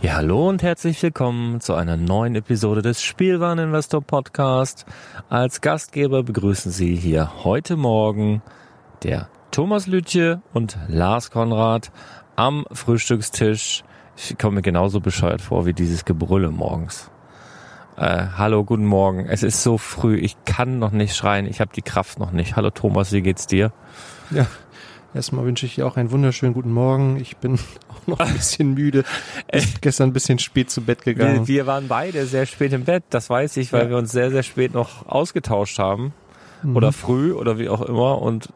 [0.00, 4.86] Ja, hallo und herzlich willkommen zu einer neuen Episode des Spielwareninvestor Podcast.
[5.28, 8.40] Als Gastgeber begrüßen Sie hier heute Morgen
[9.02, 11.90] der Thomas Lütje und Lars Konrad
[12.36, 13.82] am Frühstückstisch.
[14.16, 17.10] Ich komme mir genauso bescheuert vor wie dieses Gebrülle morgens.
[17.96, 19.26] Äh, hallo, guten Morgen.
[19.26, 22.54] Es ist so früh, ich kann noch nicht schreien, ich habe die Kraft noch nicht.
[22.54, 23.72] Hallo Thomas, wie geht's dir?
[24.30, 24.46] Ja,
[25.14, 27.16] Erstmal wünsche ich dir auch einen wunderschönen guten Morgen.
[27.16, 27.58] Ich bin
[28.08, 29.04] noch ein bisschen müde.
[29.52, 31.46] Ich gestern ein bisschen spät zu Bett gegangen.
[31.46, 33.90] Wir, wir, waren beide sehr spät im Bett, das weiß ich, weil ja.
[33.90, 36.12] wir uns sehr, sehr spät noch ausgetauscht haben.
[36.62, 36.76] Mhm.
[36.76, 38.20] Oder früh oder wie auch immer.
[38.20, 38.48] Und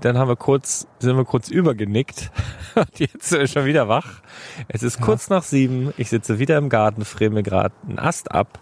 [0.00, 2.30] dann haben wir kurz, sind wir kurz übergenickt.
[2.96, 4.22] Jetzt sind wir schon wieder wach.
[4.68, 5.04] Es ist ja.
[5.04, 5.92] kurz nach sieben.
[5.96, 8.58] Ich sitze wieder im Garten, friere mir gerade einen Ast ab.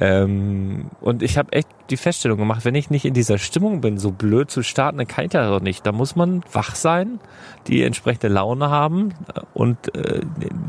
[0.00, 3.98] Ähm, und ich habe echt die Feststellung gemacht, wenn ich nicht in dieser Stimmung bin,
[3.98, 5.86] so blöd zu starten, dann kann ich das doch nicht.
[5.86, 7.20] Da muss man wach sein,
[7.66, 9.14] die entsprechende Laune haben
[9.54, 10.22] und äh,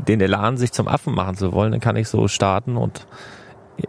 [0.06, 3.06] den Elan, sich zum Affen machen zu wollen, dann kann ich so starten und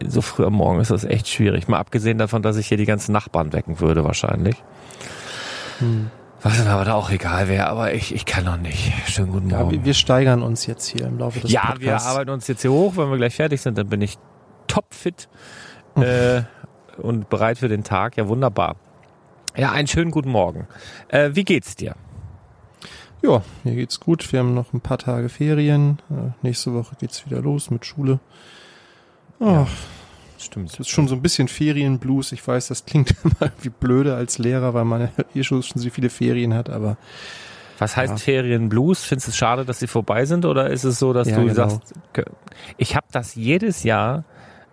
[0.04, 1.68] so früh am Morgen ist das echt schwierig.
[1.68, 4.56] Mal abgesehen davon, dass ich hier die ganzen Nachbarn wecken würde wahrscheinlich.
[5.78, 6.10] Hm.
[6.42, 8.92] Was dann aber da auch egal wäre, aber ich, ich kann noch nicht.
[9.08, 9.64] Schönen guten Morgen.
[9.64, 11.80] Ja, wir, wir steigern uns jetzt hier im Laufe des Ja, Podcasts.
[11.80, 12.96] wir arbeiten uns jetzt hier hoch.
[12.96, 14.18] Wenn wir gleich fertig sind, dann bin ich
[14.66, 15.28] topfit
[15.96, 16.42] äh,
[16.98, 18.16] und bereit für den Tag.
[18.16, 18.76] Ja, wunderbar.
[19.56, 20.66] Ja, einen schönen guten Morgen.
[21.08, 21.94] Äh, wie geht's dir?
[23.22, 24.30] Ja, mir geht's gut.
[24.32, 25.98] Wir haben noch ein paar Tage Ferien.
[26.10, 28.20] Äh, nächste Woche geht's wieder los mit Schule.
[29.40, 29.46] Oh.
[29.46, 29.66] Ja.
[30.38, 30.72] stimmt.
[30.74, 32.32] Es ist schon so ein bisschen Ferienblues.
[32.32, 36.10] Ich weiß, das klingt immer wie blöde als Lehrer, weil man eh schon so viele
[36.10, 36.98] Ferien hat, aber
[37.78, 38.16] Was heißt Ja.
[38.18, 39.04] Ferienblues?
[39.04, 41.42] Findest du es schade, dass sie vorbei sind oder ist es so, dass Ja, du
[41.46, 41.54] genau.
[41.54, 41.94] sagst,
[42.76, 44.24] ich habe das jedes Jahr,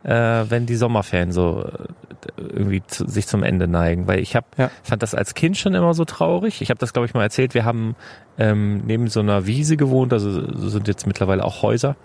[0.04, 4.48] äh, wenn die Sommerferien so äh, irgendwie zu, sich zum Ende neigen, weil ich habe
[4.58, 4.70] Ja.
[4.84, 6.62] fand das als Kind schon immer so traurig.
[6.62, 7.54] Ich habe das glaube ich mal erzählt.
[7.54, 7.96] Wir haben
[8.38, 11.96] ähm, neben so einer Wiese gewohnt, also so sind jetzt mittlerweile auch Häuser.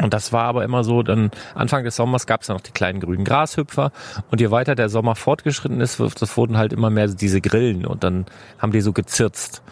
[0.00, 2.70] Und das war aber immer so, dann Anfang des Sommers gab es dann noch die
[2.70, 3.90] kleinen grünen Grashüpfer
[4.30, 8.04] und je weiter der Sommer fortgeschritten ist, das wurden halt immer mehr diese Grillen und
[8.04, 8.26] dann
[8.58, 9.62] haben die so gezirzt.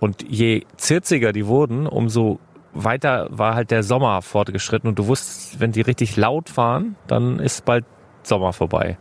[0.00, 2.38] Und je zirziger die wurden, umso
[2.74, 7.38] weiter war halt der Sommer fortgeschritten und du wusstest, wenn die richtig laut waren, dann
[7.38, 7.84] ist bald
[8.22, 8.98] Sommer vorbei.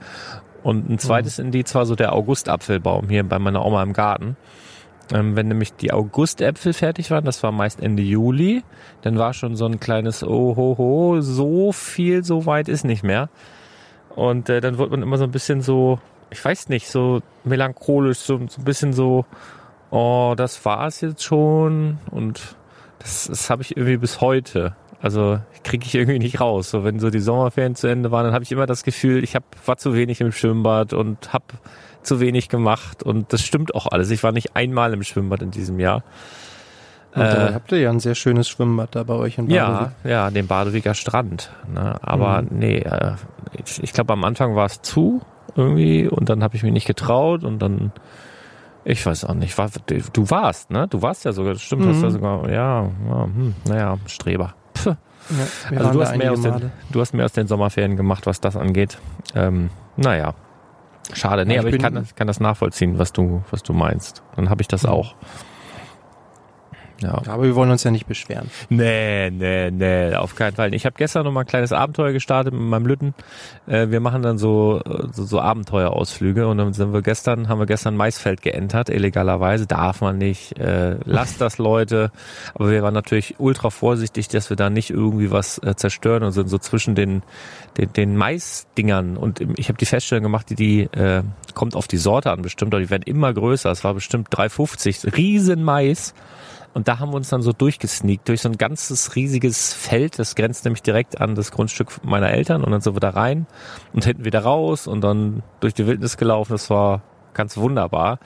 [0.64, 4.38] Und ein zweites Indiz war so der Augustapfelbaum hier bei meiner Oma im Garten.
[5.12, 8.64] Ähm, wenn nämlich die Augustäpfel fertig waren, das war meist Ende Juli,
[9.02, 13.04] dann war schon so ein kleines Oh ho ho, so viel, so weit ist nicht
[13.04, 13.30] mehr.
[14.16, 16.00] Und äh, dann wird man immer so ein bisschen so,
[16.30, 19.26] ich weiß nicht, so melancholisch, so, so ein bisschen so,
[19.92, 22.00] oh, das war's jetzt schon.
[22.10, 22.56] Und
[23.04, 24.76] das, das habe ich irgendwie bis heute.
[25.02, 26.70] Also kriege ich irgendwie nicht raus.
[26.72, 29.36] So wenn so die Sommerferien zu Ende waren, dann habe ich immer das Gefühl, ich
[29.36, 31.44] hab, war zu wenig im Schwimmbad und habe
[32.04, 33.04] zu wenig gemacht.
[33.04, 34.10] Und das stimmt auch alles.
[34.12, 36.04] Ich war nicht einmal im Schwimmbad in diesem Jahr.
[37.16, 39.70] und dabei Äh, habt ihr ja ein sehr schönes Schwimmbad da bei euch in ja,
[39.70, 39.96] Badewig.
[40.06, 41.52] ja, den Badewiger Strand.
[41.72, 41.96] Ne?
[42.02, 42.48] Aber Mhm.
[42.52, 43.12] nee, äh,
[43.64, 45.22] ich, ich glaube am Anfang war es zu
[45.56, 47.92] irgendwie und dann habe ich mich nicht getraut und dann,
[48.86, 49.70] ich weiß auch nicht, war,
[50.14, 50.88] du warst, ne?
[50.90, 52.04] Du warst ja sogar, das stimmt, hast Mhm.
[52.04, 54.54] ja sogar, ja, ja hm, naja, Streber.
[54.78, 54.86] Pff.
[54.88, 56.72] Ja, Also du hast, mehr aus den, Male.
[56.92, 58.98] du hast mehr aus den Sommerferien gemacht, was das angeht.
[59.36, 60.34] Ähm, naja,
[61.14, 61.46] schade.
[61.46, 64.22] Nee, Ja, ich aber ich kann, ich kann das nachvollziehen, was du, was du meinst.
[64.36, 64.90] Dann habe ich das Mhm.
[64.90, 65.16] auch.
[67.02, 67.22] Ja.
[67.28, 68.50] Aber wir wollen uns ja nicht beschweren.
[68.70, 70.74] Nee, nee, nee, auf keinen Fall.
[70.74, 73.14] Ich habe gestern noch mal ein kleines Abenteuer gestartet mit meinem Lütten.
[73.68, 77.60] Äh, wir machen dann so, äh, so, so Abenteuerausflüge und dann sind wir gestern, haben
[77.60, 79.68] wir gestern Maisfeld geentert, illegalerweise.
[79.68, 80.58] Darf man nicht.
[80.60, 82.12] Äh, lasst das Leute.
[82.54, 86.32] Aber wir waren natürlich ultra vorsichtig, dass wir da nicht irgendwie was äh, zerstören und
[86.32, 87.24] sind so zwischen den,
[87.78, 89.18] den, den Maisdingern.
[89.18, 91.24] Und ich habe die Feststellung gemacht, die, die äh,
[91.54, 93.70] kommt auf die Sorte an bestimmt, aber die werden immer größer.
[93.72, 95.18] Es war bestimmt 3,50.
[95.18, 96.14] Riesen Mais.
[96.74, 100.18] Und da haben wir uns dann so durchgesneakt, durch so ein ganzes riesiges Feld.
[100.18, 102.64] Das grenzt nämlich direkt an das Grundstück meiner Eltern.
[102.64, 103.46] Und dann sind wir da rein
[103.94, 106.54] und hinten wieder raus und dann durch die Wildnis gelaufen.
[106.54, 107.02] Das war
[107.34, 108.20] ganz wunderbar.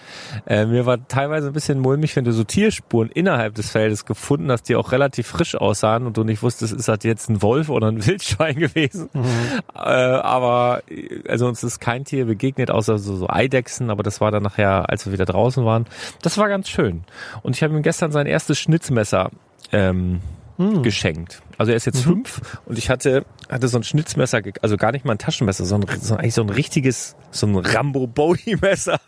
[0.46, 4.52] Äh, mir war teilweise ein bisschen mulmig, wenn du so Tierspuren innerhalb des Feldes gefunden
[4.52, 7.70] hast, die auch relativ frisch aussahen und du nicht wusstest, ist das jetzt ein Wolf
[7.70, 9.10] oder ein Wildschwein gewesen.
[9.76, 10.82] Äh, aber
[11.28, 14.90] also uns ist kein Tier begegnet, außer so, so Eidechsen, aber das war dann nachher,
[14.90, 15.86] als wir wieder draußen waren.
[16.22, 17.04] Das war ganz schön.
[17.44, 19.32] Und ich habe ihm gestern sein erstes Schnitzmesser
[19.72, 20.22] ähm,
[20.58, 21.42] geschenkt.
[21.58, 25.06] Also er ist jetzt fünf und ich hatte hatte so ein Schnitzmesser, also gar nicht
[25.06, 29.00] mal ein Taschenmesser, sondern so, eigentlich so ein richtiges, so ein Rambo Bowie Messer.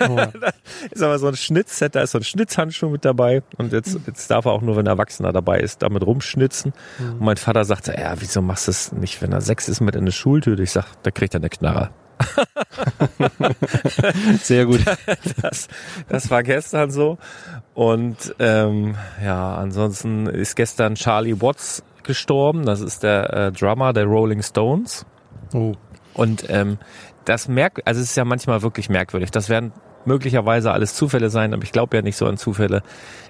[0.00, 0.18] Oh.
[0.90, 4.30] ist aber so ein Schnitzset, da ist so ein Schnitzhandschuh mit dabei und jetzt, jetzt
[4.30, 6.72] darf er auch nur, wenn ein Erwachsener dabei ist, damit rumschnitzen.
[6.98, 9.94] Und mein Vater sagte, ja, wieso machst du es nicht, wenn er sechs ist, mit
[9.94, 10.62] in eine Schultüte?
[10.62, 11.90] Ich sag, da kriegt er eine Knarre.
[14.42, 14.80] Sehr gut.
[15.42, 15.68] Das,
[16.08, 17.18] das war gestern so.
[17.74, 22.64] Und ähm, ja, ansonsten ist gestern Charlie Watts gestorben.
[22.64, 25.04] Das ist der äh, Drummer der Rolling Stones.
[25.52, 25.74] Oh.
[26.14, 26.78] Und ähm,
[27.24, 29.30] das merkt, also es ist ja manchmal wirklich merkwürdig.
[29.30, 29.72] Das werden
[30.06, 32.82] möglicherweise alles Zufälle sein, aber ich glaube ja nicht so an Zufälle.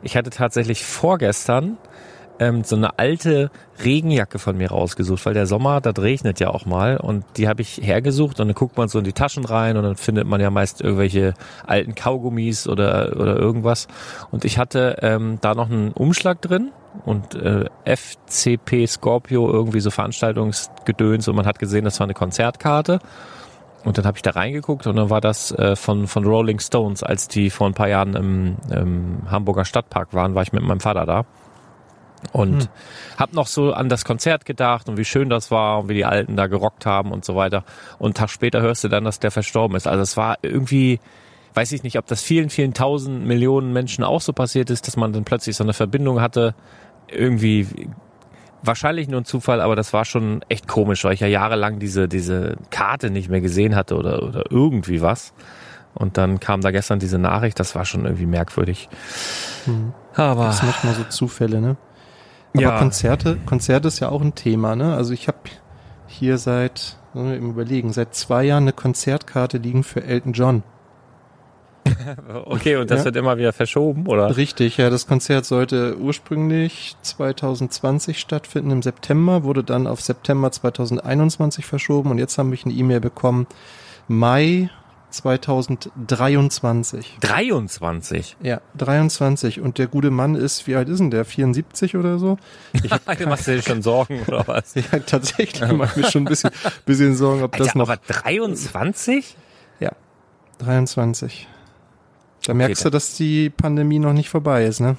[0.02, 1.78] Ich hatte tatsächlich vorgestern
[2.38, 3.50] ähm, so eine alte
[3.84, 7.62] Regenjacke von mir rausgesucht, weil der Sommer, das regnet ja auch mal und die habe
[7.62, 10.40] ich hergesucht und dann guckt man so in die Taschen rein und dann findet man
[10.40, 11.34] ja meist irgendwelche
[11.66, 13.88] alten Kaugummis oder oder irgendwas
[14.30, 16.72] und ich hatte ähm, da noch einen Umschlag drin
[17.04, 23.00] und äh, FCP Scorpio irgendwie so Veranstaltungsgedöns und man hat gesehen, das war eine Konzertkarte
[23.86, 27.04] und dann habe ich da reingeguckt und dann war das äh, von, von Rolling Stones,
[27.04, 30.80] als die vor ein paar Jahren im, im Hamburger Stadtpark waren, war ich mit meinem
[30.80, 31.24] Vater da.
[32.32, 32.68] Und Hm.
[33.18, 36.04] hab noch so an das Konzert gedacht und wie schön das war und wie die
[36.04, 37.64] Alten da gerockt haben und so weiter.
[37.98, 39.86] Und einen Tag später hörst du dann, dass der verstorben ist.
[39.86, 41.00] Also es war irgendwie,
[41.54, 44.96] weiß ich nicht, ob das vielen, vielen tausend Millionen Menschen auch so passiert ist, dass
[44.96, 46.54] man dann plötzlich so eine Verbindung hatte.
[47.08, 47.66] Irgendwie
[48.62, 52.08] wahrscheinlich nur ein Zufall, aber das war schon echt komisch, weil ich ja jahrelang diese,
[52.08, 55.32] diese Karte nicht mehr gesehen hatte oder, oder irgendwie was.
[55.94, 58.88] Und dann kam da gestern diese Nachricht, das war schon irgendwie merkwürdig.
[60.14, 61.76] Aber Das sind manchmal so Zufälle, ne?
[62.58, 62.78] Aber Ja.
[62.78, 64.94] Konzerte, Konzerte ist ja auch ein Thema, ne?
[64.94, 65.38] Also ich habe
[66.06, 70.62] hier seit, sollen wir eben überlegen, seit zwei Jahren eine Konzertkarte liegen für Elton John.
[72.46, 73.04] okay, und das Ja.
[73.06, 74.36] wird immer wieder verschoben, oder?
[74.36, 81.64] Richtig, ja, das Konzert sollte ursprünglich 2020 stattfinden im September, wurde dann auf September 2021
[81.64, 83.46] verschoben und jetzt habe ich eine E-Mail bekommen,
[84.08, 84.68] Mai
[85.16, 87.18] 2023.
[87.20, 88.36] 23.
[88.42, 91.24] Ja, 23 und der gute Mann ist, wie alt ist denn der?
[91.24, 92.38] 74 oder so?
[92.72, 92.90] Ich
[93.26, 94.74] Machst du dir schon Sorgen, oder was?
[94.74, 96.50] ja, tatsächlich mache mir schon ein bisschen,
[96.84, 99.36] bisschen Sorgen, ob das Alter, noch aber 23?
[99.80, 99.90] Ja,
[100.58, 101.48] 23.
[102.46, 104.96] Da merkst du, dann- dass die Pandemie noch nicht vorbei ist, ne?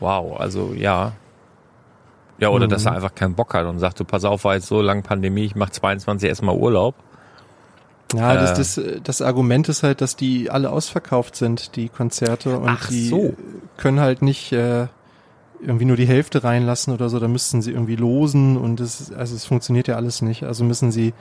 [0.00, 1.12] Wow, also ja.
[2.38, 2.70] Ja, oder Mhm.
[2.70, 5.02] dass er einfach keinen Bock hat und sagt, du pass auf, war jetzt so lange
[5.02, 6.94] Pandemie, ich mach 22 erstmal Urlaub.
[8.14, 8.84] Ja, das, Äh.
[8.96, 13.08] das, das Argument ist halt, dass die alle ausverkauft sind, die Konzerte, und Ach die
[13.08, 13.34] so.
[13.76, 14.86] können halt nicht äh,
[15.62, 19.34] irgendwie nur die Hälfte reinlassen oder so, da müssten sie irgendwie losen und es, also
[19.36, 20.42] es funktioniert ja alles nicht.
[20.44, 21.12] Also müssen sie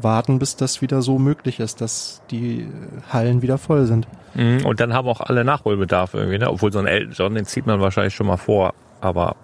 [0.00, 2.66] warten, bis das wieder so möglich ist, dass die
[3.12, 4.08] Hallen wieder voll sind.
[4.34, 6.50] Mhm, Und dann haben auch alle Nachholbedarf irgendwie, ne?
[6.50, 8.72] Obwohl so ein Elton John, den zieht man wahrscheinlich schon mal vor.
[9.02, 9.36] Aber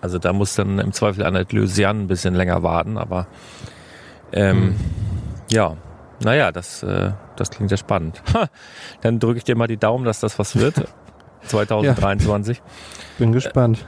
[0.00, 3.28] also da muss dann im Zweifel an der Louisiane ein bisschen länger warten, aber
[4.32, 4.74] ähm,
[5.50, 5.76] ja,
[6.22, 8.22] naja, das, äh, das klingt ja spannend.
[8.34, 8.48] Ha,
[9.02, 10.84] dann drücke ich dir mal die Daumen, dass das was wird.
[11.46, 12.60] 2023.
[13.18, 13.86] Bin gespannt.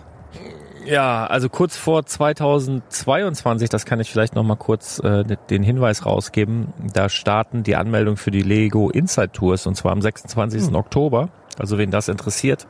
[0.85, 6.07] Ja, also kurz vor 2022, das kann ich vielleicht noch mal kurz äh, den Hinweis
[6.07, 10.75] rausgeben, da starten die Anmeldungen für die Lego Inside Tours und zwar am 26.
[10.75, 11.29] Oktober.
[11.59, 12.67] Also wen das interessiert.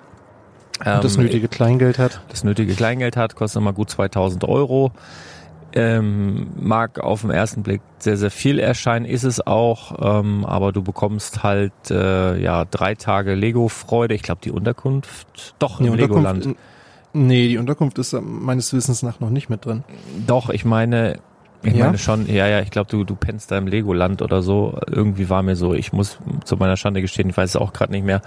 [0.81, 2.21] Und das ähm, nötige Kleingeld hat.
[2.29, 4.93] das nötige Kleingeld hat, kostet mal gut 2000 Euro.
[5.75, 10.72] Ähm, mag auf den ersten Blick sehr, sehr viel erscheinen, ist es auch, ähm, aber
[10.72, 14.14] du bekommst halt äh, ja drei Tage Lego-Freude.
[14.14, 16.46] Ich glaube, die Unterkunft, doch, Die im Legoland.
[16.46, 16.60] Unterkunft,
[17.12, 19.84] nee, die Unterkunft ist äh, meines Wissens nach noch nicht mit drin.
[20.26, 21.18] Doch, ich meine,
[21.62, 21.84] ich Ja?
[21.87, 24.78] meine schon, ja, ja, ich glaube, du, du pennst da im Legoland oder so.
[24.90, 27.92] Irgendwie war mir so, ich muss zu meiner Schande gestehen, ich weiß es auch gerade
[27.92, 28.22] nicht mehr.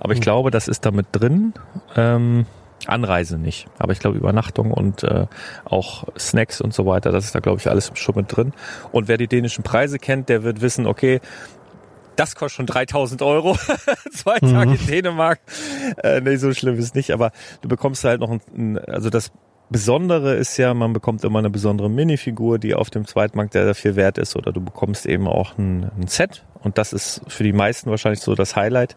[0.00, 0.22] Aber ich Hm.
[0.22, 1.52] glaube, das ist da mit drin.
[1.94, 2.46] Ähm,
[2.88, 3.66] Anreise nicht.
[3.78, 5.26] Aber ich glaube, Übernachtung und äh,
[5.64, 8.52] auch Snacks und so weiter, das ist da, glaube ich, alles schon mit drin.
[8.92, 11.20] Und wer die dänischen Preise kennt, der wird wissen, okay,
[12.16, 13.56] das kostet schon 3000 Euro.
[14.12, 15.40] Zwei Tage in Dänemark.
[16.02, 19.30] Äh, nee, so schlimm ist nicht, aber du bekommst halt noch ein, ein, also das
[19.68, 23.74] Besondere ist ja, man bekommt immer eine besondere Minifigur, die auf dem Zweitmarkt sehr, sehr
[23.74, 26.44] viel wert ist, oder du bekommst eben auch ein, ein Set.
[26.62, 28.96] Und das ist für die meisten wahrscheinlich so das Highlight,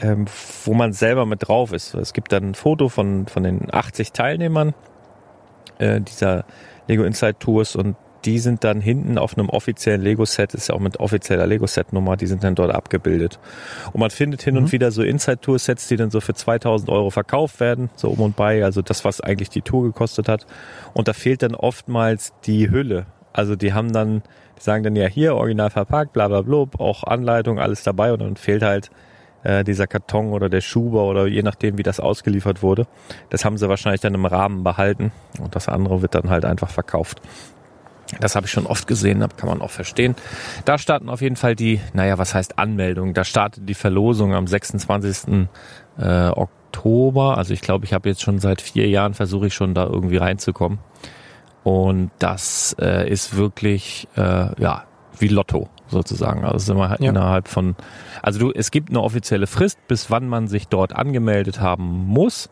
[0.00, 0.26] ähm,
[0.64, 1.94] wo man selber mit drauf ist.
[1.94, 4.74] Es gibt dann ein Foto von, von den 80 Teilnehmern
[5.78, 6.44] äh, dieser
[6.88, 10.80] Lego Inside Tours und die sind dann hinten auf einem offiziellen Lego-Set, ist ja auch
[10.80, 13.38] mit offizieller Lego-Set-Nummer, die sind dann dort abgebildet.
[13.92, 17.60] Und man findet hin und wieder so Inside-Tour-Sets, die dann so für 2000 Euro verkauft
[17.60, 20.44] werden, so um und bei, also das, was eigentlich die Tour gekostet hat.
[20.92, 23.06] Und da fehlt dann oftmals die Hülle.
[23.32, 24.22] Also die haben dann,
[24.58, 28.20] die sagen dann ja hier, original verpackt, bla bla bla, auch Anleitung, alles dabei und
[28.20, 28.90] dann fehlt halt
[29.46, 32.86] äh, dieser Karton oder der Schuber oder je nachdem, wie das ausgeliefert wurde.
[33.30, 36.70] Das haben sie wahrscheinlich dann im Rahmen behalten und das andere wird dann halt einfach
[36.70, 37.22] verkauft.
[38.20, 40.14] Das habe ich schon oft gesehen, kann man auch verstehen.
[40.64, 43.14] Da starten auf jeden Fall die, naja, was heißt Anmeldung?
[43.14, 45.48] Da startet die Verlosung am 26.
[45.98, 47.36] Äh, Oktober.
[47.36, 50.18] Also ich glaube, ich habe jetzt schon seit vier Jahren versuche ich schon da irgendwie
[50.18, 50.78] reinzukommen.
[51.64, 54.20] Und das äh, ist wirklich, äh,
[54.60, 54.84] ja,
[55.18, 56.44] wie Lotto sozusagen.
[56.44, 57.10] Also immer halt Ja.
[57.10, 57.76] innerhalb von,
[58.22, 62.48] also du, es gibt eine offizielle Frist, bis wann man sich dort angemeldet haben muss.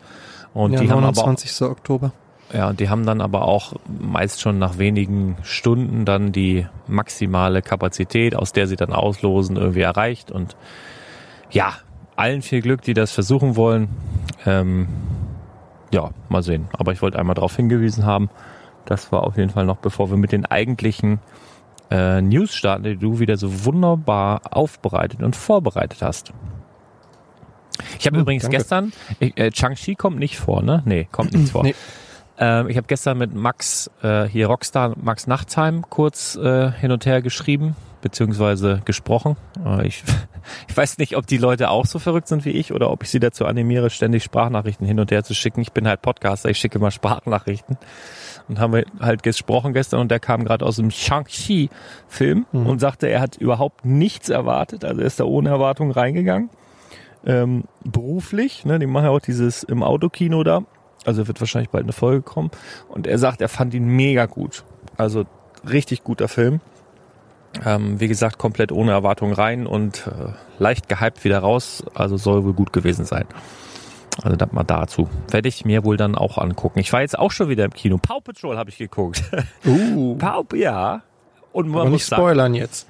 [0.53, 1.63] Und ja, die haben aber 29.
[1.69, 2.13] Oktober.
[2.53, 7.61] ja, und die haben dann aber auch meist schon nach wenigen Stunden dann die maximale
[7.63, 10.31] Kapazität, aus der sie dann auslosen, irgendwie erreicht.
[10.31, 10.57] Und
[11.51, 11.73] ja,
[12.17, 13.89] allen viel Glück, die das versuchen wollen.
[14.47, 14.87] Ähm,
[15.93, 16.69] ja, mal sehen.
[16.73, 18.31] Aber ich wollte einmal darauf hingewiesen haben.
[18.85, 21.19] Das war auf jeden Fall noch, bevor wir mit den eigentlichen
[21.91, 26.33] äh, News starten, die du wieder so wunderbar aufbereitet und vorbereitet hast.
[27.99, 28.59] Ich habe Hm, übrigens danke.
[28.59, 30.83] gestern, ich, äh, Chang-Chi kommt nicht vor, ne?
[30.85, 31.63] Nee, kommt nicht vor.
[31.65, 31.75] Nee.
[32.39, 37.07] Ähm, ich habe gestern mit Max, äh, hier Rockstar Max Nachtsheim, kurz äh, hin und
[37.07, 39.37] her geschrieben, beziehungsweise gesprochen.
[39.65, 40.03] Äh, ich,
[40.69, 43.11] ich weiß nicht, ob die Leute auch so verrückt sind wie ich oder ob ich
[43.11, 45.61] sie dazu animiere, ständig Sprachnachrichten hin und her zu schicken.
[45.61, 47.77] Ich bin halt Podcaster, ich schicke immer Sprachnachrichten.
[48.49, 53.07] Und haben wir halt gesprochen gestern und der kam gerade aus dem Shang-Chi-Film und sagte,
[53.07, 54.85] er hat überhaupt nichts erwartet.
[54.85, 56.51] Also er ist da ohne Erwartung reingegangen.
[57.25, 60.63] Ähm, beruflich, ne, die machen ja auch dieses im Autokino da.
[61.07, 62.51] Also wird wahrscheinlich bald eine Folge kommen.
[62.89, 64.65] Und er sagt, er fand ihn mega gut.
[64.97, 65.25] Also
[65.69, 66.61] richtig guter Film.
[67.65, 71.85] Ähm, wie gesagt, komplett ohne Erwartung rein und äh, leicht gehypt wieder raus.
[71.95, 73.25] Also soll wohl gut gewesen sein.
[74.23, 75.09] Also das mal dazu.
[75.31, 76.79] Werde ich mir wohl dann auch angucken.
[76.79, 77.99] Ich war jetzt auch schon wieder im Kino.
[77.99, 79.23] Paw Patrol habe ich geguckt.
[79.67, 81.03] Uh, Paw, ja.
[81.53, 82.87] Und man aber muss nicht sagen, spoilern jetzt.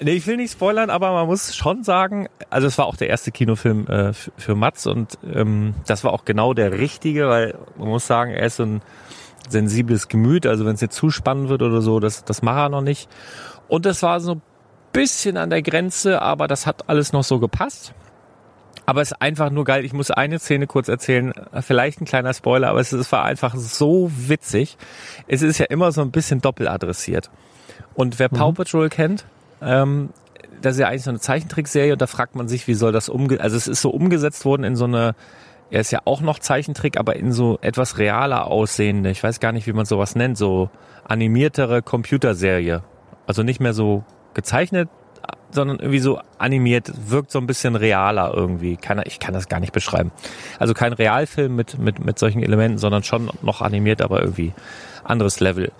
[0.00, 3.08] Nee, ich will nicht spoilern, aber man muss schon sagen, also es war auch der
[3.08, 7.54] erste Kinofilm äh, für, für Mats und ähm, das war auch genau der richtige, weil
[7.76, 8.82] man muss sagen, er ist so ein
[9.48, 12.68] sensibles Gemüt, also wenn es jetzt zu spannend wird oder so, das, das macht er
[12.68, 13.08] noch nicht.
[13.68, 14.42] Und das war so ein
[14.92, 17.94] bisschen an der Grenze, aber das hat alles noch so gepasst.
[18.84, 19.84] Aber es ist einfach nur geil.
[19.84, 21.32] Ich muss eine Szene kurz erzählen.
[21.60, 24.76] Vielleicht ein kleiner Spoiler, aber es, es war einfach so witzig.
[25.28, 27.30] Es ist ja immer so ein bisschen doppelt adressiert.
[27.94, 29.24] Und wer Paw Patrol kennt,
[29.60, 30.10] ähm,
[30.60, 33.08] das ist ja eigentlich so eine Zeichentrickserie und da fragt man sich, wie soll das
[33.08, 33.40] umge...
[33.40, 35.14] Also es ist so umgesetzt worden in so eine...
[35.70, 39.52] Er ist ja auch noch Zeichentrick, aber in so etwas realer aussehende, ich weiß gar
[39.52, 40.68] nicht, wie man sowas nennt, so
[41.04, 42.82] animiertere Computerserie.
[43.26, 44.90] Also nicht mehr so gezeichnet,
[45.54, 48.76] sondern irgendwie so animiert, wirkt so ein bisschen realer irgendwie.
[48.76, 50.12] Kann, ich kann das gar nicht beschreiben.
[50.58, 54.52] Also kein Realfilm mit, mit, mit solchen Elementen, sondern schon noch animiert, aber irgendwie
[55.04, 55.72] anderes Level.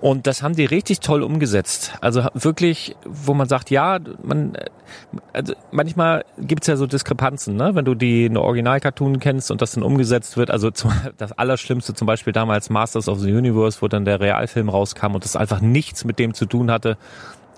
[0.00, 1.92] Und das haben die richtig toll umgesetzt.
[2.00, 4.54] Also wirklich, wo man sagt, ja, man,
[5.32, 7.74] also manchmal gibt's ja so Diskrepanzen, ne?
[7.74, 10.50] wenn du die eine Original-Cartoon kennst und das dann umgesetzt wird.
[10.50, 14.70] Also zum, das Allerschlimmste zum Beispiel damals Masters of the Universe, wo dann der Realfilm
[14.70, 16.96] rauskam und das einfach nichts mit dem zu tun hatte.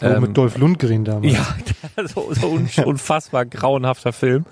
[0.04, 1.32] Auch Ähm, mit Dolph Lundgren damals.
[1.32, 1.46] Ja,
[2.06, 4.44] so, so un unfassbar grauenhafter Film.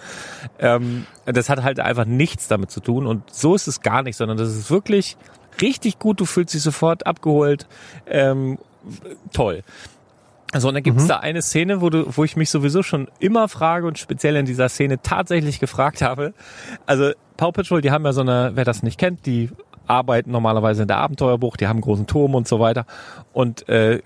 [0.58, 4.16] Ähm, das hat halt einfach nichts damit zu tun und so ist es gar nicht,
[4.16, 5.16] sondern das ist wirklich
[5.60, 6.20] richtig gut.
[6.20, 7.66] Du fühlst dich sofort abgeholt.
[8.06, 8.58] Ähm,
[9.32, 9.62] toll.
[10.54, 13.48] So, und dann gibt's da eine Szene, wo, du, wo ich mich sowieso schon immer
[13.48, 16.34] frage und speziell in dieser Szene tatsächlich gefragt habe.
[16.84, 19.48] Also Paw Patrol, die haben ja so eine, wer das nicht kennt, die
[19.86, 22.86] arbeiten normalerweise in der Abenteuerbucht, die haben einen großen Turm und so weiter.
[23.32, 24.00] Und äh,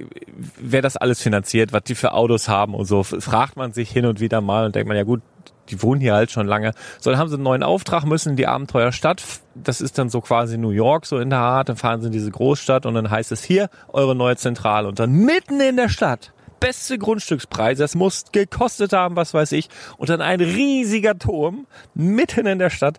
[0.58, 4.06] wer das alles finanziert, was die für Autos haben und so, fragt man sich hin
[4.06, 5.22] und wieder mal und denkt man, ja gut,
[5.68, 6.72] die wohnen hier halt schon lange.
[7.00, 9.22] So, dann haben sie einen neuen Auftrag, müssen in die Abenteuerstadt.
[9.54, 11.68] Das ist dann so quasi New York, so in der Art.
[11.68, 14.88] Dann fahren sie in diese Großstadt und dann heißt es hier, eure neue Zentrale.
[14.88, 19.68] Und dann mitten in der Stadt beste Grundstückspreise, es muss gekostet haben, was weiß ich,
[19.98, 22.98] und dann ein riesiger Turm mitten in der Stadt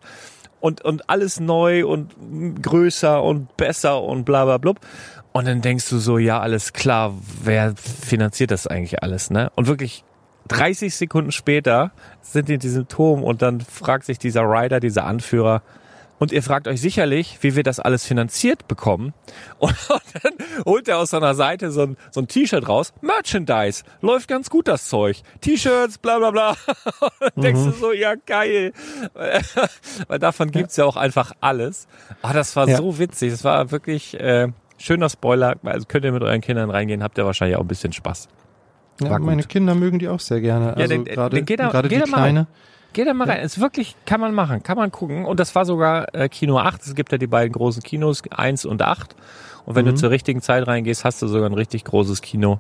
[0.60, 2.16] und, und alles neu und
[2.62, 4.80] größer und besser und bla bla blub.
[5.32, 9.52] Und dann denkst du so, ja, alles klar, wer finanziert das eigentlich alles, ne?
[9.56, 10.04] Und wirklich
[10.48, 15.06] 30 Sekunden später sind die in diesem Turm und dann fragt sich dieser Rider, dieser
[15.06, 15.62] Anführer,
[16.20, 19.14] und ihr fragt euch sicherlich, wie wir das alles finanziert bekommen.
[19.60, 19.76] Und,
[20.24, 20.34] dann
[20.66, 22.94] holt er aus seiner Seite so ein, so ein T-Shirt raus.
[23.02, 23.84] Merchandise.
[24.02, 25.22] Läuft ganz gut, das Zeug.
[25.42, 26.56] T-Shirts, bla bla bla.
[27.36, 28.74] Und denkst du so, ja geil.
[30.08, 31.88] Weil davon gibt's ja auch einfach alles.
[32.22, 32.78] Ah, das war Ja.
[32.78, 33.32] so witzig.
[33.32, 35.56] Das war wirklich äh, schöner Spoiler.
[35.64, 38.28] Also könnt ihr mit euren Kindern reingehen, habt ihr wahrscheinlich auch ein bisschen Spaß.
[39.02, 39.44] Ja, meine.
[39.44, 40.76] Kinder mögen die auch sehr gerne.
[40.76, 42.48] Also dann- gerade dann geht da- gerade geht die da mal Kleine.
[42.98, 43.42] Geh da mal rein.
[43.42, 45.26] Ist wirklich, kann man machen, kann man gucken.
[45.26, 46.82] Und das war sogar äh, Kino 8.
[46.82, 49.16] Es gibt ja die beiden großen Kinos, 1 und 8.
[49.68, 52.60] Und wenn du zur richtigen Zeit reingehst, hast du sogar ein richtig großes Kino.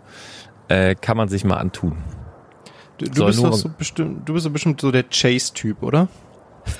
[0.67, 1.97] Äh, kann man sich mal antun.
[2.99, 6.07] Du, du bist doch so bestimmt, du bist so bestimmt so der Chase-Typ, oder?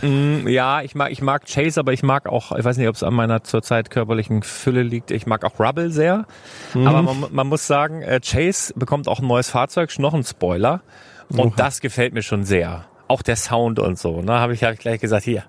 [0.04, 2.94] Mm, ja, ich mag, ich mag Chase, aber ich mag auch, ich weiß nicht, ob
[2.94, 6.28] es an meiner zurzeit körperlichen Fülle liegt, ich mag auch Rubble sehr.
[6.76, 10.82] Aber man, man muss sagen, äh, Chase bekommt auch ein neues Fahrzeug, noch ein Spoiler.
[11.30, 11.54] Und Oha.
[11.56, 12.86] das gefällt mir schon sehr.
[13.08, 14.22] Auch der Sound und so.
[14.22, 15.44] Ne, habe ich, hab ich gleich gesagt, hier,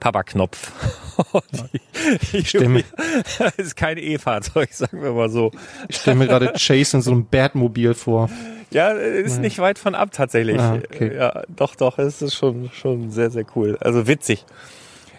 [0.00, 0.72] Papa-Knopf.
[2.44, 2.84] Stell mir-
[3.38, 5.50] Das ist kein E-Fahrzeug, sagen wir mal so.
[5.88, 8.30] Ich stelle mir gerade Chase in so einem Batmobil vor.
[8.70, 10.58] Ja, ist nicht weit von ab tatsächlich.
[10.60, 11.14] Ah, okay.
[11.16, 13.76] Ja, doch, doch, es ist schon, schon sehr, sehr cool.
[13.80, 14.46] Also witzig.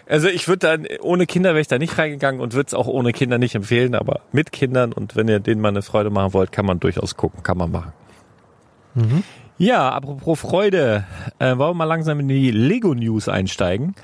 [0.08, 2.86] Also ich würde dann, ohne Kinder wäre ich da nicht reingegangen und würde es auch
[2.86, 6.32] ohne Kinder nicht empfehlen, aber mit Kindern und wenn ihr denen mal eine Freude machen
[6.34, 7.92] wollt, kann man durchaus gucken, kann man machen.
[9.62, 11.04] Ja, apropos Freude,
[11.38, 13.94] äh, wollen wir mal langsam in die Lego-News einsteigen.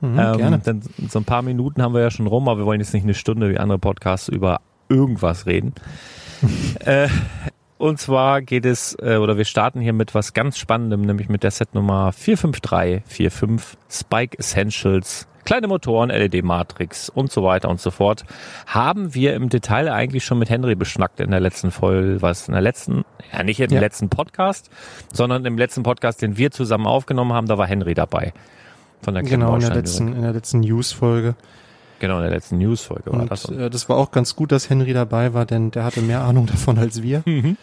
[0.00, 0.58] Mhm, Ähm, gerne.
[0.60, 3.02] Denn so ein paar Minuten haben wir ja schon rum, aber wir wollen jetzt nicht
[3.02, 5.74] eine Stunde wie andere Podcasts über irgendwas reden.
[6.86, 7.08] äh,
[7.76, 11.42] und zwar geht es, äh, oder wir starten hier mit was ganz Spannendem, nämlich mit
[11.42, 15.28] der Setnummer 45345 Spike Essentials.
[15.44, 18.24] Kleine Motoren, LED-Matrix und so weiter und so fort.
[18.66, 22.52] Haben wir im Detail eigentlich schon mit Henry beschnackt in der letzten Folge, was in
[22.52, 23.80] der letzten, ja nicht im Ja.
[23.80, 24.70] letzten Podcast,
[25.12, 28.32] sondern im letzten Podcast, den wir zusammen aufgenommen haben, da war Henry dabei.
[29.02, 31.34] Von der Genau, in der letzten, in der letzten News-Folge.
[31.98, 33.44] Genau, in der letzten Newsfolge war das.
[33.48, 36.46] Äh, das war auch ganz gut, dass Henry dabei war, denn der hatte mehr Ahnung
[36.52, 37.22] davon als wir.
[37.26, 37.56] Mhm.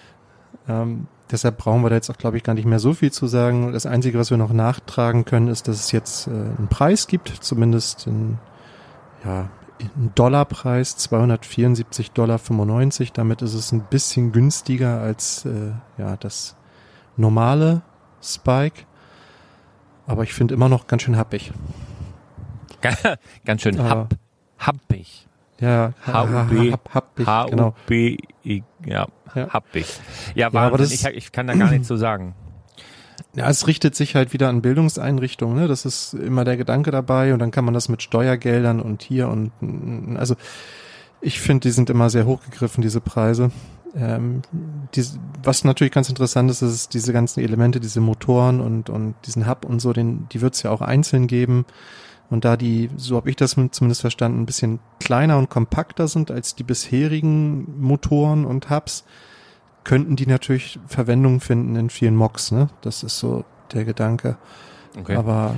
[0.67, 3.27] Ähm, deshalb brauchen wir da jetzt auch, glaube ich, gar nicht mehr so viel zu
[3.27, 3.73] sagen.
[3.73, 7.29] Das Einzige, was wir noch nachtragen können, ist, dass es jetzt äh, einen Preis gibt,
[7.29, 8.39] zumindest einen,
[9.23, 12.39] ja, einen Dollarpreis, 274,95 Dollar.
[13.13, 16.55] Damit ist es ein bisschen günstiger als äh, ja, das
[17.15, 17.81] normale
[18.21, 18.85] Spike.
[20.07, 21.53] Aber ich finde immer noch ganz schön happig.
[23.45, 24.15] Ganz schön happ,
[24.57, 25.27] happig.
[25.59, 26.51] Ja, HUB.
[26.51, 27.73] ich, genau.
[27.73, 28.17] H-U-B,
[28.85, 29.99] ja, hab ich.
[30.35, 32.35] Ja, Ja, aber das- ich, ich kann da gar nichts zu sagen.
[33.35, 35.67] Ja, es richtet sich halt wieder an Bildungseinrichtungen, ne?
[35.67, 39.27] Das ist immer der Gedanke dabei und dann kann man das mit Steuergeldern und hier
[39.27, 39.51] und
[40.17, 40.35] also
[41.21, 43.51] ich finde, die sind immer sehr hochgegriffen, diese Preise.
[43.95, 44.41] Ähm,
[44.95, 49.47] dies, was natürlich ganz interessant ist, ist diese ganzen Elemente, diese Motoren und, und diesen
[49.47, 51.65] Hub und so, den, die wird es ja auch einzeln geben.
[52.29, 56.29] Und da die, so habe ich das zumindest verstanden, ein bisschen kleiner und kompakter sind
[56.29, 59.03] als die bisherigen Motoren und Hubs,
[59.83, 62.69] könnten die natürlich Verwendung finden in vielen Mocks, ne?
[62.81, 64.37] Das ist so der Gedanke.
[64.99, 65.15] Okay.
[65.15, 65.55] Aber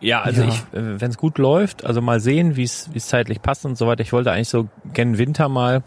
[0.00, 0.48] Ja, also Ja.
[0.48, 3.76] ich, wenn es gut läuft, also mal sehen, wie es wie es zeitlich passt und
[3.76, 4.02] so weiter.
[4.02, 5.82] Ich wollte eigentlich so gen Winter mal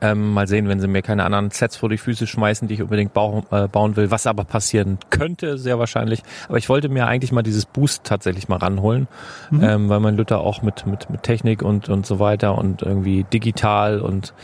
[0.00, 2.82] ähm, mal sehen, wenn sie mir keine anderen Sets vor die Füße schmeißen, die ich
[2.82, 6.22] unbedingt bau, äh, bauen will, was aber passieren könnte, sehr wahrscheinlich.
[6.48, 9.08] Aber ich wollte mir eigentlich mal dieses Boost tatsächlich mal ranholen,
[9.50, 9.64] Mhm.
[9.64, 13.24] ähm, weil mein Luther auch mit, mit, mit Technik und, und so weiter und irgendwie
[13.24, 14.34] digital und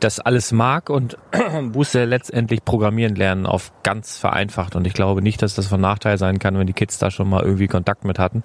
[0.00, 1.16] das alles mag und
[1.72, 4.76] musste letztendlich programmieren lernen auf ganz vereinfacht.
[4.76, 7.30] Und ich glaube nicht, dass das von Nachteil sein kann, wenn die Kids da schon
[7.30, 8.42] mal irgendwie Kontakt mit hatten.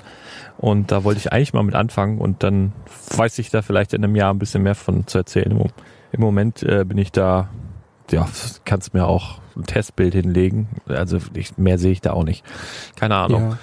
[0.57, 2.71] Und da wollte ich eigentlich mal mit anfangen und dann
[3.17, 5.69] weiß ich da vielleicht in einem Jahr ein bisschen mehr von zu erzählen.
[6.11, 7.49] Im Moment äh, bin ich da,
[8.11, 8.27] ja,
[8.65, 10.67] kannst mir auch ein Testbild hinlegen.
[10.87, 12.43] Also ich, mehr sehe ich da auch nicht.
[12.95, 13.51] Keine Ahnung.
[13.51, 13.57] ja.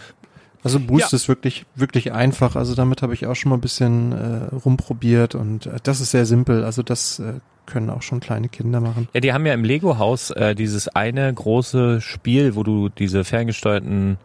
[0.64, 1.16] Also Boost Ja.
[1.16, 2.56] ist wirklich, wirklich einfach.
[2.56, 6.10] Also damit habe ich auch schon mal ein bisschen äh, rumprobiert und äh, das ist
[6.10, 6.64] sehr simpel.
[6.64, 7.34] Also das äh,
[7.64, 9.08] können auch schon kleine Kinder machen.
[9.14, 14.18] Ja, die haben ja im Lego-Haus äh, dieses eine große Spiel, wo du diese ferngesteuerten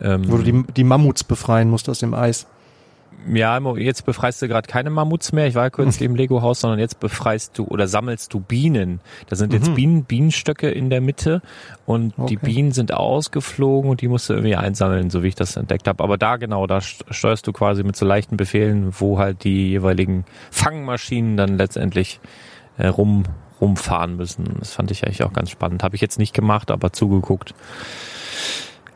[0.00, 2.46] ähm, Wo du die, die Mammuts befreien musst aus dem Eis.
[3.32, 5.46] Ja, jetzt befreist du gerade keine Mammuts mehr.
[5.46, 9.00] Ich war kürzlich im Lego-Haus, sondern jetzt befreist du oder sammelst du Bienen.
[9.28, 9.74] Da sind jetzt Mhm.
[9.74, 11.40] Bienen, Bienenstöcke in der Mitte
[11.86, 12.38] und die Okay.
[12.42, 16.04] Bienen sind ausgeflogen und die musst du irgendwie einsammeln, so wie ich das entdeckt habe.
[16.04, 19.70] Aber da genau, da st- steuerst du quasi mit so leichten Befehlen, wo halt die
[19.70, 22.20] jeweiligen Fangmaschinen dann letztendlich
[22.76, 23.22] äh, rum
[23.60, 24.56] rumfahren müssen.
[24.58, 25.82] Das fand ich eigentlich auch ganz spannend.
[25.82, 27.54] Habe ich jetzt nicht gemacht, aber zugeguckt.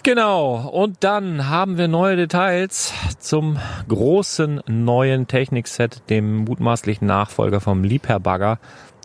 [0.04, 3.58] Genau, und dann haben wir neue Details zum
[3.88, 8.58] großen neuen Technikset, dem mutmaßlichen Nachfolger vom Liebherr-Bagger,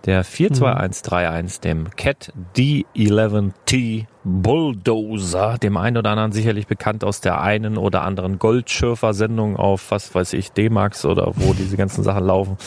[0.06, 7.78] der 42131, dem Cat D11T Bulldozer, dem einen oder anderen sicherlich bekannt aus der einen
[7.78, 12.58] oder anderen Goldschürfer-Sendung auf, was weiß ich, D-Max oder wo diese ganzen Sachen laufen.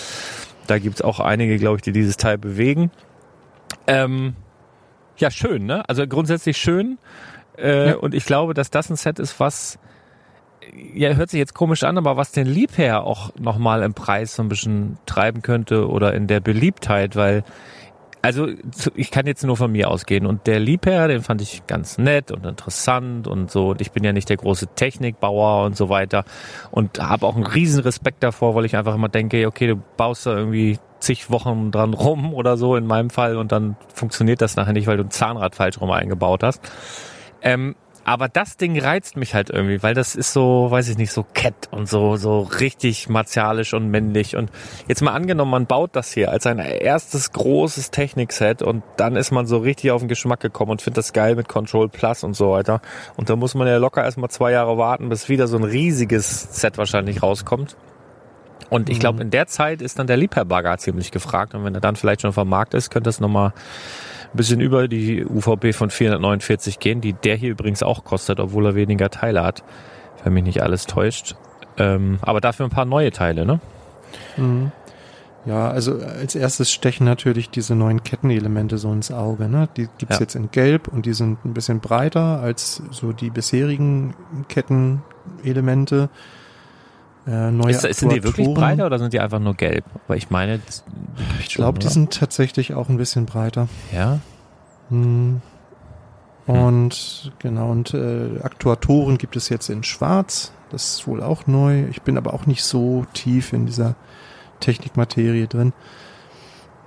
[0.66, 2.90] Da gibt's auch einige, glaube ich, die dieses Teil bewegen.
[3.86, 4.34] Ähm,
[5.18, 5.88] ja, schön, ne?
[5.88, 6.98] Also grundsätzlich schön.
[7.58, 7.96] Äh, Ja.
[7.96, 9.78] Und ich glaube, dass das ein Set ist, was
[10.94, 14.42] ja, hört sich jetzt komisch an, aber was den Liebherr auch nochmal im Preis so
[14.42, 17.44] ein bisschen treiben könnte oder in der Beliebtheit, weil,
[18.22, 18.48] also
[18.96, 22.32] ich kann jetzt nur von mir ausgehen und der Liebherr, den fand ich ganz nett
[22.32, 26.24] und interessant und so und ich bin ja nicht der große Technikbauer und so weiter
[26.72, 30.26] und habe auch einen riesen Respekt davor, weil ich einfach immer denke, okay, du baust
[30.26, 34.56] da irgendwie zig Wochen dran rum oder so in meinem Fall und dann funktioniert das
[34.56, 36.60] nachher nicht, weil du ein Zahnrad falsch rum eingebaut hast.
[37.42, 41.10] Ähm, aber das Ding reizt mich halt irgendwie, weil das ist so, weiß ich nicht,
[41.10, 44.36] so Cat und so, so richtig martialisch und männlich.
[44.36, 44.52] Und
[44.86, 49.32] jetzt mal angenommen, man baut das hier als ein erstes großes Technikset und dann ist
[49.32, 52.34] man so richtig auf den Geschmack gekommen und findet das geil mit Control Plus und
[52.34, 52.80] so weiter.
[53.16, 56.60] Und da muss man ja locker erstmal zwei Jahre warten, bis wieder so ein riesiges
[56.60, 57.76] Set wahrscheinlich rauskommt.
[58.70, 61.54] Und ich glaube, in der Zeit ist dann der Liebherr-Bagger ziemlich gefragt.
[61.56, 63.52] Und wenn er dann vielleicht schon vom Markt ist, könnte das nochmal
[64.36, 68.66] ein bisschen über die UVP von 449 gehen, die der hier übrigens auch kostet, obwohl
[68.66, 69.64] er weniger Teile hat,
[70.22, 71.36] wenn mich nicht alles täuscht.
[71.78, 73.60] Ähm, aber dafür ein paar neue Teile, ne?
[74.36, 74.72] Mhm.
[75.46, 79.48] Ja, also als erstes stechen natürlich diese neuen Kettenelemente so ins Auge.
[79.48, 79.68] Ne?
[79.76, 80.20] Die gibt's Ja.
[80.20, 84.14] jetzt in Gelb und die sind ein bisschen breiter als so die bisherigen
[84.48, 86.08] Kettenelemente.
[87.26, 89.84] Äh, neue Ist, sind die wirklich breiter oder sind die einfach nur gelb?
[90.06, 90.60] Weil ich meine,
[91.40, 93.68] Ich glaube, die sind tatsächlich auch ein bisschen breiter.
[93.92, 94.20] ja.
[94.90, 95.40] Hm.
[96.46, 100.52] Und genau, und äh, Aktuatoren gibt es jetzt in Schwarz.
[100.70, 101.86] Das ist wohl auch neu.
[101.90, 103.96] Ich bin aber auch nicht so tief in dieser
[104.60, 105.72] Technikmaterie drin.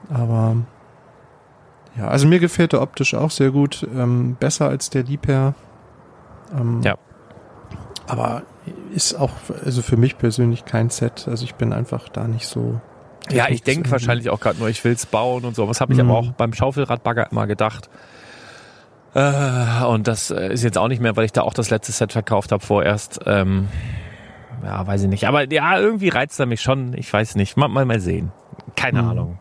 [0.09, 0.55] Aber
[1.97, 3.85] ja, also mir gefällt der optisch auch sehr gut.
[3.93, 5.55] Ähm, besser als der Liebherr.
[6.57, 6.95] Ähm, Ja.
[8.07, 8.43] Aber
[8.93, 9.31] ist auch,
[9.65, 11.27] also für mich persönlich kein Set.
[11.27, 12.79] Also ich bin einfach da nicht so.
[13.31, 15.67] Ja, ich denke wahrscheinlich auch gerade nur, ich will's bauen und so.
[15.67, 16.09] Was habe ich Mhm.
[16.09, 17.89] aber auch beim Schaufelradbagger immer gedacht.
[19.13, 21.91] Äh, und das äh, ist jetzt auch nicht mehr, weil ich da auch das letzte
[21.91, 23.19] Set verkauft habe vorerst.
[23.25, 23.67] Ähm,
[24.63, 25.27] ja, weiß ich nicht.
[25.27, 26.93] Aber ja, irgendwie reizt er mich schon.
[26.93, 27.57] Ich weiß nicht.
[27.57, 28.31] Mal, mal, mal sehen.
[28.75, 29.09] Keine Mhm.
[29.09, 29.39] Ahnung.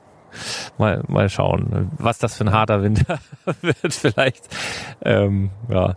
[0.78, 3.18] Mal, mal schauen, was das für ein harter Winter
[3.62, 4.48] wird vielleicht.
[5.02, 5.94] Ähm, ja.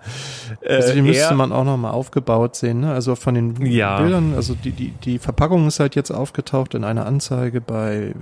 [0.67, 2.93] Also die Äh, müsste man auch nochmal aufgebaut sehen, ne?
[2.93, 3.99] Also von den Ja.
[4.01, 8.13] Bildern, also die, die, die Verpackung ist halt jetzt aufgetaucht in einer Anzeige bei,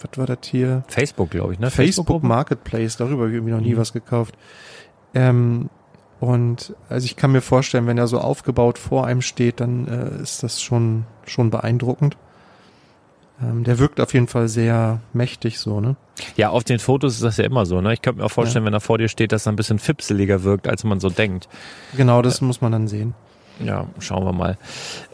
[0.00, 0.84] was war das hier?
[0.88, 1.66] Facebook, glaube ich, ne?
[1.70, 2.26] Facebook Facebook-Gruppe?
[2.26, 3.78] Marketplace, darüber habe ich irgendwie noch nie Mhm.
[3.78, 4.34] was gekauft.
[5.14, 5.70] Ähm,
[6.20, 10.22] und also ich kann mir vorstellen, wenn er so aufgebaut vor einem steht, dann äh,
[10.22, 12.16] ist das schon, schon beeindruckend.
[13.42, 15.96] Ähm, der wirkt auf jeden Fall sehr mächtig so, ne?
[16.36, 17.92] Ja, auf den Fotos ist das ja immer so, ne?
[17.92, 20.44] Ich könnte mir auch vorstellen, wenn er vor dir steht, dass er ein bisschen fipseliger
[20.44, 21.48] wirkt, als man so denkt.
[21.96, 23.14] Genau, das muss man dann sehen.
[23.60, 24.58] Ja, schauen wir mal.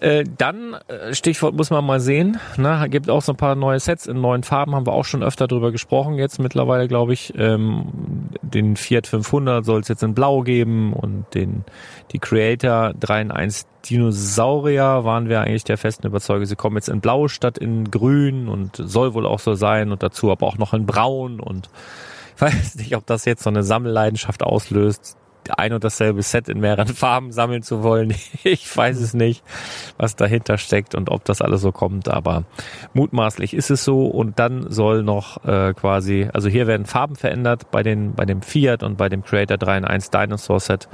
[0.00, 2.86] Äh, dann, äh, Stichwort muss man mal sehen, ne?
[2.88, 5.46] Gibt auch so ein paar neue Sets in neuen Farben, haben wir auch schon öfter
[5.46, 7.34] drüber gesprochen, jetzt mittlerweile, glaube ich.
[7.36, 11.64] Ähm, den Fiat 500 soll es jetzt in Blau geben und den,
[12.12, 16.88] die Creator 3 in 1 Dinosaurier waren wir eigentlich der festen Überzeugung, sie kommen jetzt
[16.88, 20.58] in Blau statt in Grün und soll wohl auch so sein und dazu aber auch
[20.58, 21.68] noch in Braun und
[22.36, 25.18] ich weiß nicht, ob das jetzt so eine Sammelleidenschaft auslöst,
[25.56, 28.14] ein und dasselbe Set in mehreren Farben sammeln zu wollen.
[28.42, 29.44] Ich weiß es nicht,
[29.98, 32.44] was dahinter steckt und ob das alles so kommt, aber
[32.94, 34.06] mutmaßlich ist es so.
[34.06, 38.42] Und dann soll noch äh, quasi, also hier werden Farben verändert bei den bei dem
[38.42, 40.88] Fiat und bei dem Creator 3 in 1 Dinosaur Set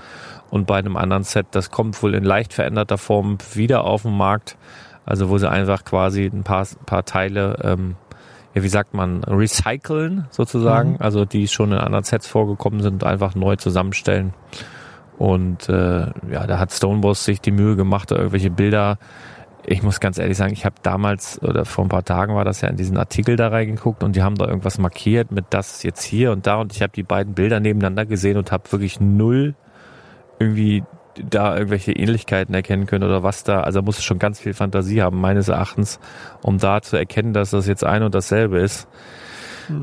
[0.51, 4.17] und bei einem anderen Set, das kommt wohl in leicht veränderter Form wieder auf den
[4.17, 4.57] Markt,
[5.05, 7.97] also wo sie einfach quasi ein paar paar Teile ähm,
[8.57, 10.97] ja, wie sagt man, recyceln sozusagen, Mhm.
[11.01, 14.33] also die schon in anderen Sets vorgekommen sind, einfach neu zusammenstellen.
[15.19, 18.99] Und äh, ja, da hat Stoneboss sich die Mühe gemacht, da irgendwelche Bilder.
[19.67, 22.63] Ich muss ganz ehrlich sagen, ich habe damals oder vor ein paar Tagen war das
[22.63, 26.03] ja in diesen Artikel da reingeguckt und die haben da irgendwas markiert mit das jetzt
[26.03, 29.55] hier und da und ich habe die beiden Bilder nebeneinander gesehen und habe wirklich null
[30.39, 30.83] irgendwie
[31.23, 33.61] da irgendwelche Ähnlichkeiten erkennen können oder was da.
[33.61, 35.99] Also muss schon ganz viel Fantasie haben, meines Erachtens,
[36.43, 38.89] um da zu erkennen, dass das jetzt ein und dasselbe ist.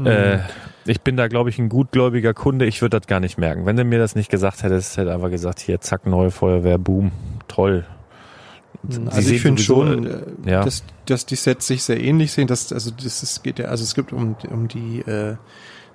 [0.06, 0.40] Äh,
[0.86, 2.66] ich bin da, glaube ich, ein gutgläubiger Kunde.
[2.66, 3.66] Ich würde das gar nicht merken.
[3.66, 7.12] Wenn du mir das nicht gesagt hättest, hätte einfach gesagt, hier, zack, neue Feuerwehr, boom,
[7.48, 7.86] toll.
[8.88, 10.64] Sie Also ich finde schon, äh, äh, ja.
[10.64, 12.48] dass, dass die Sets sich sehr ähnlich sehen.
[12.48, 15.36] Dass, also das ist, geht ja, also es gibt um, um die äh,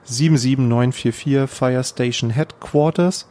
[0.05, 3.29] 77944 Fire Station Headquarters.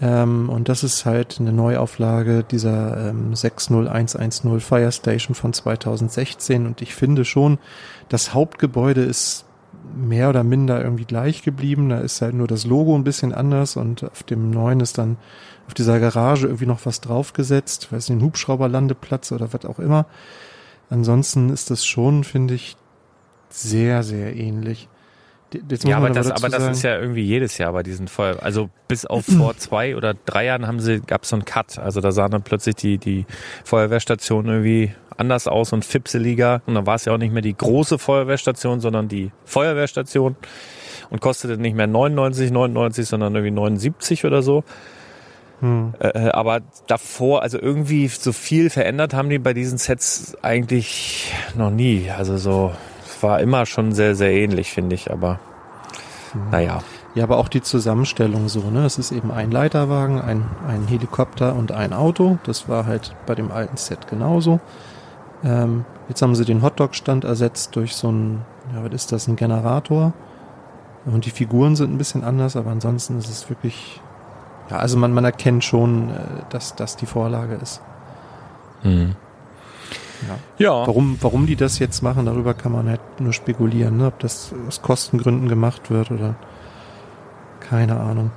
[0.00, 6.66] Ähm, und das ist halt eine Neuauflage dieser ähm, 60110 Fire Station von 2016.
[6.66, 7.58] Und ich finde schon,
[8.08, 9.44] das Hauptgebäude ist
[9.96, 11.88] mehr oder minder irgendwie gleich geblieben.
[11.88, 15.16] Da ist halt nur das Logo ein bisschen anders und auf dem neuen ist dann
[15.66, 20.06] auf dieser Garage irgendwie noch was draufgesetzt, weiß nicht, ein Hubschrauberlandeplatz oder was auch immer.
[20.90, 22.76] Ansonsten ist das schon, finde ich,
[23.50, 24.88] sehr, sehr ähnlich.
[25.84, 28.36] Ja, aber das, aber das ist ja irgendwie jedes Jahr bei diesen Feuer.
[28.42, 31.78] Also bis auf vor zwei oder drei Jahren haben sie, gab es so einen Cut.
[31.78, 33.26] Also da sahen dann plötzlich die, die
[33.64, 36.62] Feuerwehrstationen irgendwie anders aus und fipseliger.
[36.66, 40.36] Und dann war es ja auch nicht mehr die große Feuerwehrstation, sondern die Feuerwehrstation.
[41.10, 44.64] Und kostete nicht mehr 99, 99, sondern irgendwie 79 oder so.
[45.60, 45.94] Hm.
[45.98, 51.70] Äh, aber davor, also irgendwie so viel verändert haben die bei diesen Sets eigentlich noch
[51.70, 52.10] nie.
[52.10, 52.72] Also so,
[53.22, 55.10] war immer schon sehr, sehr ähnlich, finde ich.
[55.10, 55.38] Aber
[56.50, 56.80] naja.
[57.14, 58.84] Ja, aber auch die Zusammenstellung so, ne?
[58.84, 62.38] Es ist eben ein Leiterwagen, ein, ein Helikopter und ein Auto.
[62.44, 64.60] Das war halt bei dem alten Set genauso.
[65.42, 69.36] Ähm, jetzt haben sie den Hotdog-Stand ersetzt durch so einen, ja, was ist das, ein
[69.36, 70.12] Generator.
[71.06, 74.00] Und die Figuren sind ein bisschen anders, aber ansonsten ist es wirklich,
[74.70, 76.14] ja, also man, man erkennt schon, äh,
[76.50, 77.80] dass das die Vorlage ist.
[78.82, 79.16] Hm.
[80.26, 80.64] Ja.
[80.64, 80.86] Ja.
[80.86, 84.06] Warum, warum die das jetzt machen, darüber kann man halt nur spekulieren, ne?
[84.06, 86.34] ob das aus Kostengründen gemacht wird oder
[87.60, 88.30] keine Ahnung.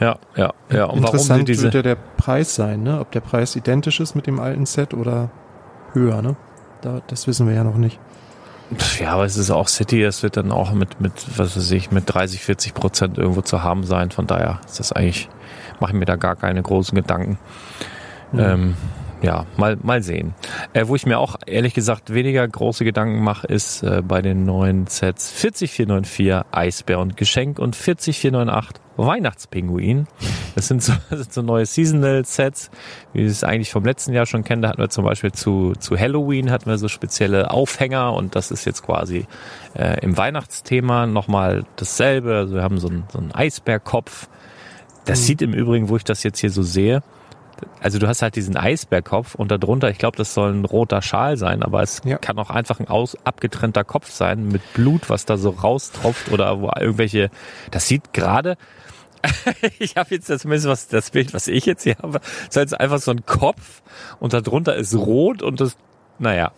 [0.00, 0.84] Ja, ja, ja.
[0.84, 3.00] Und warum Interessant diese, wird ja der Preis sein, ne?
[3.00, 5.30] Ob der Preis identisch ist mit dem alten Set oder
[5.92, 6.36] höher, ne?
[6.80, 8.00] Da, das wissen wir ja noch nicht.
[8.98, 11.90] Ja, aber es ist auch City, es wird dann auch mit, mit, was weiß ich,
[11.90, 14.10] mit 30, 40 Prozent irgendwo zu haben sein.
[14.10, 15.28] Von daher ist das eigentlich,
[15.80, 17.38] mache ich mir da gar keine großen Gedanken.
[18.32, 18.76] Ähm,
[19.22, 20.34] ja, mal, mal sehen.
[20.72, 24.44] Äh, wo ich mir auch ehrlich gesagt weniger große Gedanken mache, ist äh, bei den
[24.44, 30.06] neuen Sets 40494 Eisbär und Geschenk und 40498 Weihnachtspinguin.
[30.54, 32.70] Das sind so, das sind so neue Seasonal Sets,
[33.12, 34.62] wie wir es eigentlich vom letzten Jahr schon kennen.
[34.62, 38.50] Da hatten wir zum Beispiel zu, zu Halloween hatten wir so spezielle Aufhänger und das
[38.50, 39.26] ist jetzt quasi
[39.74, 42.36] äh, im Weihnachtsthema nochmal dasselbe.
[42.36, 44.28] Also wir haben so einen, so einen Eisbärkopf.
[45.04, 47.02] Das sieht im Übrigen, wo ich das jetzt hier so sehe,
[47.80, 51.36] also du hast halt diesen Eisbärkopf und darunter, ich glaube, das soll ein roter Schal
[51.36, 52.18] sein, aber es Ja.
[52.18, 56.60] kann auch einfach ein aus, abgetrennter Kopf sein mit Blut, was da so raustropft oder
[56.60, 57.30] wo irgendwelche,
[57.70, 58.56] das sieht gerade,
[59.78, 62.78] ich habe jetzt das zumindest was, das Bild, was ich jetzt hier habe, ist halt
[62.80, 63.82] einfach so ein Kopf
[64.18, 65.76] und darunter ist rot und das,
[66.18, 66.52] naja,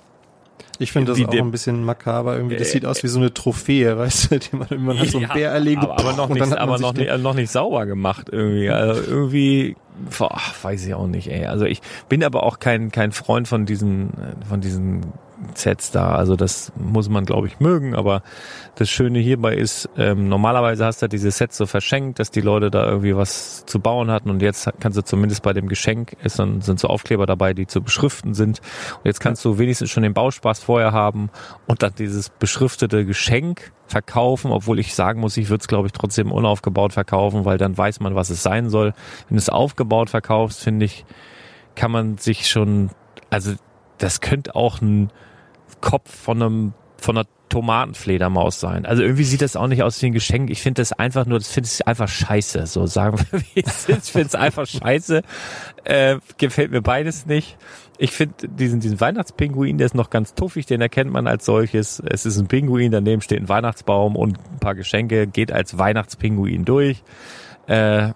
[0.78, 2.56] Ich finde das auch ein bisschen makaber irgendwie.
[2.56, 5.18] Das Äh, sieht aus wie so eine Trophäe, weißt du, die man, man hat so
[5.18, 5.82] einen Ja, Bär erlegt.
[5.82, 8.70] aber, aber noch nicht, aber noch, nicht, noch nicht sauber gemacht irgendwie.
[8.70, 9.76] Also irgendwie,
[10.18, 11.46] boah, weiß ich auch nicht, ey.
[11.46, 14.10] Also ich bin aber auch kein, kein Freund von diesen,
[14.48, 15.02] von diesen
[15.54, 16.14] Sets da.
[16.14, 17.94] Also das muss man, glaube ich, mögen.
[17.94, 18.22] Aber
[18.76, 22.70] das Schöne hierbei ist, ähm, normalerweise hast du diese Sets so verschenkt, dass die Leute
[22.70, 24.30] da irgendwie was zu bauen hatten.
[24.30, 27.66] Und jetzt kannst du zumindest bei dem Geschenk, ist dann, sind so Aufkleber dabei, die
[27.66, 28.60] zu beschriften sind.
[28.98, 31.30] Und jetzt kannst du wenigstens schon den Bauspaß vorher haben
[31.66, 35.92] und dann dieses beschriftete Geschenk verkaufen, obwohl ich sagen muss, ich würde es, glaube ich,
[35.92, 38.94] trotzdem unaufgebaut verkaufen, weil dann weiß man, was es sein soll.
[39.28, 41.04] Wenn du es aufgebaut verkaufst, finde ich,
[41.74, 42.90] kann man sich schon,
[43.30, 43.52] also
[43.98, 45.10] das könnte auch ein
[45.82, 48.86] Kopf von einem von einer Tomatenfledermaus sein.
[48.86, 50.48] Also irgendwie sieht das auch nicht aus wie ein Geschenk.
[50.48, 52.66] Ich finde das einfach nur, das finde ich einfach scheiße.
[52.66, 54.06] So sagen wir, wie es ist.
[54.06, 55.22] Ich finde es einfach scheiße.
[55.84, 57.58] Äh, gefällt mir beides nicht.
[57.98, 62.02] Ich finde diesen, diesen Weihnachtspinguin, der ist noch ganz tuffig, den erkennt man als solches.
[62.04, 66.64] Es ist ein Pinguin, daneben steht ein Weihnachtsbaum und ein paar Geschenke, geht als Weihnachtspinguin
[66.64, 67.02] durch.
[67.66, 68.12] Äh,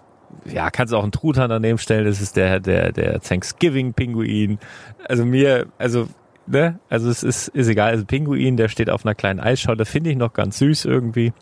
[0.47, 4.59] ja, kannst du auch einen Truthahn daneben stellen, das ist der, der, der Thanksgiving-Pinguin.
[5.09, 6.09] Also mir, also,
[6.47, 10.11] ne, also es ist, ist egal, also Pinguin, der steht auf einer kleinen Eisscholle, finde
[10.11, 11.33] ich noch ganz süß irgendwie.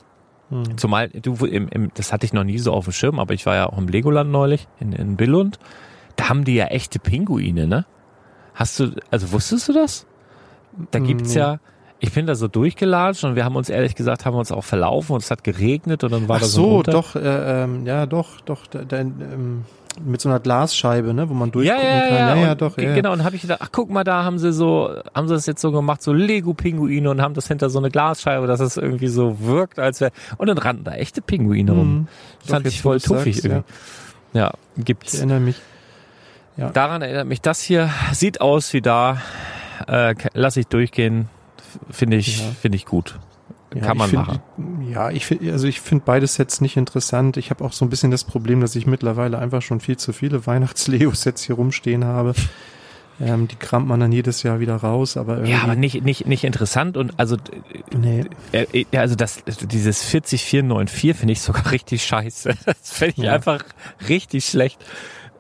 [0.51, 0.77] Hm.
[0.77, 3.47] Zumal, du, im, im, das hatte ich noch nie so auf dem Schirm, aber ich
[3.47, 5.59] war ja auch im Legoland neulich, in, in Billund.
[6.17, 7.87] Da haben die ja echte Pinguine, ne?
[8.55, 10.07] Hast du, also wusstest du das?
[10.91, 11.41] Da gibt's Nee.
[11.41, 11.59] ja,
[11.99, 15.15] ich bin da so durchgelatscht und wir haben uns ehrlich gesagt, haben uns auch verlaufen
[15.15, 17.87] und es hat geregnet und dann war Ach da so, ein so, doch, äh, ähm,
[17.87, 19.65] ja, doch, doch, da, da, ähm,
[20.03, 22.13] mit so einer Glasscheibe, ne, wo man Ja, durchgucken ja, kann.
[22.17, 22.95] ja, ja, ja doch, ja.
[22.95, 25.35] Genau, und dann habe ich gedacht, ach guck mal, da haben sie so, haben sie
[25.35, 28.77] das jetzt so gemacht, so Lego-Pinguine und haben das hinter so eine Glasscheibe, dass es
[28.77, 30.13] irgendwie so wirkt, als wäre.
[30.37, 31.95] Und dann rannten da echte Pinguine rum.
[31.95, 32.09] Mhm.
[32.43, 33.73] Das fand ich voll tuffig sagst, irgendwie.
[34.33, 35.15] Ja, Ich gibt's.
[35.15, 35.61] erinnere mich.
[36.57, 37.91] Daran erinnert mich das hier.
[38.13, 39.19] Sieht aus wie da.
[39.89, 41.29] Äh, lass ich durchgehen.
[41.91, 42.45] Finde ich, Ja.
[42.61, 43.19] finde ich gut.
[43.75, 44.41] Ja, Kann man ich find, machen.
[44.89, 47.37] Ja, ich finde, also ich finde beide Sets nicht interessant.
[47.37, 50.13] Ich habe auch so ein bisschen das Problem, dass ich mittlerweile einfach schon viel zu
[50.13, 52.35] viele Weihnachts-Lego-Sets hier rumstehen habe.
[53.21, 55.53] Ähm, die kramt man dann jedes Jahr wieder raus, aber irgendwie.
[55.53, 57.37] Ja, aber nicht, nicht, nicht interessant und also,
[57.97, 58.25] nee.
[58.51, 62.55] äh, äh, also das, dieses 40494 finde ich sogar richtig scheiße.
[62.67, 63.35] Das finde ich Ja.
[63.35, 63.63] einfach
[64.09, 64.85] richtig schlecht.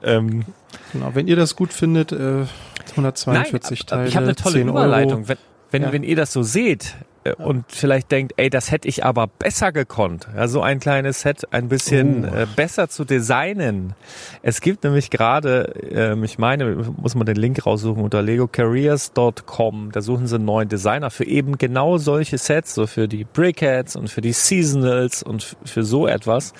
[0.03, 0.44] Ähm,
[0.92, 2.44] Genau, wenn ihr das gut findet, äh,
[2.90, 5.12] 142 Nein, Teile, ich habe eine tolle 10 Überleitung.
[5.20, 5.29] Euro.
[5.29, 5.38] Wenn,
[5.73, 5.92] wenn, Ja.
[5.92, 6.94] wenn ihr das so seht
[7.39, 11.53] und vielleicht denkt, ey, das hätte ich aber besser gekonnt, ja, so ein kleines Set
[11.53, 12.35] ein bisschen Oh.
[12.35, 13.95] äh, besser zu designen.
[14.43, 20.01] Es gibt nämlich gerade, ähm, ich meine, muss man den Link raussuchen unter legocareers.com, da
[20.03, 24.09] suchen sie einen neuen Designer für eben genau solche Sets, so für die Brickheads und
[24.11, 26.53] für die Seasonals und für so etwas.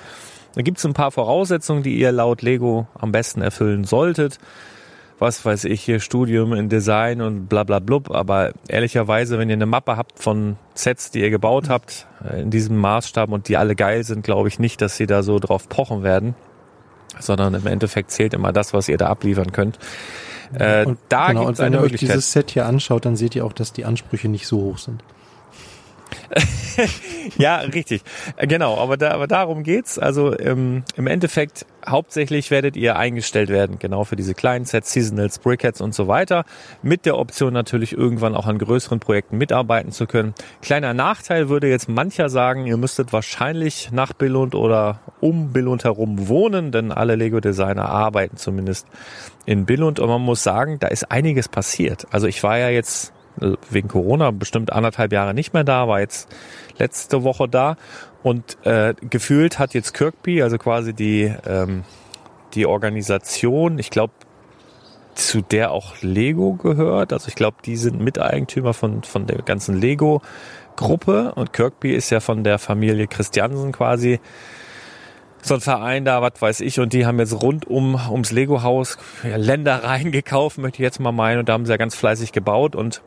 [0.55, 4.39] Da gibt es ein paar Voraussetzungen, die ihr laut Lego am besten erfüllen solltet
[5.19, 8.11] was weiß ich, hier Studium in Design und bla bla blub.
[8.11, 12.51] Aber ehrlicherweise, wenn ihr eine Mappe habt von Sets, die ihr gebaut habt, äh, in
[12.51, 15.69] diesem Maßstab und die alle geil sind, glaube ich nicht, dass sie da so drauf
[15.69, 16.35] pochen werden.
[17.19, 19.79] Sondern im Endeffekt zählt immer das, was ihr da abliefern könnt.
[20.53, 23.35] Äh, Und, da genau, gibt und wenn ihr euch dieses Set hier anschaut, dann seht
[23.35, 25.01] ihr auch, dass die Ansprüche nicht so hoch sind.
[27.37, 28.01] Ja, richtig.
[28.37, 29.97] Genau, aber, da, aber darum geht's.
[29.97, 35.39] Also ähm, im Endeffekt hauptsächlich werdet ihr eingestellt werden, genau für diese kleinen Sets, Seasonals,
[35.39, 36.45] Brickheads und so weiter.
[36.81, 40.33] Mit der Option natürlich irgendwann auch an größeren Projekten mitarbeiten zu können.
[40.61, 46.27] Kleiner Nachteil würde jetzt mancher sagen, ihr müsstet wahrscheinlich nach Billund oder um Billund herum
[46.27, 48.87] wohnen, denn alle Lego-Designer arbeiten zumindest
[49.45, 49.99] in Billund.
[49.99, 52.07] Und man muss sagen, da ist einiges passiert.
[52.11, 55.99] Also ich war ja jetzt äh, wegen Corona bestimmt anderthalb Jahre nicht mehr da, war
[55.99, 56.29] jetzt
[56.77, 57.77] letzte Woche da.
[58.23, 61.83] Und äh, gefühlt hat jetzt Kirkby, also quasi die ähm,
[62.53, 64.13] die Organisation, ich glaube
[65.13, 69.79] zu der auch Lego gehört, also ich glaube, die sind Miteigentümer von von der ganzen
[69.79, 70.21] Lego
[70.75, 74.19] Gruppe und Kirkby ist ja von der Familie Christiansen quasi
[75.45, 78.97] so ein Verein da, was weiß ich, und die haben jetzt rund um ums Lego-Haus
[79.23, 82.31] ja, Ländereien gekauft, möchte ich jetzt mal meinen, und da haben sie ja ganz fleißig
[82.31, 82.75] gebaut.
[82.75, 83.01] Und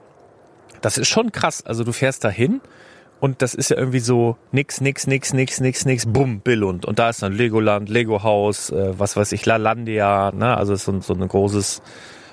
[0.80, 1.64] das ist schon krass.
[1.64, 2.60] Also du fährst da hin
[3.20, 6.84] und das ist ja irgendwie so nix, nix, nix, nix, nix, nix, bumm, Billund.
[6.84, 10.56] Und da ist dann Legoland, Lego-Haus, äh, was weiß ich, Lalandia, ne?
[10.56, 11.82] Also so, so ein großes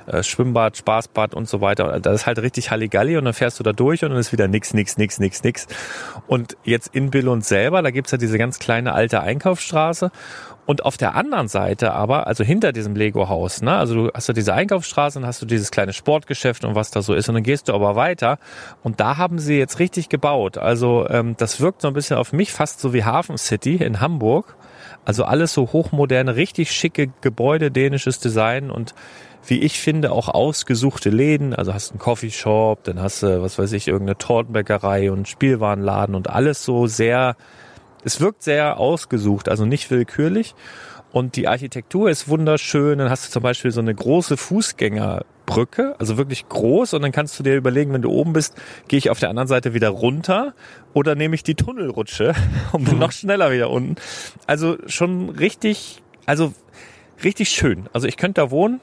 [0.07, 1.99] äh, Schwimmbad, Spaßbad und so weiter.
[1.99, 4.47] Das ist halt richtig Halligalli und dann fährst du da durch und dann ist wieder
[4.47, 5.67] nix, nix, nix, nix, nix.
[6.27, 10.11] Und jetzt in Billund selber, da gibt's ja diese ganz kleine alte Einkaufsstraße
[10.65, 14.33] und auf der anderen Seite aber, also hinter diesem Lego-Haus, ne, also du hast ja
[14.33, 17.43] diese Einkaufsstraße und hast du dieses kleine Sportgeschäft und was da so ist und dann
[17.43, 18.39] gehst du aber weiter
[18.83, 20.57] und da haben sie jetzt richtig gebaut.
[20.57, 23.99] Also ähm, das wirkt so ein bisschen auf mich fast so wie Hafen City in
[24.01, 24.55] Hamburg.
[25.03, 28.95] Also alles so hochmoderne, richtig schicke Gebäude, dänisches Design und
[29.47, 31.53] wie ich finde, auch ausgesuchte Läden.
[31.53, 36.29] Also hast einen Coffeeshop, dann hast du, was weiß ich, irgendeine Tortenbäckerei und Spielwarenladen und
[36.29, 37.35] alles so sehr,
[38.05, 40.55] es wirkt sehr ausgesucht, also nicht willkürlich.
[41.11, 42.99] Und die Architektur ist wunderschön.
[42.99, 46.93] Dann hast du zum Beispiel so eine große Fußgängerbrücke, also wirklich groß.
[46.93, 48.55] Und dann kannst du dir überlegen, wenn du oben bist,
[48.87, 50.53] gehe ich auf der anderen Seite wieder runter
[50.93, 52.33] oder nehme ich die Tunnelrutsche
[52.73, 53.95] und bin noch schneller wieder unten.
[54.45, 56.53] Also schon richtig, also
[57.23, 57.85] richtig schön.
[57.91, 58.81] Also ich könnte da wohnen,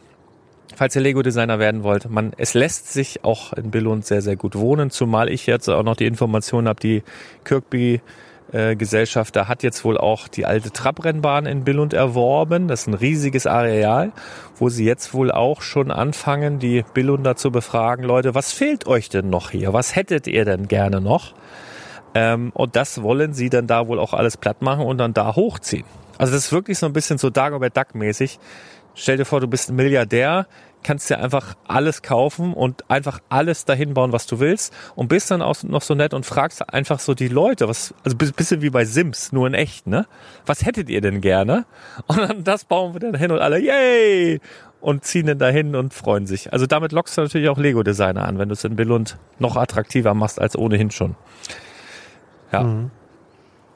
[0.75, 2.11] falls ihr Lego-Designer werden wollt.
[2.11, 5.85] Man, es lässt sich auch in Billund sehr, sehr gut wohnen, zumal ich jetzt auch
[5.85, 7.03] noch die Information habe, die
[7.45, 8.01] Kirkby
[8.53, 12.69] äh, Gesellschaft, da hat jetzt wohl auch die alte Trabrennbahn in Billund erworben.
[12.69, 14.13] Das ist ein riesiges Areal,
[14.57, 18.05] wo sie jetzt wohl auch schon anfangen, die Billunder zu befragen.
[18.05, 19.73] Leute, was fehlt euch denn noch hier?
[19.73, 21.35] Was hättet ihr denn gerne noch?
[22.15, 25.35] Ähm, und das wollen sie dann da wohl auch alles platt machen und dann da
[25.35, 25.85] hochziehen.
[26.19, 28.39] Also das ist wirklich so ein bisschen so Dagobert Duck mäßig.
[28.95, 30.47] Stell dir vor, du bist ein Milliardär,
[30.83, 35.31] kannst dir einfach alles kaufen und einfach alles dahin bauen, was du willst und bist
[35.31, 38.63] dann auch noch so nett und fragst einfach so die Leute, was, also ein bisschen
[38.63, 40.07] wie bei Sims, nur in echt, ne?
[40.47, 41.65] Was hättet ihr denn gerne?
[42.07, 44.41] Und dann das bauen wir dann hin und alle, yay!
[44.81, 46.53] Und ziehen dann dahin und freuen sich.
[46.53, 50.13] Also damit lockst du natürlich auch Lego-Designer an, wenn du es in Billund noch attraktiver
[50.15, 51.15] machst als ohnehin schon.
[52.51, 52.65] Ja.
[52.65, 52.91] Mhm.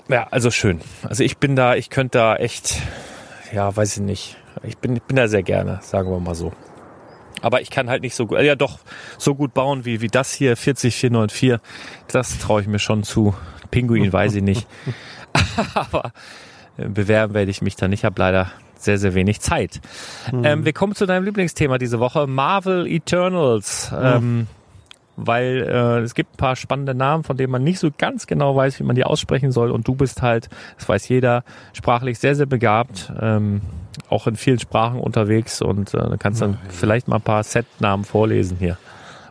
[0.09, 0.81] Ja, also schön.
[1.03, 2.81] Also ich bin da, ich könnte da echt,
[3.53, 4.37] ja, weiß ich nicht.
[4.63, 6.53] Ich bin, ich bin da sehr gerne, sagen wir mal so.
[7.47, 8.81] Aber ich kann halt nicht so gut, ja doch,
[9.19, 11.61] so gut bauen wie, wie das hier, 40494.
[12.09, 13.35] Das traue ich mir schon zu.
[13.71, 14.67] Pinguin weiß ich nicht.
[15.75, 16.11] Aber
[16.77, 18.01] äh, bewerben werde ich mich da nicht.
[18.01, 19.81] Ich habe leider sehr, sehr wenig Zeit.
[20.33, 20.45] Mhm.
[20.45, 23.93] Ähm, wir kommen zu deinem Lieblingsthema diese Woche, Marvel Eternals.
[23.93, 23.99] Mhm.
[24.03, 24.47] Ähm,
[25.15, 28.57] weil äh, es gibt ein paar spannende Namen, von denen man nicht so ganz genau
[28.57, 29.71] weiß, wie man die aussprechen soll.
[29.71, 31.45] Und du bist halt, das weiß jeder,
[31.75, 33.63] sprachlich sehr, sehr begabt, ähm,
[34.09, 38.57] auch in vielen Sprachen unterwegs und äh, kannst dann vielleicht mal ein paar Set-Namen vorlesen
[38.59, 38.79] hier.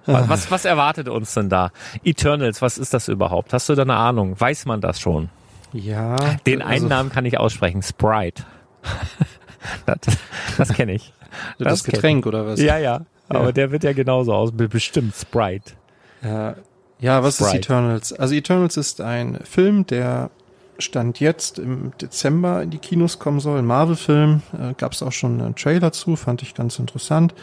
[0.05, 1.71] Was, was, was erwartet uns denn da?
[2.03, 3.53] Eternals, was ist das überhaupt?
[3.53, 4.39] Hast du da eine Ahnung?
[4.39, 5.29] Weiß man das schon?
[5.73, 6.15] Ja.
[6.45, 8.43] Den einen also, Namen kann ich aussprechen, Sprite.
[9.85, 9.97] das
[10.57, 11.11] das kenne ich.
[11.59, 12.61] Das, das Getränk oder was?
[12.61, 13.01] Ja, ja.
[13.27, 15.73] Aber der wird ja genauso aus, bestimmt Sprite.
[16.23, 16.55] Ja,
[16.99, 17.49] ja was Sprite.
[17.49, 18.13] ist Eternals?
[18.13, 20.29] Also Eternals ist ein Film, der
[20.77, 23.59] Stand jetzt im Dezember in die Kinos kommen soll.
[23.59, 24.41] Ein Marvel-Film.
[24.53, 27.33] Äh, Gab es auch schon einen Trailer zu, fand ich ganz interessant.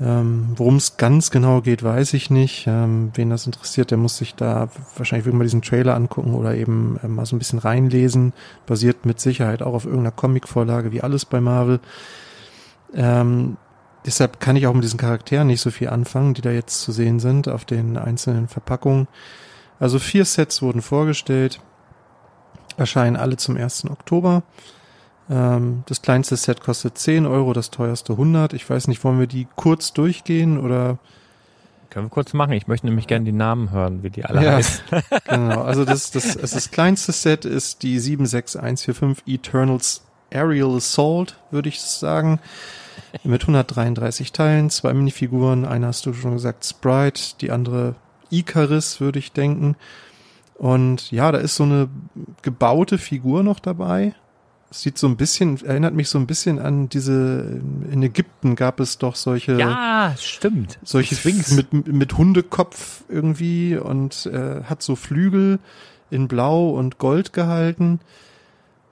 [0.00, 2.66] Ähm, Worum es ganz genau geht, weiß ich nicht.
[2.66, 6.54] Ähm, wen das interessiert, der muss sich da wahrscheinlich wirklich mal diesen Trailer angucken oder
[6.54, 8.32] eben äh, mal so ein bisschen reinlesen.
[8.66, 11.80] Basiert mit Sicherheit auch auf irgendeiner Comic-Vorlage, wie alles bei Marvel.
[12.94, 13.58] Ähm,
[14.06, 16.92] deshalb kann ich auch mit diesen Charakteren nicht so viel anfangen, die da jetzt zu
[16.92, 19.06] sehen sind auf den einzelnen Verpackungen.
[19.78, 21.60] Also vier Sets wurden vorgestellt,
[22.80, 23.86] erscheinen alle zum 1.
[23.90, 24.42] Oktober.
[25.30, 28.52] Ähm, das kleinste Set kostet 10 Euro, das teuerste 100.
[28.54, 30.98] Ich weiß nicht, wollen wir die kurz durchgehen oder?
[31.90, 32.52] Können wir kurz machen.
[32.52, 34.84] Ich möchte nämlich gerne die Namen hören, wie die alle ja, heißen.
[35.28, 35.62] genau.
[35.62, 40.02] Also das, das, das, das kleinste Set ist die 76145 Eternals
[40.32, 42.38] Aerial Assault, würde ich sagen
[43.24, 47.94] mit 133 Teilen, zwei Minifiguren, eine hast du schon gesagt, Sprite, die andere
[48.30, 49.76] Icarus, würde ich denken.
[50.60, 51.88] Und ja, da ist so eine
[52.42, 54.12] gebaute Figur noch dabei.
[54.70, 58.98] Sieht so ein bisschen, erinnert mich so ein bisschen an diese, in Ägypten gab es
[58.98, 59.58] doch solche.
[59.58, 60.78] Ja, stimmt.
[60.84, 61.52] Solche Sphinx.
[61.52, 65.60] mit, mit Hundekopf irgendwie und äh, hat so Flügel
[66.10, 67.98] in Blau und Gold gehalten.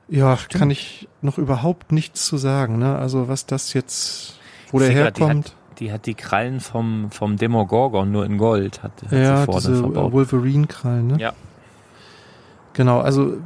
[0.09, 0.59] Ja, Stimmt.
[0.59, 2.79] kann ich noch überhaupt nichts zu sagen.
[2.79, 2.97] Ne?
[2.97, 4.39] Also was das jetzt,
[4.71, 5.55] wo der herkommt.
[5.81, 8.83] Die hat, die Krallen vom, vom Demogorgon nur in Gold.
[8.83, 11.09] Hat, hat ja, sie diese Wolverine-Krallen.
[11.09, 11.19] Ne?
[11.19, 11.35] Ja.
[12.79, 13.39] Genau, also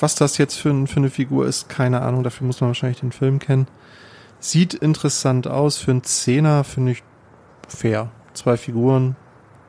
[0.00, 2.24] was das jetzt für, für eine Figur ist, keine Ahnung.
[2.24, 3.68] Dafür muss man wahrscheinlich den Film kennen.
[4.40, 5.78] Sieht interessant aus.
[5.78, 7.04] Für einen Zehner finde ich
[7.68, 8.10] fair.
[8.34, 9.14] Zwei Figuren,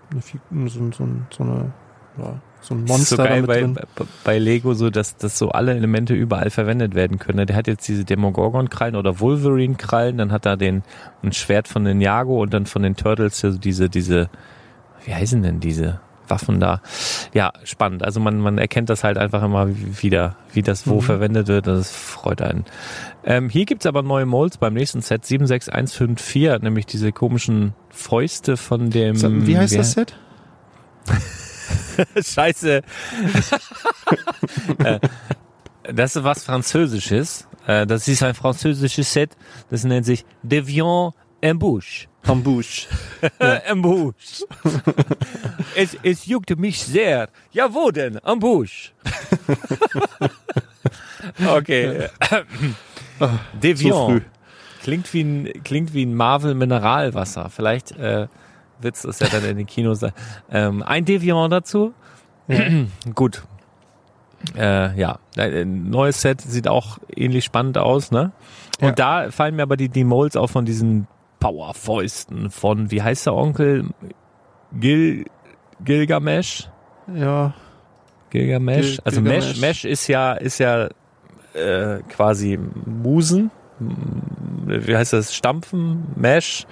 [0.09, 1.71] eine Figur, so, so, so eine
[2.17, 3.78] ja, so ein Monster so geil bei, drin.
[4.24, 7.45] bei Lego so, dass, dass so alle Elemente überall verwendet werden können.
[7.45, 10.82] Der hat jetzt diese Demogorgon-Krallen oder Wolverine-Krallen, dann hat er den
[11.21, 14.32] ein Schwert von den Jago und dann von den Turtles also diese, diese,
[15.05, 16.82] wie heißen denn diese Waffen da?
[17.34, 18.03] Ja, spannend.
[18.03, 21.01] Also man, man erkennt das halt einfach immer wieder, wie das wo mhm.
[21.01, 21.67] verwendet wird.
[21.67, 22.65] Das freut einen.
[23.24, 28.89] Ähm, hier gibt's aber neue Molds beim nächsten Set 76154, nämlich diese komischen Fäuste von
[28.89, 29.45] dem.
[29.47, 30.15] Wie heißt das Set?
[32.21, 32.82] Scheiße.
[34.84, 34.99] Äh,
[35.91, 37.47] das ist was Französisches.
[37.67, 39.36] Äh, das ist ein französisches Set.
[39.69, 42.07] Das nennt sich Deviant Embouche.
[42.28, 42.88] Embouche.
[43.67, 44.45] Embouche.
[45.76, 47.30] es, es juckte mich sehr.
[47.51, 48.17] Ja, wo denn?
[48.24, 48.91] Embouche.
[51.47, 52.07] okay.
[53.61, 53.93] Deviant.
[53.93, 54.21] So
[54.84, 57.49] Klingt wie ein, klingt wie ein Marvel Mineralwasser.
[57.49, 58.28] Vielleicht äh,
[58.82, 60.11] wird's das ja dann in den Kinos sein.
[60.51, 61.93] Ähm, ein Deviant dazu.
[63.15, 63.43] Gut.
[64.57, 68.34] Äh, ja, ein neues Set sieht auch ähnlich spannend aus, ne?
[68.82, 69.24] Und Ja.
[69.24, 71.07] da fallen mir aber die, die Molds auch von diesen
[71.44, 73.89] Powerfäusten von, wie heißt der Onkel?
[74.74, 75.26] Gil,
[75.84, 76.70] Gilgamesh?
[77.14, 77.54] Ja,
[78.30, 78.96] Gilgamesh?
[78.96, 79.48] Gil- also Gilgamesh.
[79.50, 80.88] Mesh, Mesh ist ja, ist ja
[81.54, 83.52] äh, quasi Musen.
[84.66, 85.36] Wie heißt das?
[85.36, 86.06] Stampfen?
[86.16, 86.66] Mesh?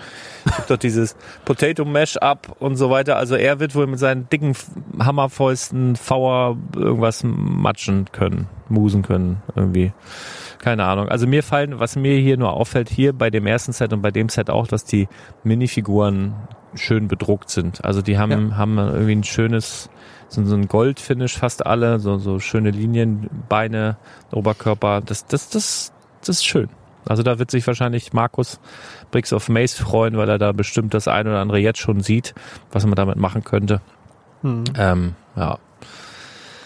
[0.46, 1.16] Gibt doch dieses
[1.46, 3.18] Potato Mesh Up und so weiter.
[3.18, 4.54] Also er wird wohl mit seinen dicken
[5.00, 9.92] Hammerfäusten Fauer irgendwas matschen können, musen können, irgendwie.
[10.62, 11.09] Keine Ahnung.
[11.09, 14.12] Also mir fallen, was mir hier nur auffällt, hier bei dem ersten Set und bei
[14.12, 15.07] dem Set auch, dass die
[15.43, 16.36] Minifiguren
[16.76, 17.84] schön bedruckt sind.
[17.84, 19.89] Also die haben, haben irgendwie ein schönes,
[20.30, 23.97] so, so ein Goldfinish fast alle, so, so schöne Linien, Beine,
[24.32, 25.01] Oberkörper.
[25.01, 26.70] Das, das, das, das ist schön.
[27.05, 28.59] Also da wird sich wahrscheinlich Markus
[29.09, 32.36] Bricks of Mace freuen, weil er da bestimmt das eine oder andere jetzt schon sieht,
[32.72, 33.82] was man damit machen könnte.
[34.43, 35.57] hm, Ähm, ja.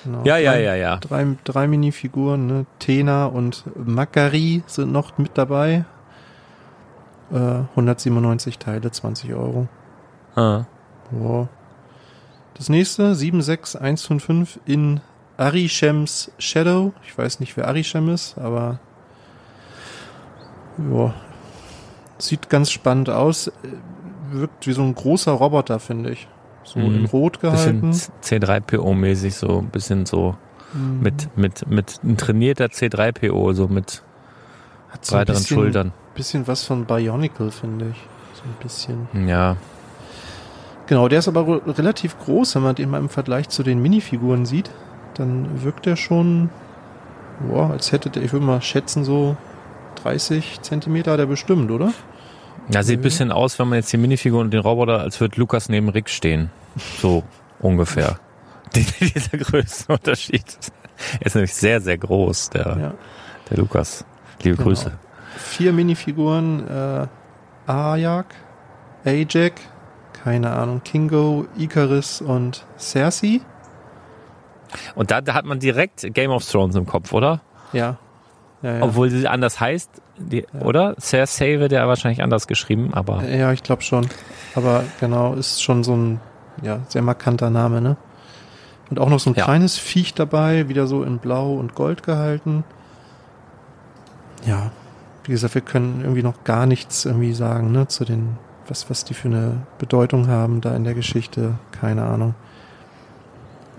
[0.05, 0.21] Genau.
[0.23, 0.95] Ja, ja, Drei- ja, ja.
[0.97, 2.65] Drei, drei Minifiguren, ne?
[2.79, 5.83] Tena und Makari sind noch mit dabei.
[7.33, 9.67] Äh, 197 Teile, 20 Euro.
[10.35, 10.63] Ah.
[11.11, 11.47] Ja.
[12.53, 15.01] Das nächste, 76155 in
[15.37, 16.93] Arishems Shadow.
[17.05, 18.79] Ich weiß nicht, wer Arishem ist, aber
[20.91, 21.13] ja.
[22.17, 23.47] Sieht ganz spannend aus.
[23.47, 23.51] Äh,
[24.31, 26.27] Wirkt wie so ein großer Roboter, finde ich.
[26.65, 26.95] So Mhm.
[26.95, 27.91] in Rot gehalten.
[28.21, 30.35] C3PO-mäßig, so ein bisschen so
[30.73, 30.99] Mhm.
[31.01, 34.01] mit, mit, mit ein trainierter C3PO, so mit
[34.89, 35.91] Hat so ein breiteren bisschen, Schultern.
[36.15, 37.97] bisschen was von Bionicle, finde ich.
[38.33, 39.27] So ein bisschen.
[39.27, 39.55] Ja.
[40.87, 43.81] Genau, der ist aber re- relativ groß, wenn man den mal im Vergleich zu den
[43.81, 44.69] Minifiguren sieht.
[45.15, 46.49] Dann wirkt er schon,
[47.47, 49.37] boah, als hätte der, ich würde mal schätzen, so
[50.03, 51.91] 30 Zentimeter hat er bestimmt, oder?
[52.69, 52.99] Ja, sieht Mhm.
[52.99, 55.89] ein bisschen aus, wenn man jetzt die Minifigur und den Roboter, als würde Lukas neben
[55.89, 56.49] Rick stehen.
[57.01, 57.23] So
[57.59, 58.19] ungefähr.
[58.75, 60.57] Die- Dieser Größenunterschied.
[61.19, 62.93] Er ist nämlich sehr, sehr groß, der, Ja.
[63.49, 64.03] der Lukas.
[64.41, 64.69] Liebe Genau.
[64.69, 64.91] Grüße.
[65.37, 67.07] Vier Minifiguren, äh,
[67.67, 68.27] Ajak,
[69.05, 69.53] Ajak,
[70.23, 73.41] keine Ahnung, Kingo, Icarus und Cersei.
[74.95, 77.41] Und da, da hat man direkt Game of Thrones im Kopf, oder?
[77.73, 77.97] Ja.
[78.61, 78.83] Ja, ja.
[78.83, 80.95] Obwohl sie anders heißt, die, oder?
[80.99, 84.07] Cersei wird ja wahrscheinlich anders geschrieben, aber Ja, ich glaube schon.
[84.55, 86.19] Aber genau, ist schon so ein
[86.61, 87.97] ja, sehr markanter Name, ne?
[88.89, 89.43] Und auch noch so ein Ja.
[89.45, 92.63] kleines Viech dabei, wieder so in Blau und Gold gehalten.
[94.45, 94.71] Ja,
[95.23, 98.37] wie gesagt, wir können irgendwie noch gar nichts irgendwie sagen, ne, zu den,
[98.67, 101.55] was, was die für eine Bedeutung haben da in der Geschichte.
[101.71, 102.35] Keine Ahnung.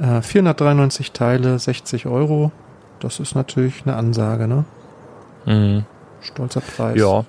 [0.00, 2.50] Äh, 493 Teile, 60 Euro.
[3.00, 4.64] Das ist natürlich eine Ansage, ne?
[5.46, 5.84] mhm.
[6.20, 6.98] Stolzer Preis.
[6.98, 7.24] ja.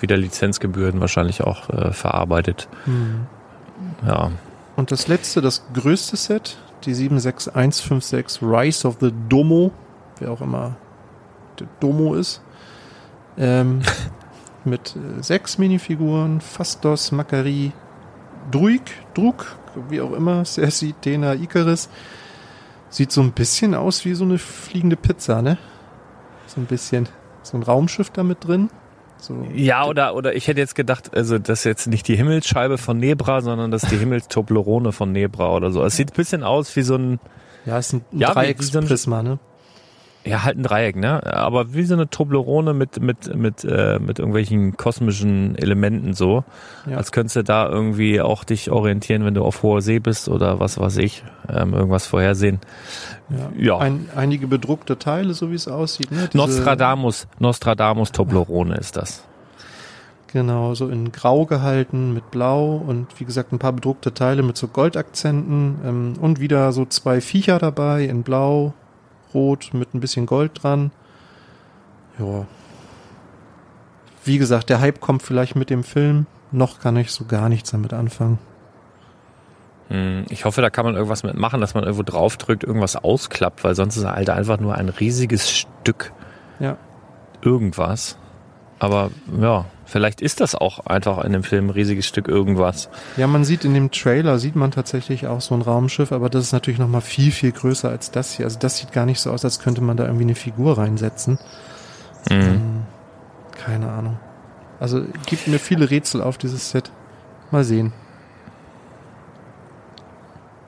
[0.00, 2.68] Wieder Lizenzgebühren wahrscheinlich auch äh, verarbeitet.
[2.86, 3.26] Hm.
[4.06, 4.32] Ja.
[4.74, 9.70] Und das letzte, das größte Set, die 76156 Rise of the Domo,
[10.18, 10.76] wer auch immer
[11.60, 12.42] der Domo ist,
[13.38, 13.82] ähm,
[14.64, 17.72] mit äh, sechs Minifiguren, Fastos, Makari,
[18.50, 18.82] Druig,
[19.14, 19.56] Druk,
[19.88, 21.88] wie auch immer, Cersei, Tena, Icarus.
[22.88, 25.56] Sieht so ein bisschen aus wie so eine fliegende Pizza, ne?
[26.46, 27.08] So ein bisschen,
[27.42, 28.70] so ein Raumschiff da mit drin.
[29.18, 32.76] So, Ja, oder, oder ich hätte jetzt gedacht, also das ist jetzt nicht die Himmelsscheibe
[32.76, 35.84] von Nebra, sondern das ist die Himmelstoblerone von Nebra oder so.
[35.84, 37.20] Es sieht ein bisschen aus wie so ein,
[37.64, 39.38] ja, ist ein, Ja, wie so Dreiecksprisma, ne?
[40.24, 41.24] Ja, halt ein Dreieck, ne?
[41.34, 46.44] Aber wie so eine Toblerone mit, mit, mit, äh, mit irgendwelchen kosmischen Elementen so.
[46.88, 46.96] Ja.
[46.96, 50.60] Als könntest du da irgendwie auch dich orientieren, wenn du auf hoher See bist oder
[50.60, 52.60] was weiß ich, ähm, irgendwas vorhersehen.
[53.58, 53.78] Ja.
[53.78, 56.12] Ein, einige bedruckte Teile, so wie es aussieht.
[56.12, 56.28] Ne?
[56.32, 59.24] Diese- Nostradamus, Nostradamus Toblerone ist das.
[60.32, 64.56] Genau, so in Grau gehalten mit Blau und wie gesagt ein paar bedruckte Teile mit
[64.56, 68.72] so Goldakzenten ähm, und wieder so zwei Viecher dabei in Blau,
[69.34, 70.90] Rot mit ein bisschen Gold dran.
[72.18, 72.46] Ja.
[74.24, 76.26] Wie gesagt, der Hype kommt vielleicht mit dem Film.
[76.52, 78.38] Noch kann ich so gar nichts damit anfangen.
[79.88, 83.74] Hm, Ich hoffe, da kann man irgendwas mitmachen, dass man irgendwo draufdrückt, irgendwas ausklappt, weil
[83.74, 86.12] sonst ist er halt einfach nur ein riesiges Stück
[86.60, 86.76] Ja.
[87.40, 88.16] irgendwas.
[88.78, 89.10] Aber
[89.40, 92.88] ja, vielleicht ist das auch einfach in dem Film ein riesiges Stück irgendwas.
[93.16, 96.44] Ja, man sieht in dem Trailer, sieht man tatsächlich auch so ein Raumschiff, aber das
[96.46, 98.46] ist natürlich noch mal viel, viel größer als das hier.
[98.46, 101.38] Also das sieht gar nicht so aus, als könnte man da irgendwie eine Figur reinsetzen.
[102.30, 102.42] Mhm.
[102.42, 102.82] Hm,
[103.64, 104.18] Keine Ahnung.
[104.80, 106.90] Also gibt mir viele Rätsel auf dieses Set.
[107.52, 107.92] Mal sehen.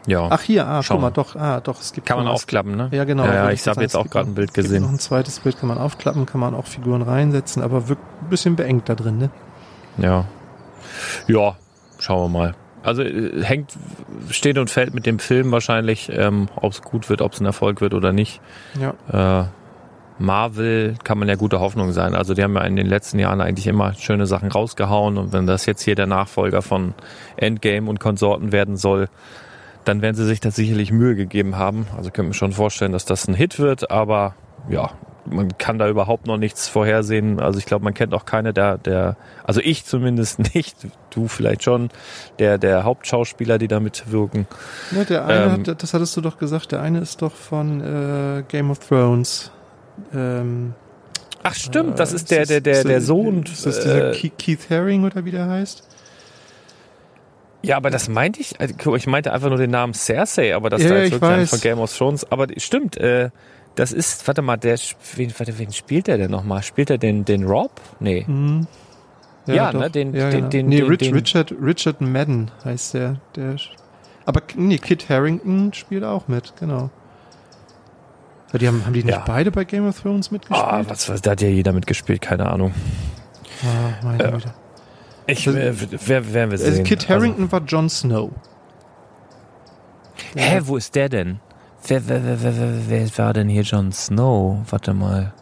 [0.07, 0.29] Ja.
[0.31, 2.35] Ach hier, ah, Schauen guck mal, doch, ah, doch, es gibt kann man was.
[2.35, 2.89] aufklappen, ne?
[2.93, 3.25] Ja, genau.
[3.25, 4.83] Ja, ja ich habe jetzt auch gerade ein Bild gesehen.
[4.83, 8.29] Noch ein zweites Bild kann man aufklappen, kann man auch Figuren reinsetzen, aber wirkt ein
[8.29, 9.31] bisschen beengt da drin, ne?
[9.97, 10.27] Ja.
[11.27, 11.57] Ja,
[11.99, 12.55] schauen wir mal.
[12.83, 13.73] Also äh, hängt,
[14.29, 17.47] steht und fällt mit dem Film wahrscheinlich, ähm, ob es gut wird, ob es ein
[17.47, 18.41] Erfolg wird oder nicht.
[18.79, 19.41] Ja.
[19.43, 19.47] Äh,
[20.19, 22.15] Marvel kann man ja gute Hoffnung sein.
[22.15, 25.47] Also die haben ja in den letzten Jahren eigentlich immer schöne Sachen rausgehauen und wenn
[25.47, 26.95] das jetzt hier der Nachfolger von
[27.37, 29.09] Endgame und Konsorten werden soll,
[29.85, 31.87] dann werden sie sich da sicherlich Mühe gegeben haben.
[31.97, 34.35] Also ich könnte mir schon vorstellen, dass das ein Hit wird, aber
[34.69, 34.91] ja,
[35.27, 37.41] man kann da überhaupt noch nichts vorhersehen.
[37.41, 40.77] Also ich glaube, man kennt auch keine der, der, also ich zumindest nicht,
[41.11, 41.89] du vielleicht schon,
[42.39, 44.47] der, der Hauptschauspieler, die da mitwirken.
[44.91, 47.81] Ja, der eine, Ähm, hat, das hattest du doch gesagt, der eine ist doch von
[47.81, 49.51] äh, Game of Thrones.
[50.15, 50.75] Ähm,
[51.43, 53.43] Ach stimmt, das äh, ist der, der, der, der Sohn.
[53.45, 55.87] Ist das dieser äh, Keith- Keith Haring oder wie der heißt?
[57.65, 60.83] Ja, aber das meinte ich, also, ich meinte einfach nur den Namen Cersei, aber das
[60.83, 61.51] Ja, da ja, jetzt ich wirklich weiß.
[61.51, 62.31] von Game of Thrones.
[62.31, 63.31] Aber stimmt, äh,
[63.75, 64.79] das ist, warte mal, der,
[65.17, 66.63] wen, warte, wen spielt der denn nochmal?
[66.63, 67.71] Spielt er den, den Rob?
[68.01, 68.25] Nee.
[68.27, 68.67] Mhm.
[69.47, 70.49] Ja, ne, den- den- genau.
[70.49, 73.17] den- nee, den- Rich, den- Richard, Richard Madden heißt der.
[73.37, 73.57] der
[74.27, 76.89] aber nee, Kit Harrington spielt auch mit, genau.
[78.53, 79.25] Ja, die haben, haben die nicht Ja.
[79.27, 80.63] beide bei Game of Thrones mitgespielt?
[80.67, 82.73] Ah, was, was, da hat ja jeder mitgespielt, keine Ahnung.
[83.63, 84.31] Ah, meine Ja.
[84.31, 84.55] Güte.
[85.27, 85.73] Ich, Also- äh,
[86.07, 86.71] wer, werden wir sehen.
[86.71, 88.31] Also Kit Harrington war Jon Snow.
[90.37, 91.41] Also, hä, wo ist der denn?
[91.87, 94.59] Wer, wer, wer, wer, wer, wer war denn hier Jon Snow?
[94.71, 95.33] Warte mal.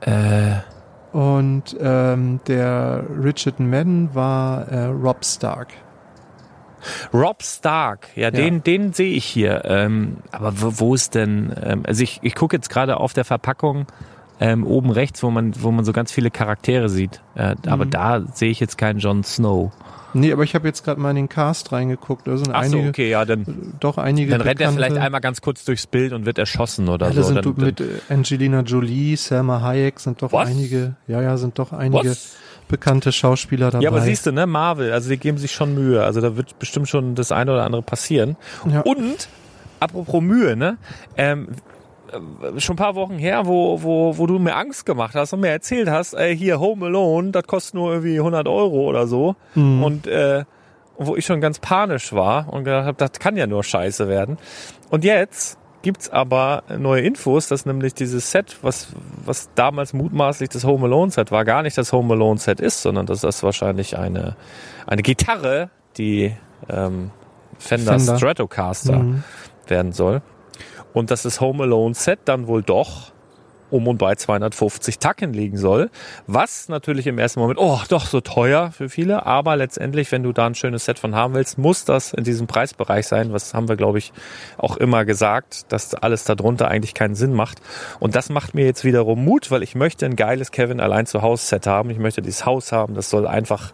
[0.00, 0.56] Äh,
[1.12, 5.68] Und ähm, der Richard Madden war äh, Rob Stark.
[7.12, 9.64] Rob Stark, ja, den, den sehe ich hier.
[9.64, 11.52] Ähm, aber wo, wo ist denn?
[11.60, 13.86] Ähm, also ich, ich gucke jetzt gerade auf der Verpackung
[14.40, 17.22] ähm, oben rechts, wo man, wo man so ganz viele Charaktere sieht.
[17.34, 17.90] Äh, Aber Mhm.
[17.90, 19.72] da sehe ich jetzt keinen Jon Snow.
[20.14, 22.26] Nee, aber ich habe jetzt gerade mal in den Cast reingeguckt.
[22.26, 25.20] Da sind Ach so, einige, okay, ja, dann, doch einige dann rennt er vielleicht einmal
[25.20, 27.22] ganz kurz durchs Bild und wird erschossen oder Alle so.
[27.24, 30.48] sind Dann, du- mit äh, Angelina Jolie, Selma Hayek sind doch Was?
[30.48, 32.36] einige, ja, ja, sind doch einige Was?
[32.68, 33.84] bekannte Schauspieler dabei.
[33.84, 36.02] Ja, aber siehst du, ne, Marvel, also die geben sich schon Mühe.
[36.02, 38.36] Also da wird bestimmt schon das eine oder andere passieren.
[38.72, 38.80] Ja.
[38.80, 39.28] Und,
[39.80, 40.78] apropos Mühe, ne,
[41.18, 41.52] ähm, äh,
[42.58, 45.48] schon ein paar Wochen her, wo, wo, wo du mir Angst gemacht hast und mir
[45.50, 49.36] erzählt hast, ey, hier Home Alone, das kostet nur irgendwie 100 Euro oder so.
[49.54, 49.82] Mhm.
[49.82, 50.44] Und äh,
[50.98, 54.38] wo ich schon ganz panisch war und gedacht habe, das kann ja nur scheiße werden.
[54.90, 58.88] Und jetzt gibt's aber neue Infos, dass nämlich dieses Set, was,
[59.24, 62.82] was damals mutmaßlich das Home Alone Set war, gar nicht das Home Alone Set ist,
[62.82, 64.36] sondern dass das wahrscheinlich eine,
[64.86, 66.34] eine Gitarre, die
[66.68, 67.10] ähm,
[67.58, 68.16] Fender, Fender.
[68.16, 69.22] Stratocaster Mhm.
[69.68, 70.22] werden soll.
[70.96, 73.12] Und dass das Home Alone Set dann wohl doch
[73.68, 75.90] um und bei 250 Tacken liegen soll.
[76.26, 79.26] Was natürlich im ersten Moment, oh, doch so teuer für viele.
[79.26, 82.46] Aber letztendlich, wenn du da ein schönes Set von haben willst, muss das in diesem
[82.46, 83.30] Preisbereich sein.
[83.34, 84.14] Was haben wir, glaube ich,
[84.56, 87.60] auch immer gesagt, dass alles darunter eigentlich keinen Sinn macht.
[88.00, 91.20] Und das macht mir jetzt wiederum Mut, weil ich möchte ein geiles Kevin allein zu
[91.20, 91.90] Haus Set haben.
[91.90, 92.94] Ich möchte dieses Haus haben.
[92.94, 93.72] Das soll einfach,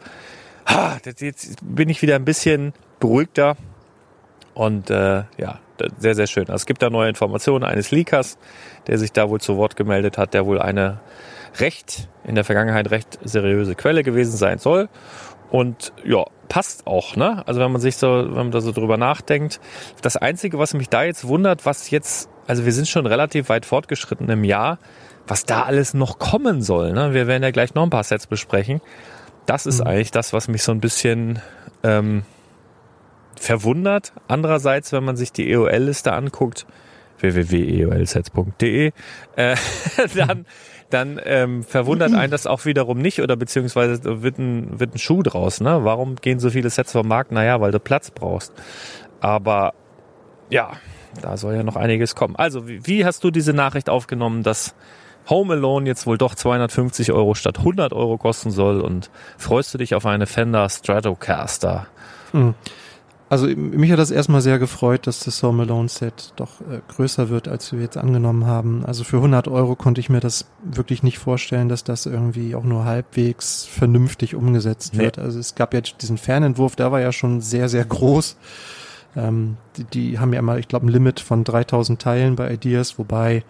[0.66, 3.54] ha, jetzt bin ich wieder ein bisschen beruhigter.
[4.54, 5.60] Und äh, ja,
[5.98, 6.44] sehr, sehr schön.
[6.44, 8.38] Also es gibt da neue Informationen eines Leakers,
[8.86, 11.00] der sich da wohl zu Wort gemeldet hat, der wohl eine
[11.58, 14.88] recht, in der Vergangenheit recht seriöse Quelle gewesen sein soll.
[15.50, 17.42] Und ja, passt auch, ne?
[17.46, 19.60] Also wenn man sich so, wenn man da so drüber nachdenkt.
[20.00, 23.66] Das Einzige, was mich da jetzt wundert, was jetzt, also wir sind schon relativ weit
[23.66, 24.78] fortgeschritten im Jahr,
[25.26, 27.12] was da alles noch kommen soll, ne?
[27.14, 28.80] Wir werden ja gleich noch ein paar Sets besprechen.
[29.46, 31.40] Das ist eigentlich das, was mich so ein bisschen
[31.82, 32.22] ähm,
[33.42, 34.12] verwundert.
[34.28, 36.64] Andererseits, wenn man sich die EOL-Liste anguckt,
[37.18, 38.92] www.eolsets.de,
[39.36, 39.56] äh,
[40.14, 40.46] dann,
[40.90, 45.22] dann ähm, verwundert einen das auch wiederum nicht oder beziehungsweise wird ein, wird ein Schuh
[45.22, 45.60] draus.
[45.60, 45.80] Ne?
[45.82, 47.32] Warum gehen so viele Sets vom Markt?
[47.32, 48.52] Naja, weil du Platz brauchst.
[49.20, 49.74] Aber
[50.48, 50.72] ja,
[51.20, 52.36] da soll ja noch einiges kommen.
[52.36, 54.74] Also, wie, wie hast du diese Nachricht aufgenommen, dass
[55.28, 59.78] Home Alone jetzt wohl doch 250 Euro statt 100 Euro kosten soll und freust du
[59.78, 61.86] dich auf eine Fender Stratocaster?
[62.32, 62.54] Mhm.
[63.32, 67.30] Also mich hat das erstmal sehr gefreut, dass das Home Alone Set doch äh, größer
[67.30, 68.84] wird, als wir jetzt angenommen haben.
[68.84, 72.62] Also für 100 Euro konnte ich mir das wirklich nicht vorstellen, dass das irgendwie auch
[72.64, 75.04] nur halbwegs vernünftig umgesetzt Nee.
[75.04, 75.18] wird.
[75.18, 78.36] Also es gab jetzt diesen Fernentwurf, der war ja schon sehr, sehr groß.
[79.16, 82.98] Ähm, die, die haben ja immer, ich glaube, ein Limit von 3000 Teilen bei Ideas,
[82.98, 83.44] wobei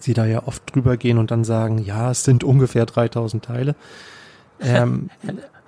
[0.00, 3.76] sie da ja oft drüber gehen und dann sagen, ja, es sind ungefähr 3000 Teile.
[4.60, 5.08] Ähm,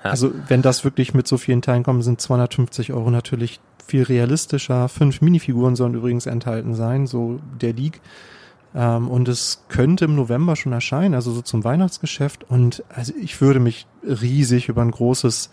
[0.02, 4.88] also wenn das wirklich mit so vielen Teilen kommen, sind 250 Euro natürlich viel realistischer.
[4.88, 8.00] Fünf Minifiguren sollen übrigens enthalten sein, so der League.
[8.74, 12.44] Ähm, und es könnte im November schon erscheinen, also so zum Weihnachtsgeschäft.
[12.48, 15.50] Und also ich würde mich riesig über ein großes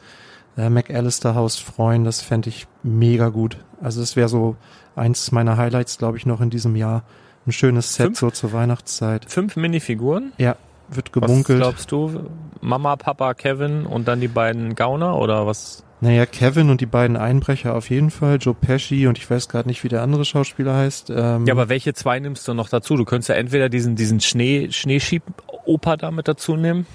[0.57, 2.03] äh, McAllister Haus freuen.
[2.03, 3.57] Das fände ich mega gut.
[3.81, 4.55] Also es wäre so
[4.95, 7.03] eins meiner Highlights, glaube ich, noch in diesem Jahr.
[7.45, 8.19] Ein schönes Set Fünf?
[8.19, 9.25] so zur Weihnachtszeit.
[9.29, 10.33] Fünf Minifiguren.
[10.37, 10.57] Ja,
[10.89, 11.59] wird Was gemunkelt.
[11.59, 12.29] glaubst du?
[12.61, 15.83] Mama, Papa, Kevin und dann die beiden Gauner oder was?
[15.99, 19.67] Naja, Kevin und die beiden Einbrecher auf jeden Fall, Joe Pesci und ich weiß gerade
[19.67, 21.09] nicht, wie der andere Schauspieler heißt.
[21.09, 22.97] Ähm, Ja, aber welche zwei nimmst du noch dazu?
[22.97, 26.85] Du könntest ja entweder diesen, diesen Schnee, Schneeschieb-Opa da mit dazu nehmen.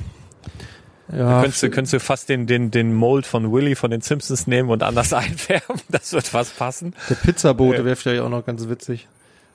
[1.12, 4.46] ja, könntest, du, könntest du fast den, den, den Mold von Willy von den Simpsons
[4.46, 5.80] nehmen und anders einfärben.
[5.88, 6.94] Das wird fast passen.
[7.10, 7.84] der Pizzabote Ja.
[7.84, 9.08] wäre vielleicht auch noch ganz witzig.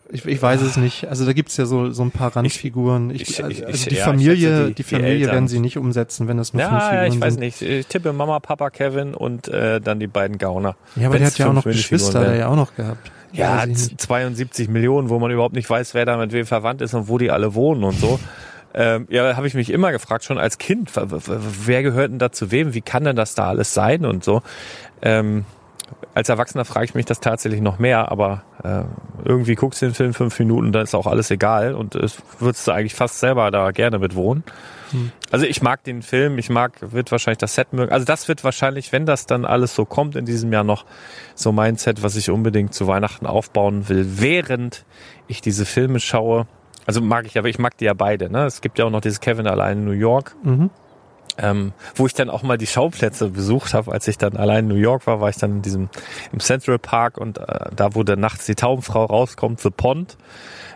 [0.09, 1.07] Ich, ich weiß es nicht.
[1.09, 3.09] Also da gibt's ja so, so ein paar Randfiguren.
[3.09, 5.31] Ich, ich- also, ich- also die ja, Familie, die, die- Familie Eltern.
[5.33, 7.39] werden sie nicht umsetzen, wenn das nur fünf Ja, ja, Figuren ich weiß sind.
[7.41, 7.61] nicht.
[7.61, 10.75] Ich tippe Mama, Papa, Kevin und äh, dann die beiden Gauner.
[10.95, 13.11] Ja, aber der hat ja auch noch fünf Geschwister, der ja auch noch gehabt.
[13.33, 14.01] Ja, Weiß ich z- nicht.
[14.01, 17.17] 72 Millionen, wo man überhaupt nicht weiß, wer da mit wem verwandt ist und wo
[17.17, 18.19] die alle wohnen und so.
[18.73, 22.51] Ähm, ja, habe ich mich immer gefragt, schon als Kind, wer gehört denn da zu
[22.51, 22.73] wem?
[22.73, 24.41] Wie kann denn das da alles sein und so?
[25.01, 25.45] Ähm,
[26.13, 28.83] als Erwachsener frage ich mich das tatsächlich noch mehr, aber äh,
[29.23, 32.67] irgendwie guckst du den Film fünf Minuten, dann ist auch alles egal und es würdest
[32.67, 34.43] du eigentlich fast selber da gerne mit wohnen.
[35.31, 37.91] Also ich mag den Film, ich mag, wird wahrscheinlich das Set mögen.
[37.91, 40.85] Also das wird wahrscheinlich, wenn das dann alles so kommt in diesem Jahr noch,
[41.35, 44.85] so mein Set, was ich unbedingt zu Weihnachten aufbauen will, während
[45.27, 46.47] ich diese Filme schaue.
[46.85, 48.29] Also mag ich, aber ich mag die ja beide.
[48.29, 48.45] Ne?
[48.45, 50.69] Es gibt ja auch noch dieses Kevin allein in New York, Mhm.
[51.37, 53.91] Ähm, wo ich dann auch mal die Schauplätze besucht habe.
[53.91, 55.89] Als ich dann allein in New York war, war ich dann in diesem
[56.31, 60.17] im Central Park und äh, da, wo dann nachts die Taubenfrau rauskommt, The Pond,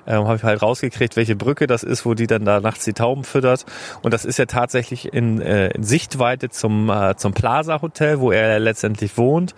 [0.08, 2.94] ähm, habe ich halt rausgekriegt, welche Brücke das ist, wo die dann da nachts die
[2.94, 3.66] Tauben füttert.
[4.02, 8.32] Und das ist ja tatsächlich in, äh, in Sichtweite zum, äh, zum Plaza Hotel, wo
[8.32, 9.54] er letztendlich wohnt.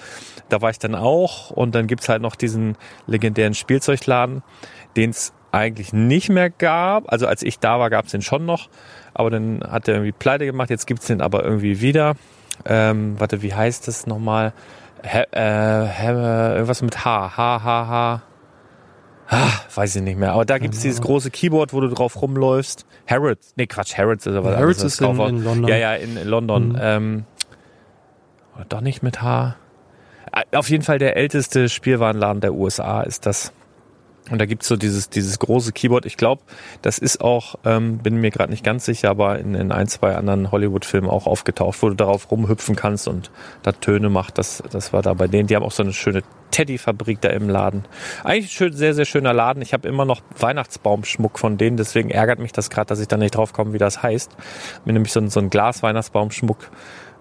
[0.49, 2.77] Da war ich dann auch und dann gibt's halt noch diesen
[3.07, 4.43] legendären Spielzeugladen,
[4.95, 7.11] den es eigentlich nicht mehr gab.
[7.11, 8.69] Also als ich da war, gab's den schon noch,
[9.13, 10.69] aber dann hat er irgendwie pleite gemacht.
[10.69, 12.15] Jetzt gibt's den aber irgendwie wieder.
[12.65, 14.53] Ähm, warte, wie heißt das nochmal?
[15.03, 17.37] He, äh, he, irgendwas mit H.
[17.37, 18.21] H, H, H.
[19.29, 20.33] Ah, weiß ich nicht mehr.
[20.33, 22.85] Aber da gibt's dieses große Keyboard, wo du drauf rumläufst.
[23.07, 23.53] Harrods.
[23.55, 25.67] Nee, Quatsch, Harrods ist aber Harrods ist in, in London.
[25.67, 26.69] Ja, ja, in, in London.
[26.69, 26.77] Mhm.
[26.79, 27.25] Ähm,
[28.55, 29.55] oder doch nicht mit H.
[30.31, 33.51] Äh, Auf jeden Fall der älteste Spielwarenladen der USA ist das.
[34.29, 36.05] Und da gibt's so dieses, dieses große Keyboard.
[36.05, 36.41] Ich glaube,
[36.81, 40.15] das ist auch, ähm, bin mir gerade nicht ganz sicher, aber in, in ein, zwei
[40.15, 43.31] anderen Hollywood-Filmen auch aufgetaucht, wo du darauf rumhüpfen kannst und
[43.63, 44.37] da Töne macht.
[44.37, 45.47] Das, das war da bei denen.
[45.47, 47.83] Die haben auch so eine schöne Teddy-Fabrik da im Laden.
[48.23, 49.61] Eigentlich ein schön, sehr, sehr schöner Laden.
[49.61, 53.17] Ich habe immer noch Weihnachtsbaumschmuck von denen, deswegen ärgert mich das gerade, dass ich da
[53.17, 54.31] nicht drauf komme, wie das heißt.
[54.85, 56.69] Mir nämlich so ein, so ein Glas-Weihnachtsbaumschmuck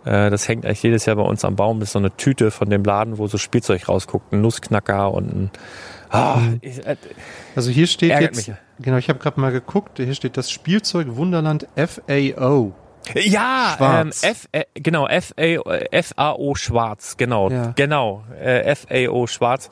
[0.04, 1.80] äh, das hängt eigentlich jedes Jahr bei uns am Baum.
[1.80, 4.32] Das ist so eine Tüte von dem Laden, wo so Spielzeug rausguckt.
[4.32, 5.50] Ein Nussknacker und ein.
[6.12, 6.96] Ah, ich, äh,
[7.56, 8.56] Also hier steht jetzt, mich.
[8.80, 12.72] genau, ich habe gerade mal geguckt, hier steht das Spielzeug Wunderland FAO.
[13.14, 14.22] ja, ähm, Schwarz.
[14.22, 17.72] F, äh, genau, F, A, FAO Schwarz, genau, Ja.
[17.74, 19.70] genau, äh, FAO Schwarz.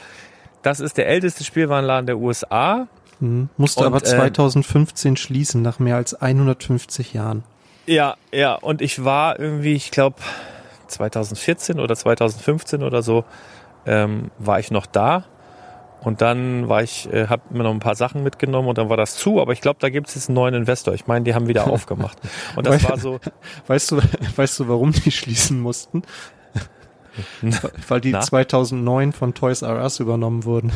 [0.63, 2.87] Das ist der älteste Spielwarenladen der USA.
[3.21, 3.49] Mhm.
[3.57, 7.45] Musste Und, aber äh, 2015 schließen, nach mehr als 150 Jahren.
[7.87, 10.17] Ja, ja, und ich war irgendwie, ich glaube,
[10.87, 13.25] 2014 oder 2015 oder so,
[13.87, 15.25] ähm, war ich noch da.
[16.03, 18.97] Und dann war ich, äh, habe mir noch ein paar Sachen mitgenommen und dann war
[18.97, 19.41] das zu.
[19.41, 20.95] Aber ich glaube, da gibt es jetzt einen neuen Investor.
[20.95, 22.19] Ich meine, die haben wieder aufgemacht.
[22.57, 23.21] Und das war so,
[23.67, 24.01] Weißt du,
[24.37, 26.03] weißt du, warum die schließen mussten?
[27.89, 28.21] Weil die Na?
[28.21, 30.73] 2009 von Toys R Us übernommen wurden.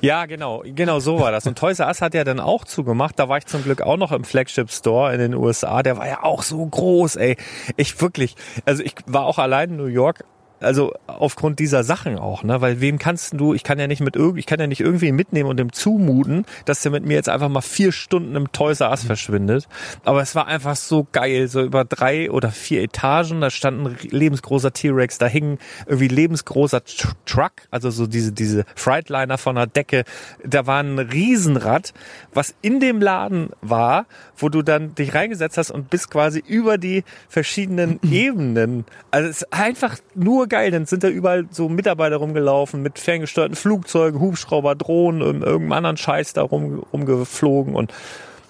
[0.00, 1.46] ja, genau, genau so war das.
[1.46, 3.18] Und Toys R Us hat ja dann auch zugemacht.
[3.18, 5.82] Da war ich zum Glück auch noch im Flagship Store in den USA.
[5.82, 7.36] Der war ja auch so groß, ey.
[7.76, 10.24] Ich wirklich, also ich war auch allein in New York.
[10.60, 12.60] Also aufgrund dieser Sachen auch, ne?
[12.60, 15.12] Weil wem kannst du, ich kann ja nicht mit irgend, ich kann ja nicht irgendwie
[15.12, 18.80] mitnehmen und dem zumuten, dass der mit mir jetzt einfach mal vier Stunden im Toys
[18.80, 19.68] R Us verschwindet.
[20.04, 23.96] Aber es war einfach so geil, so über drei oder vier Etagen, da stand ein
[24.10, 29.66] lebensgroßer T-Rex, da hing irgendwie lebensgroßer Tr Truck, also so diese, diese Freightliner von der
[29.66, 30.04] Decke.
[30.44, 31.92] Da war ein Riesenrad,
[32.32, 36.78] was in dem Laden war, wo du dann dich reingesetzt hast und bist quasi über
[36.78, 38.84] die verschiedenen Ebenen.
[39.10, 40.70] Also es ist einfach nur geil.
[40.70, 45.96] Dann sind da überall so Mitarbeiter rumgelaufen mit ferngesteuerten Flugzeugen, Hubschrauber, Drohnen, und irgendeinem anderen
[45.96, 47.92] Scheiß da rum, rumgeflogen und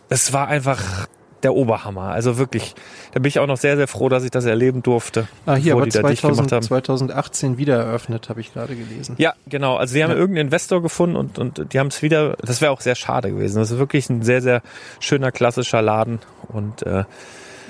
[0.09, 1.07] es war einfach
[1.43, 2.09] der Oberhammer.
[2.13, 2.75] Also wirklich,
[3.13, 5.29] da bin ich auch noch sehr, sehr froh, dass ich das erleben durfte.
[5.45, 6.63] Ah, hier aber die da dicht gemacht 2000, haben.
[6.63, 9.17] 2018 wieder eröffnet, habe ich gerade gelesen.
[9.19, 9.77] Ja, genau.
[9.77, 10.17] Also sie haben Ja.
[10.17, 13.59] irgendeinen Investor gefunden und, und die haben es wieder, das wäre auch sehr schade gewesen.
[13.59, 14.63] Das ist wirklich ein sehr, sehr
[14.99, 16.21] schöner, klassischer Laden.
[16.49, 17.05] Und äh,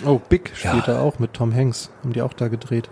[0.05, 0.95] Oh, Big spielt Ja.
[0.95, 1.91] da auch mit Tom Hanks.
[2.03, 2.89] Haben die auch da gedreht.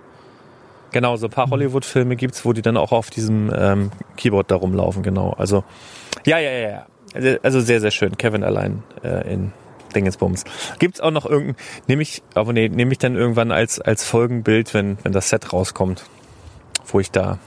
[0.95, 4.55] Genau, so ein paar Hollywood-Filme gibt's, wo die dann auch auf diesem ähm, Keyboard da
[4.57, 5.33] rumlaufen, genau.
[5.37, 5.63] Also,
[6.25, 6.87] ja, ja, ja, ja.
[7.15, 8.17] Also- Also sehr, sehr schön.
[8.17, 9.53] Kevin allein äh, in
[9.95, 10.45] Dingensbums.
[10.79, 14.73] Gibt's auch noch irgendein, nehme ich, aber nee, nehme ich dann irgendwann als, als Folgenbild,
[14.75, 16.05] wenn, wenn das Set rauskommt.
[16.87, 17.39] wo ich da,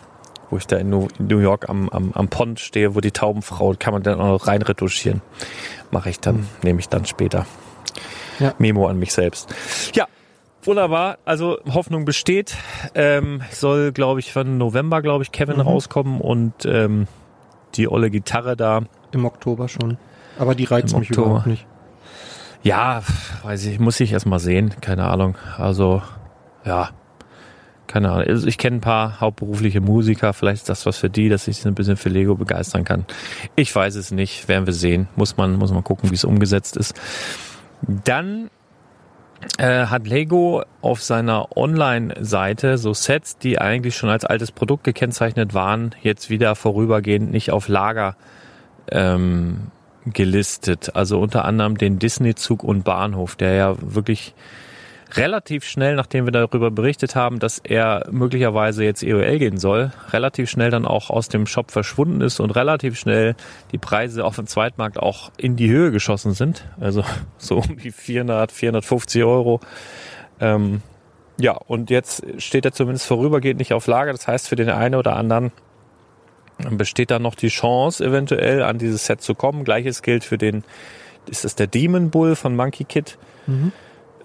[0.50, 3.12] wo ich da in New, in New York am, am, am Pond stehe, wo die
[3.12, 5.22] Taubenfrau, kann man dann auch noch rein retuschieren.
[5.92, 6.48] Mache ich dann, Mhm.
[6.64, 7.46] nehme ich dann später.
[8.40, 8.54] Ja.
[8.60, 9.54] Memo an mich selbst.
[9.94, 10.06] Ja,
[10.68, 11.18] wunderbar.
[11.26, 12.56] Also Hoffnung besteht.
[12.96, 15.62] Ähm, soll, glaube ich, von November, glaube ich, Kevin Mhm.
[15.62, 17.08] rauskommen und ähm,
[17.76, 18.82] die olle Gitarre da.
[19.12, 19.98] Im Oktober schon.
[20.38, 21.28] Aber die reizt Im mich Oktober.
[21.28, 21.66] überhaupt nicht.
[22.64, 23.02] Ja,
[23.44, 25.36] weiß ich, muss ich erst mal sehen, keine Ahnung.
[25.58, 26.02] Also,
[26.66, 26.90] ja,
[27.86, 28.28] keine Ahnung.
[28.28, 31.58] Also ich kenne ein paar hauptberufliche Musiker, vielleicht ist das was für die, dass ich
[31.58, 33.06] sie ein bisschen für Lego begeistern kann.
[33.56, 35.08] Ich weiß es nicht, werden wir sehen.
[35.16, 37.00] Muss man, muss man gucken, wie es umgesetzt ist.
[38.04, 38.50] Dann
[39.58, 45.54] äh, hat Lego auf seiner Online-Seite so Sets, die eigentlich schon als altes Produkt gekennzeichnet
[45.54, 48.16] waren, jetzt wieder vorübergehend nicht auf Lager
[48.92, 49.72] ähm,
[50.06, 50.96] gelistet.
[50.96, 54.34] Also unter anderem den Disney-Zug und Bahnhof, der ja wirklich
[55.16, 60.50] relativ schnell, nachdem wir darüber berichtet haben, dass er möglicherweise jetzt EOL gehen soll, relativ
[60.50, 63.36] schnell dann auch aus dem Shop verschwunden ist und relativ schnell
[63.72, 66.66] die Preise auf dem Zweitmarkt auch in die Höhe geschossen sind.
[66.80, 67.04] Also
[67.38, 69.60] so um die 400, 450 Euro.
[70.40, 70.82] Ähm,
[71.40, 74.12] ja, und jetzt steht er zumindest vorübergehend nicht auf Lager.
[74.12, 75.52] Das heißt, für den einen oder anderen
[76.72, 79.64] besteht da noch die Chance, eventuell an dieses Set zu kommen.
[79.64, 80.64] Gleiches gilt für den,
[81.30, 83.18] ist das der Demon Bull von Monkey Kid,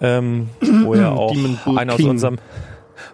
[0.01, 0.49] ähm,
[0.83, 1.35] wo ja auch
[1.75, 2.37] einer aus unserem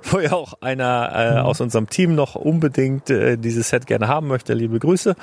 [0.04, 4.28] wo ja auch einer äh, aus unserem Team noch unbedingt äh, dieses Set gerne haben
[4.28, 4.54] möchte.
[4.54, 5.16] Liebe Grüße.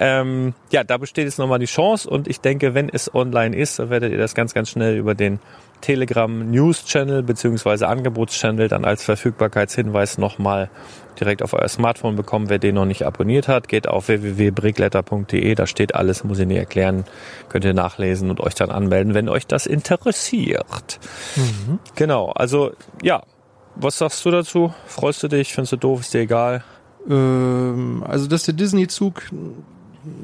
[0.00, 3.78] Ähm, ja, da besteht jetzt nochmal die Chance und ich denke, wenn es online ist,
[3.78, 5.38] dann werdet ihr das ganz, ganz schnell über den
[5.80, 10.70] Telegram News Channel beziehungsweise Angebotschannel dann als Verfügbarkeitshinweis nochmal
[11.20, 12.48] direkt auf euer Smartphone bekommen.
[12.48, 16.58] Wer den noch nicht abonniert hat, geht auf www.brickletter.de, da steht alles, muss ich nicht
[16.58, 17.04] erklären,
[17.48, 20.98] könnt ihr nachlesen und euch dann anmelden, wenn euch das interessiert.
[21.94, 22.72] Genau, also
[23.02, 23.22] ja,
[23.76, 24.72] was sagst du dazu?
[24.86, 25.52] Freust du dich?
[25.52, 26.00] Findest du doof?
[26.00, 26.64] Ist dir egal?
[27.08, 29.22] Ähm, also, dass der Disney-Zug,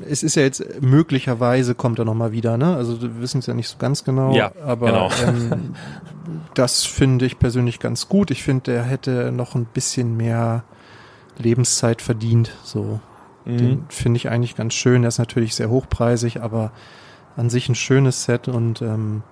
[0.08, 2.74] es ist ja jetzt möglicherweise kommt er nochmal wieder, ne?
[2.76, 4.34] Also, wir wissen es ja nicht so ganz genau.
[4.34, 5.10] Ja, aber genau.
[5.26, 5.74] ähm,
[6.54, 8.30] das finde ich persönlich ganz gut.
[8.30, 10.64] Ich finde, der hätte noch ein bisschen mehr
[11.38, 12.52] Lebenszeit verdient.
[12.64, 13.00] So,
[13.46, 13.56] Mhm.
[13.56, 15.02] den finde ich eigentlich ganz schön.
[15.02, 16.72] Der ist natürlich sehr hochpreisig, aber
[17.36, 19.22] an sich ein schönes Set und ähm,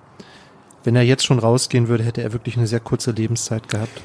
[0.84, 4.00] wenn er jetzt schon rausgehen würde, hätte er wirklich eine sehr kurze Lebenszeit gehabt.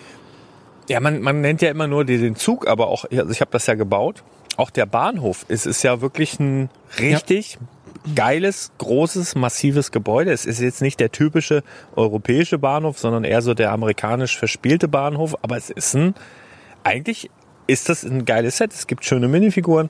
[0.89, 3.65] Ja, man, man nennt ja immer nur den Zug, aber auch, also ich habe das
[3.67, 4.23] ja gebaut.
[4.57, 7.57] Auch der Bahnhof, es ist ja wirklich ein richtig
[8.15, 10.31] geiles, großes, massives Gebäude.
[10.31, 11.63] Es ist jetzt nicht der typische
[11.95, 15.35] europäische Bahnhof, sondern eher so der amerikanisch verspielte Bahnhof.
[15.41, 16.13] Aber es ist ein,
[16.83, 17.29] eigentlich
[17.67, 18.73] ist das ein geiles Set.
[18.73, 19.89] Es gibt schöne Minifiguren.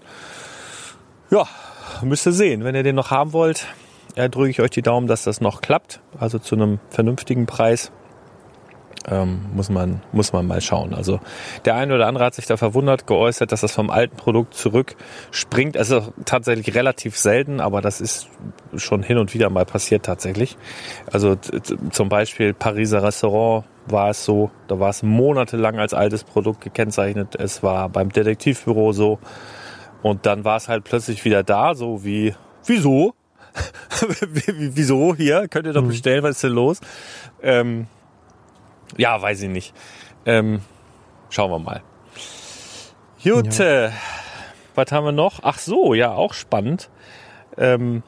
[1.32, 1.48] Ja,
[2.02, 2.64] müsst ihr sehen.
[2.64, 3.68] Wenn ihr den noch haben wollt,
[4.16, 6.00] äh, drücke ich euch die Daumen, dass das noch klappt.
[6.20, 7.92] Also zu einem vernünftigen Preis.
[9.10, 10.94] Ähm, muss man, muss man mal schauen.
[10.94, 11.20] Also
[11.66, 15.76] der eine oder andere hat sich da verwundert, geäußert, dass das vom alten Produkt zurückspringt.
[15.76, 18.30] Es ist auch tatsächlich relativ selten, aber das ist
[18.78, 20.58] schon hin und wieder mal passiert tatsächlich.
[21.12, 21.36] Also
[21.92, 27.36] zum Beispiel Pariser Restaurant war es so, da war es monatelang als altes Produkt gekennzeichnet.
[27.36, 29.20] Es war beim Detektivbüro so.
[30.02, 32.36] Und dann war es halt plötzlich wieder da, so wie,
[32.66, 33.14] wieso?
[34.30, 35.48] Wie- Wieso hier?
[35.48, 36.80] Könnt ihr doch bestellen, was ist denn los?
[37.42, 37.86] Ähm,
[38.98, 39.74] ja, weiß ich nicht.
[40.26, 40.62] Ähm,
[41.30, 41.82] schauen wir mal.
[43.24, 43.90] Gut, äh,
[44.76, 45.40] was haben wir noch?
[45.44, 46.90] Ach so, ja, auch spannend.
[47.58, 48.04] Ähm,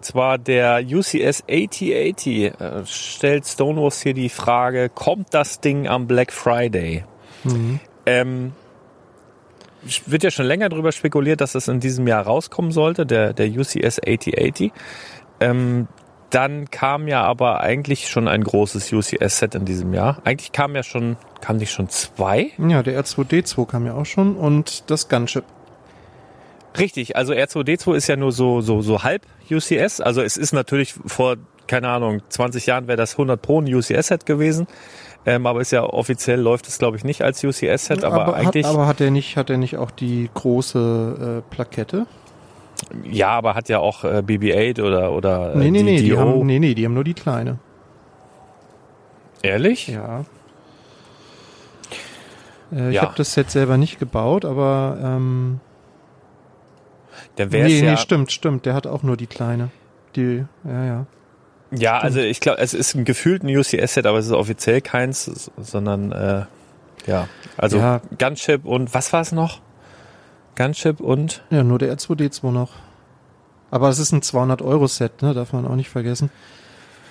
[0.00, 6.32] zwar der UCS 8080 äh, stellt Stonewalls hier die Frage, kommt das Ding am Black
[6.32, 7.04] Friday?
[8.04, 8.52] Ähm,
[10.06, 13.48] wird ja schon länger darüber spekuliert, dass das in diesem Jahr rauskommen sollte, der, der
[13.48, 14.72] UCS 8080.
[15.40, 15.88] Ähm,
[16.32, 20.22] dann kam ja aber eigentlich schon ein großes UCS-Set in diesem Jahr.
[20.24, 22.50] Eigentlich kam ja schon, kam nicht schon zwei?
[22.56, 25.44] Ja, der R2D2 kam ja auch schon und das Gunship.
[26.78, 30.00] Richtig, also R2D2 ist ja nur so, so, so halb UCS.
[30.00, 34.24] Also es ist natürlich vor, keine Ahnung, 20 Jahren wäre das 100 Pro ein UCS-Set
[34.24, 34.66] gewesen.
[35.26, 38.64] Ähm, aber ist ja offiziell läuft es, glaube ich, nicht als UCS-Set, aber, eigentlich.
[38.66, 42.06] Hat, aber hat er nicht, hat er nicht auch die große äh, Plakette?
[43.04, 46.08] Ja, aber hat ja auch äh, BB-8 oder, oder äh, Nee, nee, die, nee, die
[46.10, 46.18] DO.
[46.18, 47.58] haben, nee, nee, die haben nur die kleine.
[49.42, 49.88] Ehrlich?
[49.88, 50.24] Ja.
[52.72, 53.02] Äh, ich Ja.
[53.02, 55.60] habe das Set selber nicht gebaut, aber ähm,
[57.36, 57.90] Dann wäre nee, ja.
[57.92, 58.66] nee, stimmt, stimmt.
[58.66, 59.70] Der hat auch nur die kleine.
[60.16, 61.06] Die, ja, ja.
[61.74, 65.50] Ja, also ich glaube, es ist ein gefühlt ein UCS-Set, aber es ist offiziell keins,
[65.56, 66.44] sondern äh,
[67.06, 68.02] ja, also Ja.
[68.18, 69.60] Gunship und was war es noch?
[70.56, 72.70] Gunship und Ja, nur der R2D2 noch.
[73.70, 75.32] Aber es ist ein 200 Euro Set, ne?
[75.34, 76.30] Darf man auch nicht vergessen.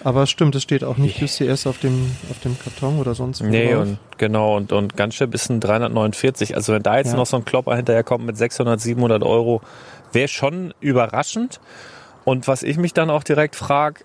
[0.03, 3.45] Aber stimmt, es steht auch nicht UCS auf dem, auf dem Karton oder sonst wo.
[3.47, 3.83] Nee, drauf.
[3.83, 6.55] und genau, und, und Gunship ist ein 349.
[6.55, 7.15] Also wenn da jetzt Ja.
[7.15, 9.61] noch so ein Klopper hinterher kommt mit 600, 700 Euro,
[10.11, 11.59] wäre schon überraschend.
[12.25, 14.03] Und was ich mich dann auch direkt frage,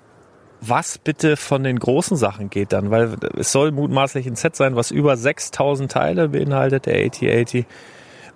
[0.62, 2.90] was bitte von den großen Sachen geht dann?
[2.90, 7.64] Weil es soll mutmaßlich ein Set sein, was über 6000 Teile beinhaltet, der AT-80.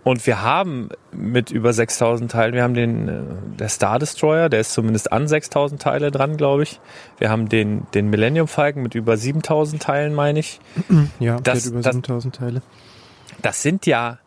[0.03, 3.13] Und wir haben mit über 6000 Teilen, wir haben den äh,
[3.59, 6.81] der Star Destroyer, der ist zumindest an 6000 Teile dran, glaube ich.
[7.19, 10.61] Wir haben den den Millennium Falcon mit über 7000 Teilen, meine ich.
[11.21, 12.63] Ja, das- über das- 7000 Teile.
[13.43, 14.19] Das sind ja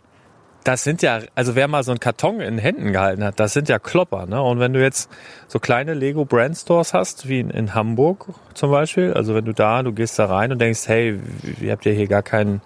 [0.66, 3.68] das sind ja, also wer mal so einen Karton in Händen gehalten hat, das sind
[3.68, 4.42] ja Klopper, ne?
[4.42, 5.10] Und wenn du jetzt
[5.50, 9.52] so kleine Lego Brand Stores hast, wie in, in Hamburg zum Beispiel, also wenn du
[9.54, 11.20] da, du gehst da rein und denkst, hey,
[11.60, 12.62] ihr habt ja hier gar keinen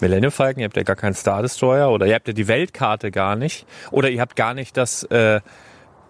[0.00, 3.10] Millennium Falcon, ihr habt ja gar keinen Star Destroyer oder ihr habt ja die Weltkarte
[3.10, 5.40] gar nicht oder ihr habt gar nicht das, äh,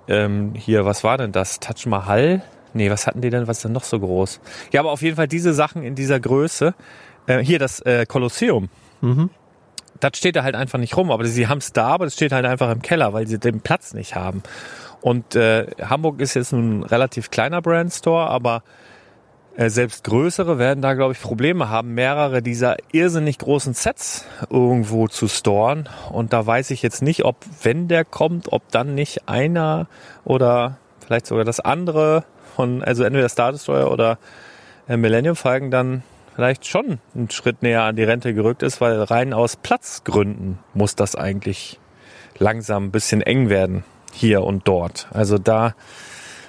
[0.08, 1.60] ähm, hier, was war denn das?
[1.60, 2.42] Taj Mahal?
[2.72, 3.46] Nee, was hatten die denn?
[3.46, 4.40] Was ist denn noch so groß?
[4.72, 6.74] Ja, aber auf jeden Fall diese Sachen in dieser Größe.
[7.26, 8.68] Äh, hier das äh, Kolosseum.
[9.00, 9.30] Mhm.
[10.00, 12.32] Das steht da halt einfach nicht rum, aber sie haben es da, aber das steht
[12.32, 14.42] halt einfach im Keller, weil sie den Platz nicht haben.
[15.00, 18.62] Und äh, Hamburg ist jetzt nun ein relativ kleiner Brandstore, aber
[19.56, 25.28] selbst größere werden da, glaube ich, Probleme haben, mehrere dieser irrsinnig großen Sets irgendwo zu
[25.28, 25.88] storen.
[26.10, 29.86] Und da weiß ich jetzt nicht, ob, wenn der kommt, ob dann nicht einer
[30.24, 32.24] oder vielleicht sogar das andere
[32.56, 34.18] von, also entweder Star Destroyer oder
[34.88, 36.02] äh, Millennium Falcon dann
[36.34, 40.96] vielleicht schon einen Schritt näher an die Rente gerückt ist, weil rein aus Platzgründen muss
[40.96, 41.78] das eigentlich
[42.38, 45.06] langsam ein bisschen eng werden, hier und dort.
[45.12, 45.74] Also da,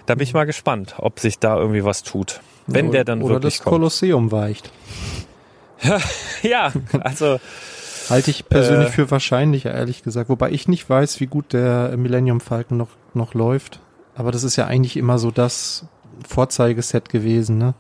[0.08, 2.42] da bin ich mal gespannt, ob sich da irgendwie was tut.
[2.68, 3.76] Wenn der dann Oder wirklich das kommt.
[3.76, 4.72] Kolosseum weicht.
[6.42, 7.40] Ja, also
[8.10, 8.92] Halte ich persönlich Äh.
[8.92, 10.30] für wahrscheinlicher, ehrlich gesagt.
[10.30, 13.80] Wobei ich nicht weiß, wie gut der Millennium Falcon noch, noch läuft.
[14.16, 15.86] Aber das ist ja eigentlich immer so das
[16.28, 17.74] Vorzeigeset gewesen, ne?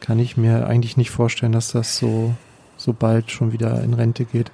[0.00, 2.34] Kann ich mir eigentlich nicht vorstellen, dass das so,
[2.76, 4.50] so bald schon wieder in Rente geht.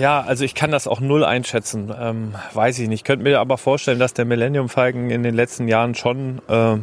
[0.00, 1.92] Ja, also ich kann das auch null einschätzen.
[1.98, 3.04] Ähm, weiß ich nicht.
[3.04, 6.76] Könnte mir aber vorstellen, dass der Millennium Falcon in den letzten Jahren schon äh,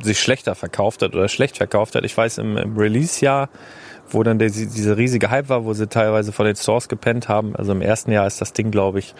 [0.00, 2.04] sich schlechter verkauft hat oder schlecht verkauft hat.
[2.04, 3.48] Ich weiß, im, im Release-Jahr,
[4.10, 7.56] wo dann der, diese riesige Hype war, wo sie teilweise von den Stores gepennt haben.
[7.56, 9.14] Also im ersten Jahr ist das Ding, glaube ich,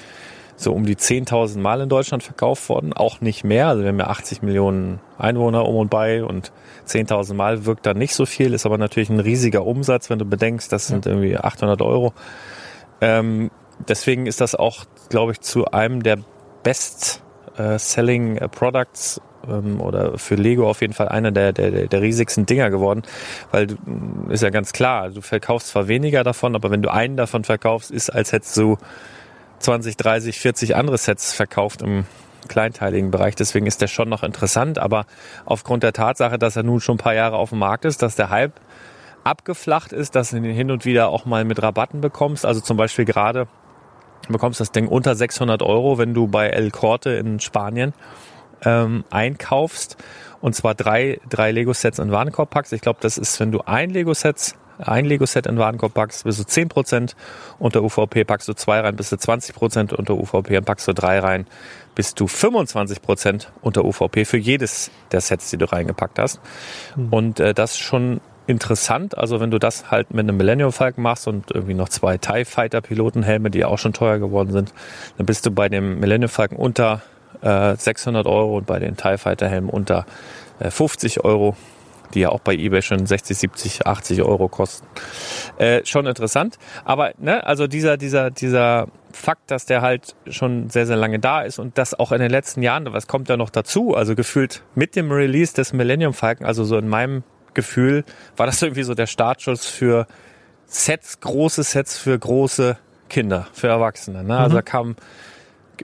[0.56, 2.92] so um die 10.000 Mal in Deutschland verkauft worden.
[2.92, 3.68] Auch nicht mehr.
[3.68, 6.52] Also wir haben ja 80 Millionen Einwohner um und bei und
[6.86, 10.24] 10.000 Mal wirkt dann nicht so viel, ist aber natürlich ein riesiger Umsatz, wenn du
[10.24, 12.12] bedenkst, das sind irgendwie 800 Euro.
[13.00, 13.50] Ähm,
[13.88, 16.18] deswegen ist das auch, glaube ich, zu einem der
[16.62, 17.22] best
[17.56, 22.02] äh, selling äh, Products ähm, oder für Lego auf jeden Fall einer der, der, der-
[22.02, 23.02] riesigsten Dinger geworden,
[23.50, 26.92] weil du, mh, ist ja ganz klar, du verkaufst zwar weniger davon, aber wenn du
[26.92, 28.76] einen davon verkaufst, ist als hättest du
[29.60, 32.04] 20, 30, 40 andere Sets verkauft im
[32.48, 33.36] kleinteiligen Bereich.
[33.36, 35.06] Deswegen ist der schon noch interessant, aber
[35.44, 38.16] aufgrund der Tatsache, dass er nun schon ein paar Jahre auf dem Markt ist, dass
[38.16, 38.54] der Hype
[39.22, 42.44] abgeflacht ist, dass du ihn hin und wieder auch mal mit Rabatten bekommst.
[42.44, 43.46] Also zum Beispiel gerade
[44.28, 47.92] bekommst das Ding unter 600 Euro, wenn du bei El Corte in Spanien
[48.64, 49.96] ähm, einkaufst.
[50.40, 52.72] Und zwar drei, drei Lego-Sets in Warenkorb packst.
[52.72, 56.44] Ich glaube, das ist, wenn du ein Lego-Set ein Lego-Set in Warenkorb packst, bist du
[56.44, 57.14] 10%
[57.58, 61.18] unter UVP, packst du zwei rein, bist du 20% unter UVP und packst du drei
[61.18, 61.46] rein,
[61.94, 66.40] bist du 25% unter UVP für jedes der Sets, die du reingepackt hast.
[67.10, 69.16] Und äh, das ist schon interessant.
[69.16, 72.44] Also wenn du das halt mit einem Millennium Falcon machst und irgendwie noch zwei TIE
[72.44, 74.72] Fighter Pilotenhelme, die auch schon teuer geworden sind,
[75.16, 77.02] dann bist du bei dem Millennium Falcon unter
[77.42, 80.06] äh, 600 Euro und bei den TIE Fighter Helmen unter
[80.58, 81.56] äh, 50 Euro,
[82.14, 84.86] die ja auch bei eBay schon 60, 70, 80 Euro kosten.
[85.58, 86.58] Äh, schon interessant.
[86.84, 91.42] Aber ne, also dieser, dieser, dieser Fakt, dass der halt schon sehr, sehr lange da
[91.42, 93.94] ist und das auch in den letzten Jahren, was kommt da noch dazu?
[93.94, 97.22] Also gefühlt mit dem Release des Millennium Falcon, also so in meinem
[97.54, 98.04] Gefühl,
[98.36, 100.06] war das irgendwie so der Startschuss für
[100.66, 102.78] Sets, große Sets für große
[103.10, 104.24] Kinder, für Erwachsene.
[104.24, 104.38] Ne?
[104.38, 104.96] Also da kam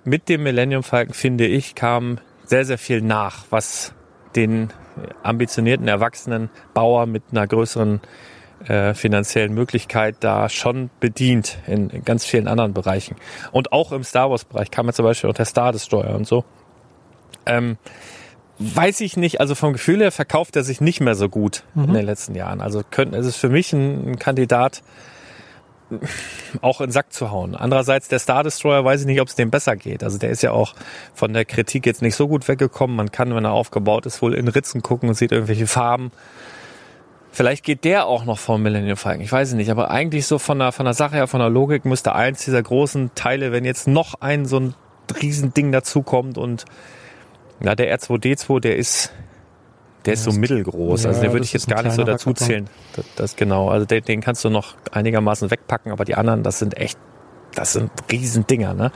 [0.04, 3.94] mit dem Millennium Falcon, finde ich, kam sehr, sehr viel nach, was
[4.36, 4.70] den
[5.22, 8.00] ambitionierten erwachsenen Bauer mit einer größeren
[8.66, 13.16] äh, finanziellen Möglichkeit da schon bedient in, in ganz vielen anderen Bereichen.
[13.52, 16.26] Und auch im Star Wars Bereich kam ja zum Beispiel auch der Star Destroyer und
[16.26, 16.44] so.
[17.46, 17.78] Ähm,
[18.58, 21.94] weiß ich nicht, also vom Gefühl her verkauft er sich nicht mehr so gut in
[21.94, 22.60] den letzten Jahren.
[22.60, 24.82] Also könnten, es ist für mich ein, ein Kandidat,
[26.60, 27.54] auch in den Sack zu hauen.
[27.54, 30.02] Andererseits der Star Destroyer weiß ich nicht, ob es dem besser geht.
[30.02, 30.74] Also der ist ja auch
[31.14, 32.96] von der Kritik jetzt nicht so gut weggekommen.
[32.96, 36.10] Man kann, wenn er aufgebaut ist, wohl in Ritzen gucken und sieht irgendwelche Farben.
[37.30, 39.22] Vielleicht geht der auch noch vom Millennium Falcon.
[39.22, 39.70] Ich weiß es nicht.
[39.70, 42.62] Aber eigentlich so von der, von der Sache her, von der Logik müsste eins dieser
[42.62, 44.74] großen Teile, wenn jetzt noch ein so ein
[45.22, 46.64] Riesending dazukommt und
[47.60, 49.12] ja, der R2D2, der ist,
[50.08, 52.30] Der ist so mittelgroß, also Ja, den würde das ich jetzt gar nicht so dazu
[52.30, 52.46] Karton.
[52.46, 52.70] zählen.
[52.96, 56.58] Das, das genau, also den, den kannst du noch einigermaßen wegpacken, aber die anderen, das
[56.58, 56.98] sind echt,
[57.54, 58.90] das sind Riesendinger, ne?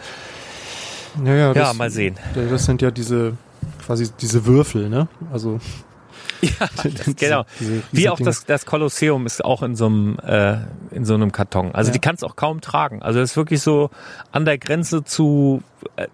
[1.22, 2.16] Naja, Ja, mal sehen.
[2.34, 3.36] Das sind ja diese
[3.84, 5.08] quasi diese Würfel, ne?
[5.32, 5.60] Also
[6.40, 6.50] Ja,
[6.84, 7.44] diese- genau.
[7.60, 10.56] diese Wie auch das, das Kolosseum ist auch in so einem, äh,
[10.90, 11.72] in so einem Karton.
[11.74, 11.92] Also Ja.
[11.92, 13.02] die kannst auch kaum tragen.
[13.02, 13.90] Also das ist wirklich so
[14.32, 15.62] an der Grenze zu,
[15.96, 16.06] äh,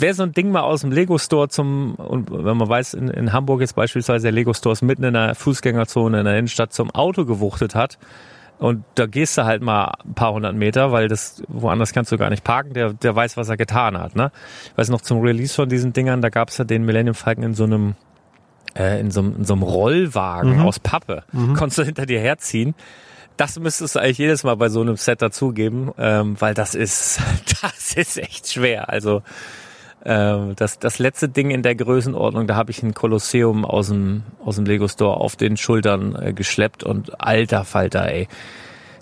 [0.00, 3.08] wer so ein Ding mal aus dem Lego Store zum, und wenn man weiß, in,
[3.08, 6.72] in Hamburg jetzt beispielsweise der Lego Store ist mitten in der Fußgängerzone in der Innenstadt
[6.72, 7.98] zum Auto gewuchtet hat.
[8.58, 12.18] Und da gehst du halt mal ein paar hundert Meter, weil das woanders kannst du
[12.18, 12.74] gar nicht parken.
[12.74, 14.14] Der, der weiß, was er getan hat.
[14.14, 14.30] Ne?
[14.70, 17.42] Ich weiß noch zum Release von diesen Dingern, da gab es ja den Millennium Falcon
[17.42, 17.96] in so einem
[18.78, 21.24] äh, in, so, einem- in so einem Rollwagen aus Pappe.
[21.32, 22.74] Konntest du hinter dir herziehen.
[23.36, 27.18] Das müsstest du eigentlich jedes Mal bei so einem Set dazugeben, ähm, weil das ist,
[27.62, 28.88] das ist echt schwer.
[28.90, 29.22] Also
[30.04, 34.24] ähm, das, das letzte Ding in der Größenordnung, da habe ich ein Kolosseum aus dem,
[34.44, 38.28] aus dem Lego Store auf den Schultern äh, geschleppt und alter Falter, ey.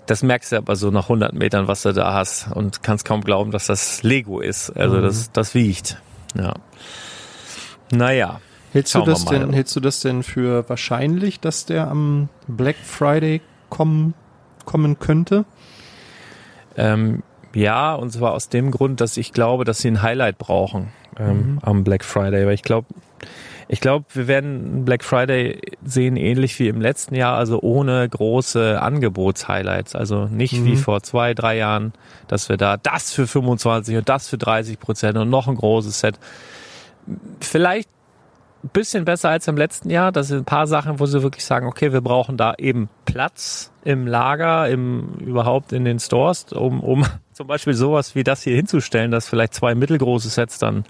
[0.05, 3.21] Das merkst du aber so nach 100 Metern, was du da hast und kannst kaum
[3.21, 4.69] glauben, dass das Lego ist.
[4.71, 6.01] Also das, das wiegt.
[6.35, 6.53] Ja.
[7.91, 8.41] Naja.
[8.73, 13.41] Hältst du das denn, hältst du das denn für wahrscheinlich, dass der am Black Friday
[13.69, 14.13] kommen,
[14.65, 15.45] kommen könnte?
[16.77, 17.21] Ähm,
[17.53, 20.89] ja, und zwar aus dem Grund, dass ich glaube, dass sie ein Highlight brauchen
[21.19, 22.45] ähm, am Black Friday.
[22.45, 22.87] Weil ich glaube,
[23.67, 28.81] ich glaube, wir werden Black Friday sehen, ähnlich wie im letzten Jahr, also ohne große
[28.81, 29.95] Angebotshighlights.
[29.95, 31.93] Also nicht wie vor zwei, drei Jahren,
[32.27, 35.99] dass wir da das für 25 und das für 30 Prozent und noch ein großes
[35.99, 36.19] Set.
[37.39, 37.89] Vielleicht
[38.69, 40.11] bisschen besser als im letzten Jahr.
[40.11, 43.71] Das sind ein paar Sachen, wo sie wirklich sagen, okay, wir brauchen da eben Platz
[43.83, 48.55] im Lager, im überhaupt in den Stores, um, um zum Beispiel sowas wie das hier
[48.55, 50.83] hinzustellen, dass vielleicht zwei mittelgroße Sets dann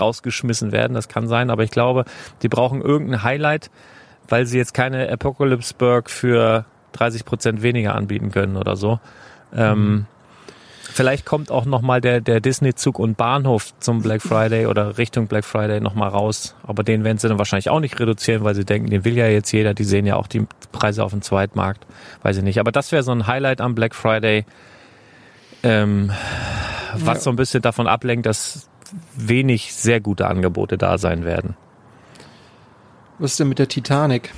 [0.00, 0.94] rausgeschmissen werden.
[0.94, 2.04] Das kann sein, aber ich glaube,
[2.42, 3.70] die brauchen irgendein Highlight,
[4.28, 9.00] weil sie jetzt keine Apocalypseburg für 30 Prozent weniger anbieten können oder so.
[9.54, 10.06] Ähm,
[10.98, 15.44] Vielleicht kommt auch nochmal der, der Disney-Zug und Bahnhof zum Black Friday oder Richtung Black
[15.44, 16.56] Friday nochmal raus.
[16.64, 19.28] Aber den werden sie dann wahrscheinlich auch nicht reduzieren, weil sie denken, den will ja
[19.28, 19.74] jetzt jeder.
[19.74, 21.86] Die sehen ja auch die Preise auf dem Zweitmarkt.
[22.22, 22.58] Weiß ich nicht.
[22.58, 24.44] Aber das wäre so ein Highlight am Black Friday,
[25.62, 26.10] ähm,
[26.96, 28.68] was so ein bisschen davon ablenkt, dass
[29.14, 31.56] wenig sehr gute Angebote da sein werden.
[33.20, 34.32] Was ist denn mit der Titanic?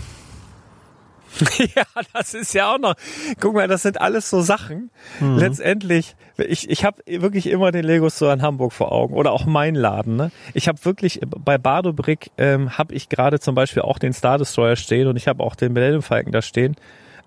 [1.74, 2.94] Ja, das ist ja auch noch.
[3.40, 4.90] Guck mal, das sind alles so Sachen.
[5.20, 9.46] Letztendlich, ich, ich habe wirklich immer den Lego Store in Hamburg vor Augen oder auch
[9.46, 10.16] mein Laden.
[10.16, 10.30] Ne?
[10.54, 14.76] Ich habe wirklich bei Badobrick ähm, habe ich gerade zum Beispiel auch den Star Destroyer
[14.76, 16.76] stehen und ich habe auch den Millennium Falcon da stehen.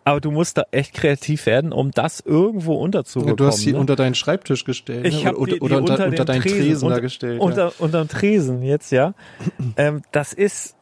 [0.05, 3.37] Aber du musst da echt kreativ werden, um das irgendwo unterzubekommen.
[3.37, 3.79] du hast sie ne?
[3.79, 5.07] unter deinen Schreibtisch gestellt.
[5.07, 5.29] Ich ne?
[5.29, 7.39] habe oder, die, die oder unter, unter, deinen Tresen, unter, da gestellt.
[7.39, 7.73] Unter, ja.
[7.79, 9.13] Unterm Tresen jetzt, ja.
[9.77, 10.75] ähm, das ist,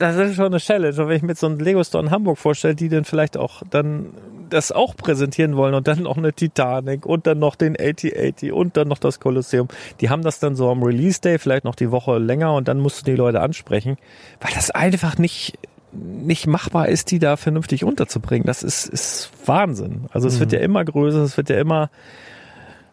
[0.00, 1.00] das ist schon eine Challenge.
[1.00, 3.36] Und wenn ich mir jetzt so einen Lego Store in Hamburg vorstelle, die dann vielleicht
[3.36, 4.06] auch dann
[4.48, 8.76] das auch präsentieren wollen und dann noch eine Titanic und dann noch den 8080 und
[8.76, 9.68] dann noch das Kolosseum.
[10.00, 12.80] Die haben das dann so am Release Day, vielleicht noch die Woche länger und dann
[12.80, 13.96] musst du die Leute ansprechen,
[14.40, 15.58] weil das einfach nicht
[15.92, 18.46] nicht machbar ist, die da vernünftig unterzubringen.
[18.46, 20.06] Das ist, ist Wahnsinn.
[20.12, 21.90] Also es wird ja immer größer, es wird ja immer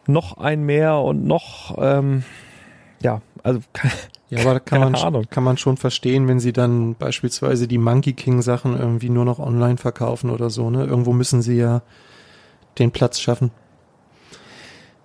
[0.08, 2.24] noch ein mehr und noch, ähm,
[3.48, 3.60] ja, also
[4.30, 5.24] Ja, aber kann Keine man, Ahnung.
[5.30, 9.38] kann man schon verstehen, wenn sie dann beispielsweise die Monkey King Sachen irgendwie nur noch
[9.38, 10.84] online verkaufen oder so, ne?
[10.84, 11.80] Irgendwo müssen sie ja
[12.78, 13.50] den Platz schaffen.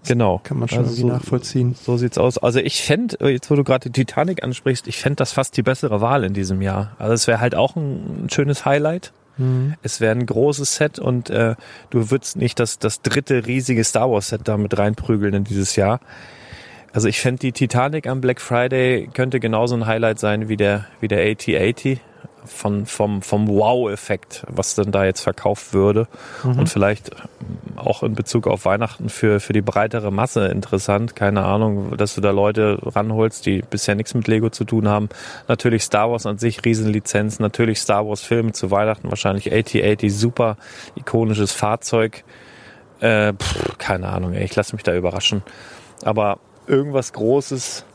[0.05, 0.39] genau.
[0.43, 1.75] Kann man schon Also irgendwie so, nachvollziehen.
[1.75, 2.37] So sieht's aus.
[2.37, 5.63] Also ich fände, jetzt wo du gerade die Titanic ansprichst, ich fände das fast die
[5.63, 6.95] bessere Wahl in diesem Jahr.
[6.99, 9.13] Also es wäre halt auch ein, ein schönes Highlight.
[9.37, 9.75] Mhm.
[9.81, 11.55] Es wäre ein großes Set und äh,
[11.89, 15.75] du würdest nicht das, das dritte riesige Star Wars Set da mit reinprügeln in dieses
[15.77, 16.01] Jahr.
[16.93, 20.85] Also ich fände die Titanic am Black Friday könnte genauso ein Highlight sein wie der,
[21.01, 21.97] wie der AT-80
[22.45, 26.07] von, vom, vom Wow-Effekt, was dann da jetzt verkauft würde.
[26.43, 27.11] Und vielleicht
[27.75, 31.15] auch in Bezug auf Weihnachten für, für die breitere Masse interessant.
[31.15, 35.09] Keine Ahnung, dass du da Leute ranholst, die bisher nichts mit Lego zu tun haben.
[35.47, 37.39] Natürlich Star Wars an sich, Riesenlizenz.
[37.39, 39.09] Natürlich Star Wars Filme zu Weihnachten.
[39.09, 40.57] Wahrscheinlich AT-80, super
[40.95, 42.23] ikonisches Fahrzeug.
[42.99, 45.43] Äh, pff, keine Ahnung, ey, ich lasse mich da überraschen.
[46.03, 47.85] Aber irgendwas Großes,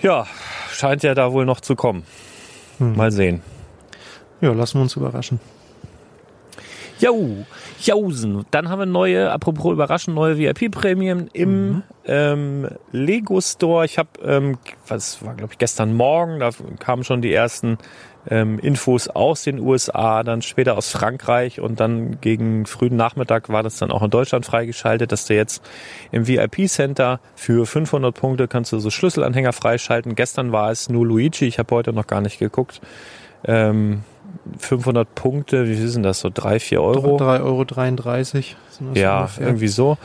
[0.00, 0.26] ja,
[0.70, 2.04] scheint ja da wohl noch zu kommen.
[2.78, 3.42] Mal sehen.
[4.40, 5.40] Ja, lassen wir uns überraschen.
[6.98, 7.46] Jau,
[7.86, 8.44] Jausen.
[8.50, 13.84] Dann haben wir neue, apropos überraschend, neue VIP-Prämien im ähm, Lego Store.
[13.84, 17.78] Ich habe, ähm, was war, glaube ich, gestern Morgen, da kamen schon die ersten
[18.28, 23.62] ähm, Infos aus den USA, dann später aus Frankreich und dann gegen frühen Nachmittag war
[23.62, 25.62] das dann auch in Deutschland freigeschaltet, dass du jetzt
[26.10, 30.14] im VIP-Center für 500 Punkte kannst du so Schlüsselanhänger freischalten.
[30.14, 32.80] Gestern war es nur Luigi, ich habe heute noch gar nicht geguckt.
[33.44, 34.04] ähm,
[34.58, 37.16] 500 Punkte, wie viel sind das, so 3, 4 Euro?
[37.16, 38.94] 3,33 Euro.
[38.94, 39.46] Ja, ungefähr.
[39.46, 39.98] irgendwie so.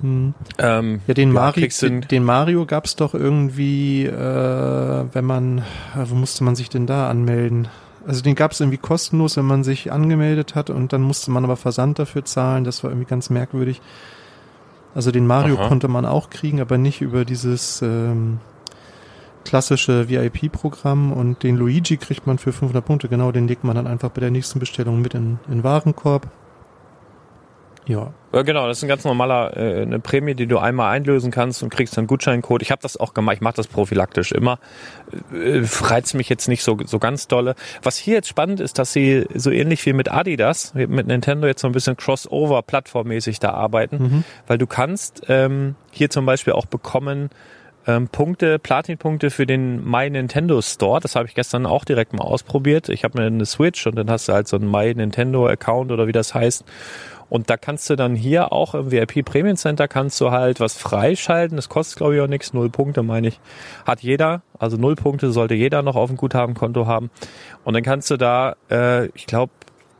[0.00, 0.34] Hm.
[0.58, 5.24] Ähm, Ja, den, ja, Mari kriegst du den, den Mario gab's doch irgendwie, äh, wenn
[5.24, 7.68] man, äh, wo musste man sich denn da anmelden?
[8.06, 11.56] Also den gab's irgendwie kostenlos, wenn man sich angemeldet hat und dann musste man aber
[11.56, 12.64] Versand dafür zahlen.
[12.64, 13.80] Das war irgendwie ganz merkwürdig.
[14.94, 15.68] Also den Mario Aha.
[15.68, 18.40] konnte man auch kriegen, aber nicht über dieses ähm,
[19.44, 23.08] klassische VIP-Programm und den Luigi kriegt man für 500 Punkte.
[23.08, 26.30] Genau, den legt man dann einfach bei der nächsten Bestellung mit in, in den Warenkorb.
[27.86, 31.30] Ja, Ja, genau, das ist ein ganz normaler, äh, eine Prämie, die du einmal einlösen
[31.30, 32.62] kannst und kriegst dann einen Gutscheincode.
[32.62, 34.58] Ich habe das auch gemacht, ich mache das prophylaktisch immer.
[35.32, 37.54] Äh, reizt mich jetzt nicht so, so ganz dolle.
[37.82, 41.60] Was hier jetzt spannend ist, dass sie so ähnlich wie mit Adidas, mit Nintendo jetzt
[41.60, 46.66] so ein bisschen Crossover plattformmäßig da arbeiten, weil du kannst ähm, hier zum Beispiel auch
[46.66, 47.28] bekommen
[47.86, 51.00] ähm, Punkte, Platin-Punkte für den My Nintendo Store.
[51.00, 52.88] Das habe ich gestern auch direkt mal ausprobiert.
[52.88, 55.92] Ich habe mir eine Switch und dann hast du halt so einen My Nintendo Account
[55.92, 56.64] oder wie das heißt.
[57.28, 60.76] Und da kannst du dann hier auch im VIP Premium Center kannst du halt was
[60.76, 61.56] freischalten.
[61.56, 62.52] Das kostet glaube ich auch nichts.
[62.52, 63.40] Null Punkte meine ich.
[63.86, 64.42] Hat jeder.
[64.58, 67.10] Also null Punkte sollte jeder noch auf dem Guthabenkonto haben.
[67.64, 69.52] Und dann kannst du da, äh, ich glaube,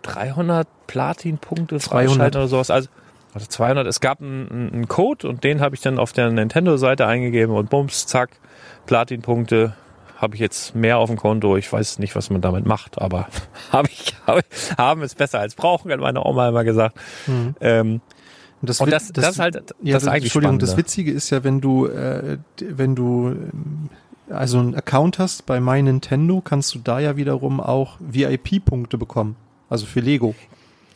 [0.03, 1.83] 300 Platin-Punkte 200.
[1.83, 2.71] freischalten oder sowas.
[2.71, 2.89] Also
[3.35, 3.87] also 200.
[3.87, 7.69] Es gab einen, einen Code und den habe ich dann auf der Nintendo-Seite eingegeben und
[7.69, 8.31] bums, zack,
[8.87, 9.75] Platin-Punkte
[10.17, 11.57] habe ich jetzt mehr auf dem Konto.
[11.57, 13.29] Ich weiß nicht, was man damit macht, aber
[13.73, 16.97] habe ich, hab ich haben ist besser als brauchen, hat meine Oma immer gesagt.
[17.61, 18.01] Ähm,
[18.61, 20.89] Und das, und das, das, ist halt das, Ja, eigentlich Entschuldigung, das spannender.
[20.89, 23.91] Witzige ist ja, wenn du, äh, wenn du ähm,
[24.31, 29.37] also einen Account hast bei My Nintendo, kannst du da ja wiederum auch VIP-Punkte bekommen.
[29.69, 30.35] Also für Lego.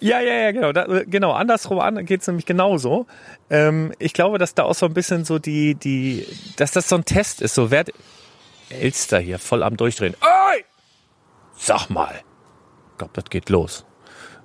[0.00, 0.72] Ja, ja, ja, genau.
[0.72, 3.06] Da, genau, andersrum an geht's nämlich genauso.
[3.50, 6.26] Ähm, ich glaube, dass da auch so ein bisschen so die, die,
[6.56, 7.54] dass das so ein Test ist.
[7.54, 7.84] So, wer
[8.70, 10.14] Elster hier voll am Durchdrehen.
[10.20, 10.64] Ey!
[11.56, 12.14] Sag mal.
[12.92, 13.84] Ich glaube, das geht los.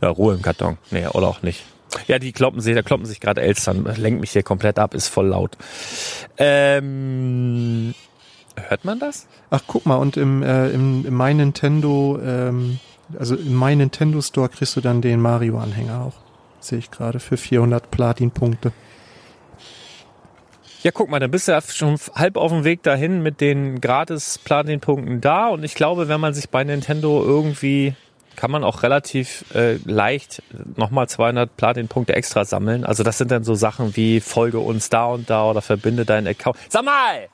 [0.02, 0.78] Ja, Ruhe im Karton.
[0.92, 1.64] Nee, oder auch nicht.
[2.08, 3.86] Ja, die kloppen sich, da kloppen sich gerade Elstern.
[3.98, 5.58] Lenkt mich hier komplett ab, ist voll laut.
[6.38, 7.94] Ähm,
[8.56, 9.28] hört man das?
[9.52, 12.80] Ach, guck mal, und im, äh, im, im My Nintendo, ähm,
[13.18, 16.14] also im My Nintendo Store kriegst du dann den Mario-Anhänger auch.
[16.60, 18.72] Sehe ich gerade für 400 Platin-Punkte.
[20.84, 23.80] Ja, guck mal, dann bist du ja schon halb auf dem Weg dahin mit den
[23.80, 25.48] gratis Platin-Punkten da.
[25.48, 27.96] Und ich glaube, wenn man sich bei Nintendo irgendwie,
[28.36, 30.44] kann man auch relativ äh, leicht
[30.76, 32.84] nochmal 200 Platin-Punkte extra sammeln.
[32.84, 36.28] Also das sind dann so Sachen wie folge uns da und da oder verbinde deinen
[36.28, 36.58] Account.
[36.68, 37.30] Sag mal!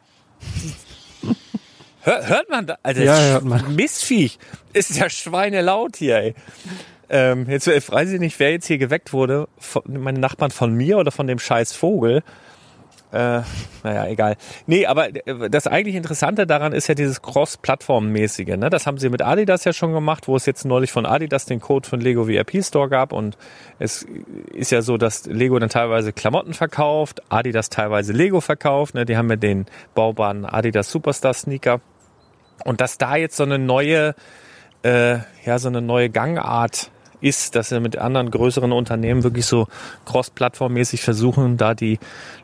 [2.02, 2.78] Hör, hört man da?
[2.84, 3.76] Alter, Ja, hört man.
[3.76, 4.40] Mistviech.
[4.74, 6.36] Ist ja schweinelaut hier, ey.
[7.10, 9.48] Ähm, jetzt weiß ich nicht, wer jetzt hier geweckt wurde.
[9.58, 12.24] Von, meine Nachbarn von mir oder von dem scheiß Vogel.
[13.12, 13.42] Äh,
[13.84, 14.36] naja, egal.
[14.68, 18.58] Nee, aber äh, das eigentlich Interessante daran ist ja dieses Cross-Plattform-mäßige.
[18.58, 18.70] Ne?
[18.70, 21.60] Das haben sie mit Adidas ja schon gemacht, wo es jetzt neulich von Adidas den
[21.60, 23.12] Code von Lego VIP Store gab.
[23.12, 23.36] Und
[23.80, 24.06] es
[24.54, 28.94] ist ja so, dass Lego dann teilweise Klamotten verkauft, Adidas teilweise Lego verkauft.
[28.94, 29.06] Ne?
[29.06, 29.66] Die haben ja den
[29.96, 31.82] baubaren Adidas Superstar Sneaker.
[32.64, 34.14] Und dass da jetzt so eine neue,
[34.84, 36.92] äh, ja, so eine neue Gangart
[37.22, 39.68] ist, dass sie mit anderen größeren Unternehmen wirklich so
[40.06, 42.00] cross-plattformmäßig versuchen, da die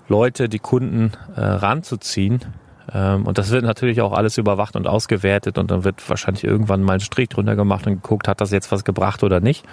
[0.08, 2.42] Leute, die Kunden äh, ranzuziehen.
[2.94, 6.84] Ähm, und das wird natürlich auch alles überwacht und ausgewertet und dann wird wahrscheinlich irgendwann
[6.84, 9.66] mal ein Strich drunter gemacht und geguckt, hat das jetzt was gebracht oder nicht.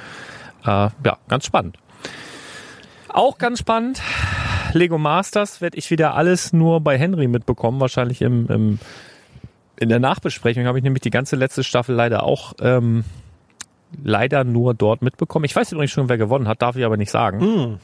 [0.64, 1.76] Äh, ja, ganz spannend.
[3.08, 4.00] Auch ganz spannend.
[4.72, 8.78] Lego Masters werde ich wieder alles nur bei Henry mitbekommen, wahrscheinlich im, im
[9.78, 13.04] in der Nachbesprechung habe ich nämlich die ganze letzte Staffel leider auch ähm,
[14.02, 15.44] leider nur dort mitbekommen.
[15.44, 17.40] Ich weiß übrigens schon, wer gewonnen hat, darf ich aber nicht sagen.
[17.40, 17.78] Hm.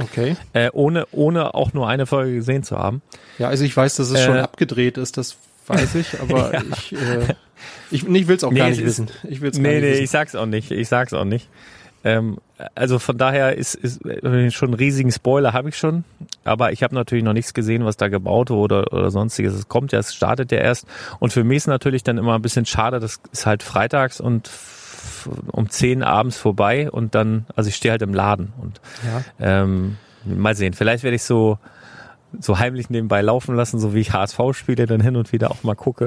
[0.00, 0.36] Okay.
[0.52, 3.02] Äh, ohne, ohne auch nur eine Folge gesehen zu haben.
[3.38, 5.36] Ja, also ich weiß, dass es schon Äh, abgedreht ist, das
[5.66, 7.34] weiß ich, aber ich, äh,
[7.90, 9.08] ich, ich will es auch Nee, gar nicht ist- wissen.
[9.28, 10.04] Ich will's gar Nee, nicht nee, wissen.
[10.04, 10.70] ich sag's auch nicht.
[10.70, 11.48] Ich sag's auch nicht.
[12.02, 12.38] Ähm,
[12.74, 16.04] also von daher ist, ist äh, schon einen riesigen Spoiler habe ich schon,
[16.44, 19.52] aber ich habe natürlich noch nichts gesehen, was da gebaut wurde oder, oder sonstiges.
[19.54, 20.86] Es kommt ja, es startet ja erst.
[21.18, 24.48] Und für mich ist natürlich dann immer ein bisschen schade, das ist halt freitags und
[25.52, 29.62] um 10 abends vorbei und dann, also ich stehe halt im Laden und Ja.
[29.64, 30.72] ähm, mal sehen.
[30.74, 31.58] Vielleicht werde ich so
[32.38, 35.74] so heimlich nebenbei laufen lassen, so wie ich HSV-Spiele dann hin und wieder auch mal
[35.74, 36.06] gucke.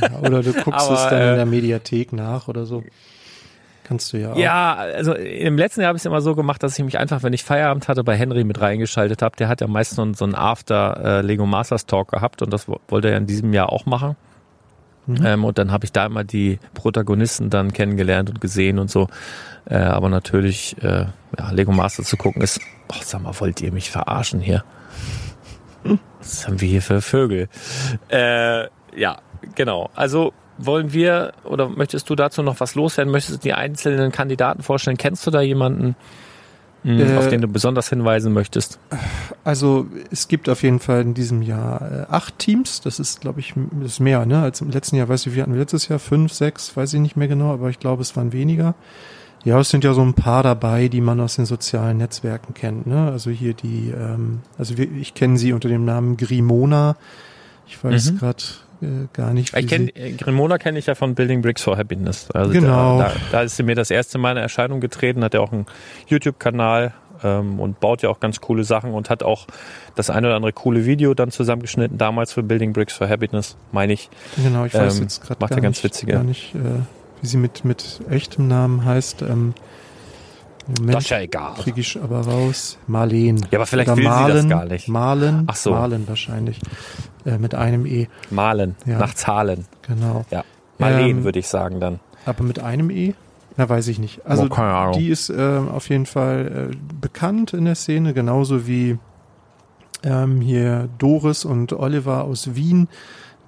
[0.00, 2.84] Ja, oder du guckst Aber, es dann äh, in der Mediathek nach oder so.
[3.82, 4.36] Kannst du ja auch.
[4.36, 7.22] Ja, also im letzten Jahr habe ich es immer so gemacht, dass ich mich einfach,
[7.24, 9.34] wenn ich Feierabend hatte, bei Henry mit reingeschaltet habe.
[9.36, 12.52] Der hat ja meist so einen, so einen After äh, Lego Masters Talk gehabt und
[12.52, 14.14] das wo- wollte er in diesem Jahr auch machen.
[15.08, 19.08] Ähm, und dann habe ich da immer die Protagonisten dann kennengelernt und gesehen und so.
[19.66, 21.06] Äh, aber natürlich, äh,
[21.38, 22.60] ja, Lego Masters zu gucken ist,
[22.92, 24.64] ach, sag mal, wollt ihr mich verarschen hier?
[26.18, 27.48] Was haben wir hier für Vögel?
[28.08, 28.64] Äh,
[28.96, 29.18] ja,
[29.54, 29.90] genau.
[29.94, 33.12] Also wollen wir oder möchtest du dazu noch was loswerden?
[33.12, 34.96] Möchtest du die einzelnen Kandidaten vorstellen?
[34.96, 35.96] Kennst du da jemanden,
[36.84, 38.78] mh, Äh, auf den du besonders hinweisen möchtest?
[39.42, 42.80] Also es gibt auf jeden Fall in diesem Jahr äh, acht Teams.
[42.80, 43.54] Das ist, glaube ich,
[43.84, 44.40] ist mehr, ne?
[44.42, 47.16] Als im letzten Jahr, weiß ich, wir hatten letztes Jahr fünf, sechs, weiß ich nicht
[47.16, 48.74] mehr genau, aber ich glaube, es waren weniger.
[49.44, 52.86] Ja, es sind ja so ein paar dabei, die man aus den sozialen Netzwerken kennt,
[52.86, 53.10] ne?
[53.10, 56.96] Also hier die, ähm, also wir, ich kenne sie unter dem Namen Grimona.
[57.66, 58.18] Ich weiß Mhm.
[58.18, 58.42] gerade
[58.84, 61.76] äh, gar nicht, Ich kenn, sie, äh, Grimona kenne ich ja von Building Bricks for
[61.76, 62.30] Happiness.
[62.32, 62.98] Also Genau.
[62.98, 65.52] Da, da, da ist sie mir das erste Mal in Erscheinung getreten, hat ja auch
[65.52, 65.66] einen
[66.08, 66.92] YouTube-Kanal
[67.22, 69.46] ähm, und baut ja auch ganz coole Sachen und hat auch
[69.94, 73.92] das eine oder andere coole Video dann zusammengeschnitten, damals für Building Bricks for Happiness, meine
[73.92, 74.10] ich.
[74.36, 76.58] genau, ich weiß ähm, jetzt gerade gar, ganz nicht, witzige- gar nicht, äh,
[77.22, 79.22] wie sie mit, mit echtem Namen heißt.
[79.22, 79.54] Ähm,
[80.66, 80.94] Moment.
[80.94, 81.54] Das ist ja egal.
[81.54, 82.78] kriege ich aber raus.
[82.86, 83.36] Marleen.
[83.50, 84.88] Ja, aber vielleicht Oder will sie das Malen, gar nicht.
[84.88, 85.70] Malen, Ach so.
[85.72, 86.60] Malen wahrscheinlich.
[87.26, 88.98] Äh, mit einem E, Malen, Ja.
[88.98, 89.66] nach Zahlen.
[89.82, 90.24] genau.
[90.30, 90.44] Ja.
[90.78, 92.00] Marleen Ähm, würde ich sagen dann.
[92.26, 93.14] Aber mit einem E?
[93.56, 94.26] Na, weiß ich nicht.
[94.26, 98.98] Also Oh, die ist äh, auf jeden Fall äh, bekannt in der Szene, genauso wie
[100.02, 102.88] ähm, hier Doris und Oliver aus Wien.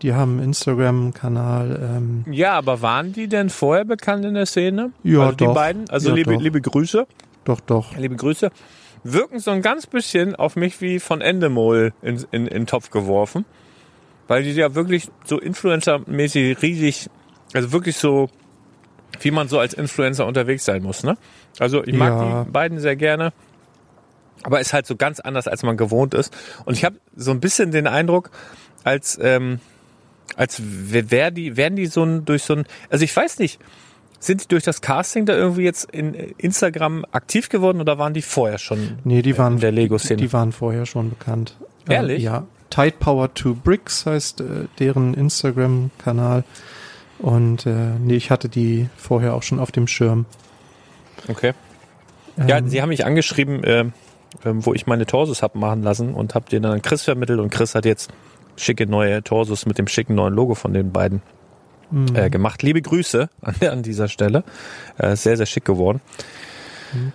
[0.03, 1.81] Die haben einen Instagram-Kanal.
[1.97, 4.93] Ähm, Ja, aber waren die denn vorher bekannt in der Szene?
[5.03, 5.55] Ja, also die doch.
[5.55, 6.41] beiden, also Ja, liebe, doch.
[6.41, 7.07] liebe Grüße.
[7.45, 7.97] doch, doch.
[7.97, 8.51] Liebe Grüße.
[9.05, 12.91] Wirken so ein ganz bisschen auf mich wie von Endemol in, in, in den Topf
[12.91, 13.45] geworfen.
[14.29, 17.09] Weil die ja wirklich so Influencer-mäßig riesig,
[17.55, 18.29] also wirklich so,
[19.21, 21.17] wie man so als Influencer unterwegs sein muss, ne?
[21.61, 22.45] Also ich mag Ja.
[22.45, 23.33] die beiden sehr gerne.
[24.43, 26.37] Aber ist halt so ganz anders, als man gewohnt ist.
[26.65, 28.31] Und ich habe so ein bisschen den Eindruck,
[28.85, 29.61] als, ähm,
[30.35, 33.61] als wär die, wären die so ein, durch so ein, also ich weiß nicht,
[34.19, 38.23] sind die durch das Casting da irgendwie jetzt in Instagram aktiv geworden oder waren die
[38.23, 40.21] vorher schon Nee, die waren, in der Lego-Szene?
[40.21, 41.57] die waren vorher schon bekannt.
[41.89, 42.23] Ehrlich?
[42.23, 42.47] Äh, ja.
[42.71, 44.45] Tide Power to Bricks heißt äh,
[44.79, 46.45] deren Instagram-Kanal.
[47.19, 47.71] Und äh,
[48.01, 50.27] nee, ich hatte die vorher auch schon auf dem Schirm.
[51.29, 51.53] Okay.
[52.37, 53.85] Ja, Ähm, sie haben mich angeschrieben, äh,
[54.43, 57.51] wo ich meine Torsos hab machen lassen und hab den dann an Chris vermittelt und
[57.51, 58.11] Chris hat jetzt
[58.57, 61.23] schicke neue Torsos mit dem schicken neuen Logo von den beiden
[61.91, 62.17] Mhm.
[62.17, 62.65] äh, gemacht.
[62.65, 64.43] Liebe Grüße an, an dieser Stelle.
[64.99, 66.01] Äh, sehr, sehr schick geworden.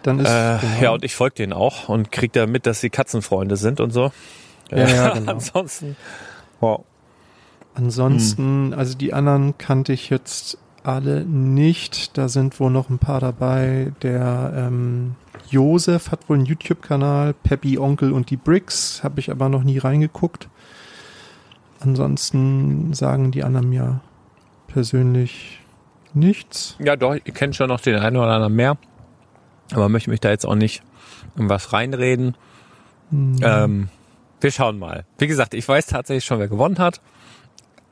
[0.04, 0.82] Dann ist, Äh, genau.
[0.82, 3.92] Ja, und ich folge denen auch und krieg da mit, dass sie Katzenfreunde sind und
[3.92, 4.14] so.
[4.70, 5.34] Ja, ja, genau.
[5.34, 5.98] Ansonsten,
[6.62, 6.86] wow.
[7.74, 12.18] Ansonsten, also die anderen kannte ich jetzt alle nicht.
[12.18, 13.92] Da sind wohl noch ein paar dabei.
[14.02, 15.16] Der ähm,
[15.50, 19.78] Josef hat wohl einen YouTube-Kanal, Peppy Onkel und die Bricks, habe ich aber noch nie
[19.78, 20.48] reingeguckt.
[21.82, 24.02] Ansonsten sagen die anderen mir
[24.68, 25.60] persönlich
[26.14, 26.76] nichts.
[26.80, 28.78] Ja, doch, ich kenne schon noch den einen oder anderen mehr.
[29.74, 30.84] Aber möchte mich da jetzt auch nicht
[31.38, 32.36] in was reinreden.
[33.10, 33.90] Hm, Ähm,
[34.40, 35.06] wir schauen mal.
[35.18, 37.02] Wie gesagt, ich weiß tatsächlich schon, wer gewonnen hat.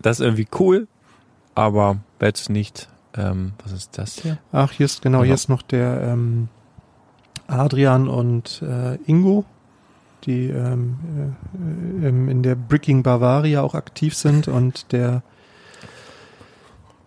[0.02, 0.88] Das ist irgendwie cool,
[1.56, 2.90] aber jetzt nicht.
[3.16, 4.38] Ähm, was ist das hier?
[4.52, 5.26] Ach, hier ist genau, Genau.
[5.26, 6.48] hier ist noch der ähm,
[7.48, 9.46] Adrian und äh, Ingo,
[10.26, 10.98] die ähm,
[12.04, 15.24] äh, ähm, in der Bricking Bavaria auch aktiv sind und der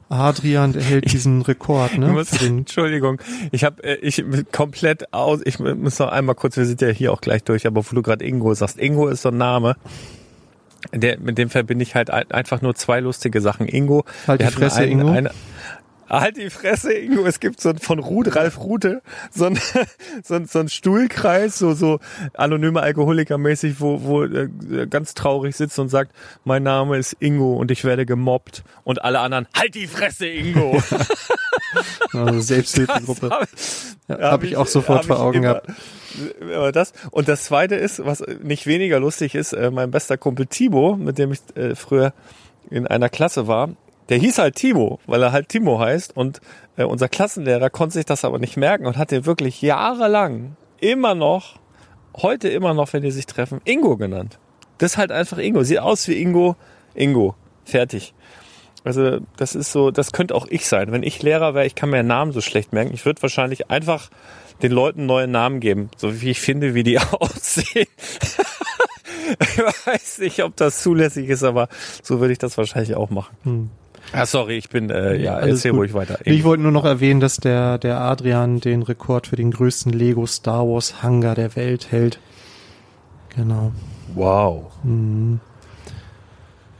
[0.09, 2.09] Adrian, der hält diesen Rekord, Ich ne?
[2.09, 3.19] muss, Für den, Entschuldigung,
[3.51, 5.41] ich habe äh, ich bin komplett aus.
[5.45, 6.57] Ich muss noch einmal kurz.
[6.59, 9.23] Wir sind ja hier auch gleich durch, aber wo du gerade Ingo sagst, Ingo ist
[9.23, 9.77] so ein Name.
[10.93, 13.67] Der, mit dem verbinde ich halt ein- einfach nur zwei lustige Sachen.
[13.69, 15.09] Ingo, Halt wir die Fresse, einen- Ingo.
[15.13, 15.31] Eine,
[16.21, 17.25] halt die Fresse, Ingo.
[17.27, 19.59] Es gibt so ein, von Ruth, Ralf Rute, so ein,
[20.23, 21.99] so ein, so ein Stuhlkreis, so, so
[22.35, 24.49] anonyme Alkoholiker mäßig, wo, wo äh,
[24.89, 26.13] ganz traurig sitzt und sagt,
[26.45, 28.63] mein Name ist Ingo und ich werde gemobbt.
[28.85, 30.81] Und alle anderen, halt die Fresse, Ingo.
[32.13, 33.31] also Selbsthilfegruppe.
[33.31, 33.49] Hab-
[34.09, 35.67] Ja, hab Habe ich auch sofort hab vor ich Augen gehabt.
[36.55, 40.47] Aber das und das zweite ist, was nicht weniger lustig ist, äh, mein bester Kumpel
[40.47, 42.13] Timo, mit dem ich äh, früher
[42.71, 43.71] in einer Klasse war,
[44.09, 46.41] der hieß halt Timo, weil er halt Timo heißt und
[46.77, 51.15] äh, unser Klassenlehrer konnte sich das aber nicht merken und hat den wirklich jahrelang immer
[51.15, 51.57] noch,
[52.17, 54.39] heute immer noch, wenn die sich treffen, Ingo genannt.
[54.79, 55.63] Das ist halt einfach Ingo.
[55.63, 56.57] Sieht aus wie Ingo.
[56.95, 57.37] Ingo.
[57.65, 58.15] Fertig.
[58.85, 60.91] Also das ist so, das könnte auch ich sein.
[60.91, 62.93] Wenn ich Lehrer wäre, ich kann mir Namen so schlecht merken.
[62.93, 64.11] Ich würde wahrscheinlich einfach
[64.63, 67.87] den Leuten neue Namen geben, so wie ich finde, wie die aussehen.
[69.41, 71.69] ich weiß nicht, ob das zulässig ist, aber
[72.03, 73.37] so würde ich das wahrscheinlich auch machen.
[73.45, 73.71] Hm.
[74.13, 75.81] Ah, sorry, ich bin, äh, ja, erzähl gut.
[75.81, 76.19] ruhig weiter.
[76.25, 80.27] Ich wollte nur noch erwähnen, dass der, der Adrian den Rekord für den größten Lego
[80.27, 82.19] Star Wars Hangar der Welt hält.
[83.35, 83.73] Genau.
[84.15, 84.71] wow.
[84.85, 85.41] Mhm.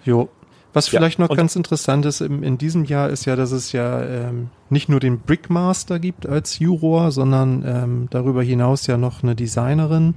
[0.05, 0.29] Jo.
[0.75, 3.53] Was Ja, vielleicht noch und- ganz interessant ist im, in diesem Jahr ist ja, dass
[3.53, 8.97] es ja ähm, nicht nur den Brickmaster gibt als Juror, sondern ähm, darüber hinaus ja
[8.97, 10.15] noch eine Designerin,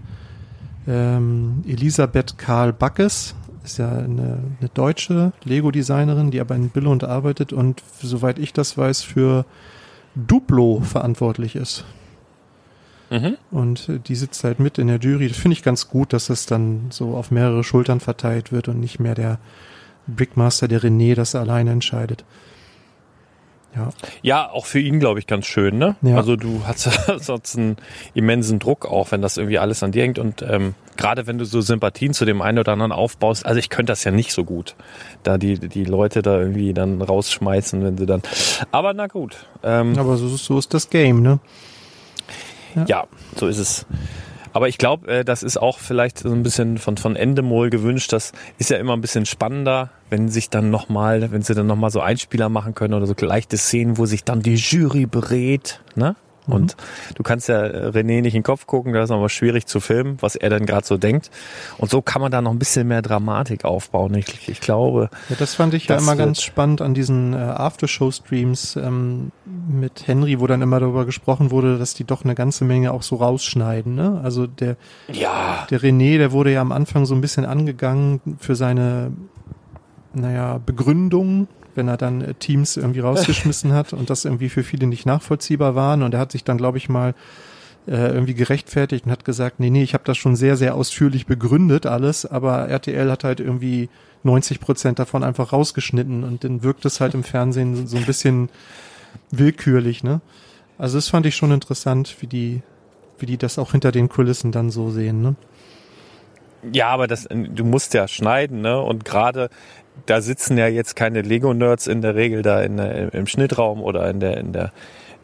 [0.88, 3.36] ähm, Elisabeth Karl Backes
[3.66, 8.78] ist ja eine, eine deutsche Lego-Designerin, die aber in Billund arbeitet und soweit ich das
[8.78, 9.46] weiß, für
[10.16, 11.86] Duplo verantwortlich ist.
[13.10, 13.38] Mhm.
[13.52, 15.28] Und äh, die sitzt halt mit in der Jury.
[15.28, 18.80] Das finde ich ganz gut, dass es dann so auf mehrere Schultern verteilt wird und
[18.80, 19.40] nicht mehr der
[20.08, 22.24] Brickmaster, der René, das alleine entscheidet.
[23.76, 23.90] Ja.
[24.22, 25.96] Ja, auch für ihn, glaube ich, ganz schön, ne?
[26.02, 26.16] Ja.
[26.16, 27.78] Also du hast ja sonst einen
[28.14, 30.18] immensen Druck auch, wenn das irgendwie alles an dir hängt.
[30.18, 33.70] Und ähm, gerade wenn du so Sympathien zu dem einen oder anderen aufbaust, also ich
[33.70, 34.76] könnte das ja nicht so gut,
[35.24, 38.22] da die, die Leute da irgendwie dann rausschmeißen, wenn sie dann.
[38.72, 39.48] Aber na gut.
[39.64, 41.40] Ähm, Aber so, so ist das Game, ne?
[42.88, 43.06] Ja,
[43.36, 43.86] so ist es.
[44.56, 48.14] Aber ich glaube, äh, das ist auch vielleicht so ein bisschen von, von Endemol gewünscht.
[48.14, 51.90] Das ist ja immer ein bisschen spannender, wenn sich dann nochmal, wenn sie dann nochmal
[51.90, 56.16] so Einspieler machen können oder so leichte Szenen, wo sich dann die Jury berät, ne?
[56.54, 56.76] Und
[57.16, 59.80] du kannst ja äh, René nicht in den Kopf gucken, da ist aber schwierig zu
[59.80, 61.32] filmen, was er dann gerade so denkt.
[61.78, 64.14] Und so kann man da noch ein bisschen mehr Dramatik aufbauen.
[64.16, 68.76] Ich, ich glaube, Ja, das fand ich ja immer ganz spannend an diesen äh, Aftershow-Streams
[68.78, 72.92] ähm, mit Henry, wo dann immer darüber gesprochen wurde, dass die doch eine ganze Menge
[72.92, 73.96] auch so rausschneiden.
[73.96, 74.20] Ne?
[74.24, 74.78] Also der,
[75.12, 79.12] ja, der René, der wurde ja am Anfang so ein bisschen angegangen für seine,
[80.14, 84.88] naja, Begründung, wenn er dann äh, Teams irgendwie rausgeschmissen hat und das irgendwie für viele
[84.88, 86.04] nicht nachvollziehbar waren.
[86.04, 87.14] Und er hat sich dann, glaube ich, mal
[87.88, 91.28] äh, irgendwie gerechtfertigt und hat gesagt, nee, nee, ich habe das schon sehr, sehr ausführlich
[91.28, 93.90] begründet alles, aber RTL hat halt irgendwie
[94.24, 98.50] 90 Prozent davon einfach rausgeschnitten und dann wirkt es halt im Fernsehen so ein bisschen
[99.32, 100.22] willkürlich, ne?
[100.78, 102.62] Also das fand ich schon interessant, wie die,
[103.20, 105.36] wie die das auch hinter den Kulissen dann so sehen, ne?
[106.74, 108.82] Ja, aber das, du musst ja schneiden, ne?
[108.82, 109.50] Und gerade
[110.06, 114.20] da sitzen ja jetzt keine Lego-Nerds in der Regel da in im Schnittraum oder in
[114.20, 114.72] der, in der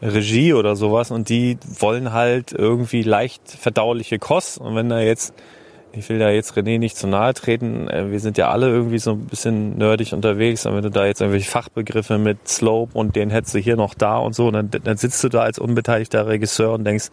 [0.02, 4.58] Regie oder sowas und die wollen halt irgendwie leicht verdauliche Kost.
[4.58, 5.32] Und wenn da jetzt,
[5.92, 8.98] ich will da jetzt René nicht zu nahe treten, äh, wir sind ja alle irgendwie
[8.98, 13.14] so ein bisschen nerdig unterwegs und wenn du da jetzt irgendwelche Fachbegriffe mit Slope und
[13.14, 16.26] den hättest du hier noch da und so, dann, dann sitzt du da als unbeteiligter
[16.26, 17.10] Regisseur und denkst,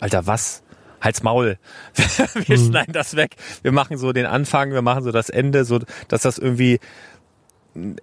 [0.00, 0.62] Alter, was?
[1.02, 1.58] Halt's Maul.
[2.46, 3.36] wir schneiden das weg.
[3.62, 6.80] Wir machen so den Anfang, wir machen so das Ende, so dass das irgendwie
[7.74, 7.96] ein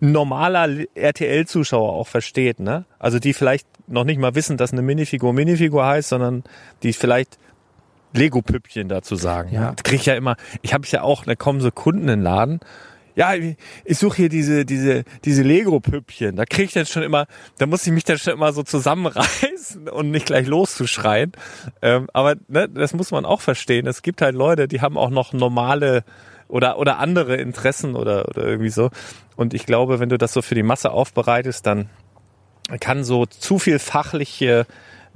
[0.00, 2.84] normaler RTL-Zuschauer auch versteht, ne?
[2.98, 6.42] Also die vielleicht noch nicht mal wissen, dass eine Minifigur Minifigur heißt, sondern
[6.82, 7.38] die vielleicht
[8.12, 9.52] Lego-Püppchen dazu sagen.
[9.52, 9.72] Ja.
[9.72, 10.36] Das krieg ich ja immer.
[10.62, 12.60] Ich habe ja auch, da kommen so Kunden in den Laden.
[13.20, 16.36] Ja, ich suche hier diese diese diese Lego-Püppchen.
[16.36, 17.26] Da krieg ich dann schon immer,
[17.58, 21.32] da muss ich mich dann schon immer so zusammenreißen und nicht gleich loszuschreien.
[21.82, 23.86] Ähm, aber ne, das muss man auch verstehen.
[23.86, 26.02] Es gibt halt Leute, die haben auch noch normale
[26.48, 28.88] oder oder andere Interessen oder oder irgendwie so.
[29.36, 31.90] Und ich glaube, wenn du das so für die Masse aufbereitest, dann
[32.80, 34.66] kann so zu viel fachliche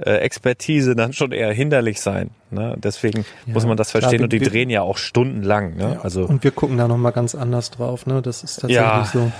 [0.03, 2.31] Expertise dann schon eher hinderlich sein.
[2.51, 2.75] Ne?
[2.79, 5.77] Deswegen muss man das klar, verstehen wir- und die wir- drehen ja auch stundenlang.
[5.77, 6.01] Ne?
[6.03, 8.21] Also Und wir gucken da nochmal ganz anders drauf, ne?
[8.23, 9.05] Das ist tatsächlich Ja.
[9.12, 9.31] so.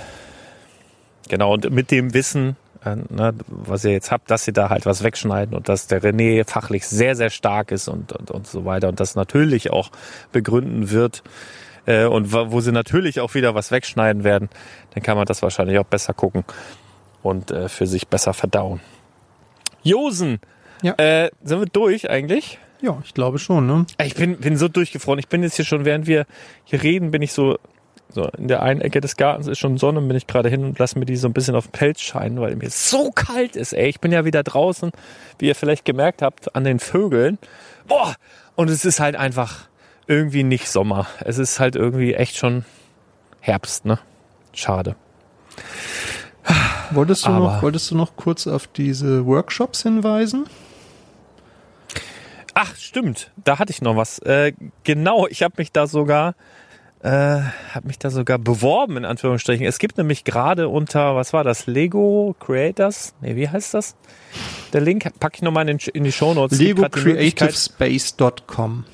[1.29, 2.55] genau und mit dem Wissen,
[2.85, 6.01] äh, ne, was ihr jetzt habt, dass sie da halt was wegschneiden und dass der
[6.01, 9.89] René fachlich sehr sehr stark ist und und, und so weiter und das natürlich auch
[10.31, 11.23] begründen wird
[11.85, 14.49] äh, und wo wo sie natürlich auch wieder was wegschneiden werden,
[14.93, 16.45] dann kann man das wahrscheinlich auch besser gucken
[17.23, 18.79] und äh, für sich besser verdauen.
[19.85, 20.39] Josen,
[20.81, 20.93] Ja.
[20.97, 22.59] äh, sind wir durch eigentlich?
[22.81, 23.85] Ja, ich glaube schon, ne?
[24.03, 25.19] Ich bin, bin so durchgefroren.
[25.19, 26.25] Ich bin jetzt hier schon, während wir
[26.65, 27.57] hier reden, bin ich so,
[28.09, 30.77] so in der einen Ecke des Gartens ist schon Sonne, bin ich gerade hin und
[30.79, 33.73] lasse mir die so ein bisschen auf den Pelz scheinen, weil mir so kalt ist,
[33.73, 33.87] ey.
[33.87, 34.91] Ich bin ja wieder draußen,
[35.39, 37.37] wie ihr vielleicht gemerkt habt, an den Vögeln.
[37.87, 38.15] Boah!
[38.55, 39.67] Und es ist halt einfach
[40.07, 41.07] irgendwie nicht Sommer.
[41.21, 42.65] Es ist halt irgendwie echt schon
[43.39, 43.99] Herbst, ne?
[44.53, 44.95] Schade.
[46.95, 50.45] Wolltest du Aber- noch, wolltest du noch kurz auf diese Workshops hinweisen?
[52.53, 53.31] Ach, stimmt.
[53.43, 54.19] Da hatte ich noch was.
[54.19, 54.53] Äh,
[54.83, 56.35] genau, ich habe mich da sogar
[57.03, 59.65] äh, habe mich da sogar beworben in Anführungsstrichen.
[59.67, 63.13] Es gibt nämlich gerade unter was war das Lego Creators?
[63.21, 63.95] Nee, wie heißt das?
[64.73, 66.57] Der Link packe ich nochmal in, in die Shownotes.
[66.57, 68.85] Es gibt grad die Möglichkeit- LegoCreativeSpace.com.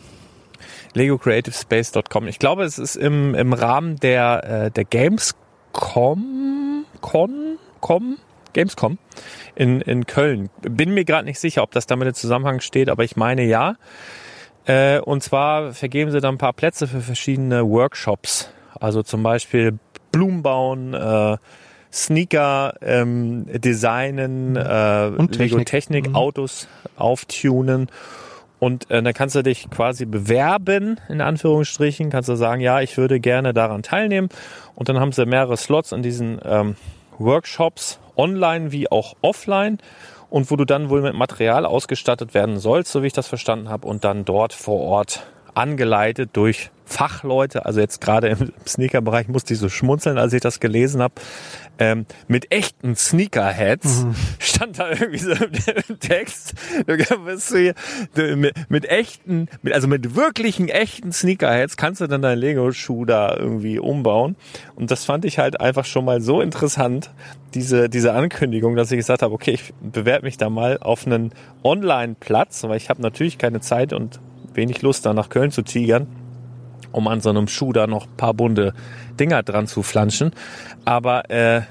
[0.93, 2.27] legocreativespace.com.
[2.27, 8.17] Ich glaube, es ist im, im Rahmen der, äh, der Gamescom, Con, Com,
[8.53, 8.97] Gamescom
[9.55, 10.49] in, in Köln.
[10.61, 13.75] Bin mir gerade nicht sicher, ob das damit in Zusammenhang steht, aber ich meine ja.
[14.65, 18.51] Äh, und zwar vergeben sie da ein paar Plätze für verschiedene Workshops.
[18.79, 19.79] Also zum Beispiel
[20.11, 21.37] Blumen bauen, äh,
[21.93, 25.65] Sneaker ähm, designen, äh, Und Technik.
[25.65, 26.15] Technik, Mhm.
[26.15, 27.89] Autos auftunen.
[28.59, 32.95] Und äh, dann kannst du dich quasi bewerben, in Anführungsstrichen, kannst du sagen, ja, ich
[32.97, 34.29] würde gerne daran teilnehmen.
[34.75, 36.75] Und dann haben sie mehrere Slots in diesen ähm,
[37.23, 39.79] Workshops, online wie auch offline.
[40.29, 43.67] Und wo du dann wohl mit Material ausgestattet werden sollst, so wie ich das verstanden
[43.67, 45.23] habe, und dann dort vor Ort
[45.55, 50.61] angeleitet durch Fachleute, also jetzt gerade im Sneaker-Bereich musste ich so schmunzeln, als ich das
[50.61, 51.15] gelesen habe,
[51.81, 54.15] ähm, mit echten Sneakerheads mhm.
[54.39, 56.53] stand da irgendwie so im Text,
[56.85, 63.05] du mit, mit echten, mit, also mit wirklichen echten Sneakerheads kannst du dann dein Lego-Schuh
[63.05, 64.35] da irgendwie umbauen
[64.75, 67.09] und das fand ich halt einfach schon mal so interessant,
[67.55, 71.33] diese, diese Ankündigung, dass ich gesagt habe, okay, ich bewerbe mich da mal auf einen
[71.63, 74.19] Online-Platz, weil ich habe natürlich keine Zeit und
[74.53, 76.05] wenig Lust, da nach Köln zu tigern
[76.91, 78.73] um an so einem Schuh da noch paar bunte
[79.19, 80.31] Dinger dran zu flanschen.
[80.85, 81.61] Aber äh,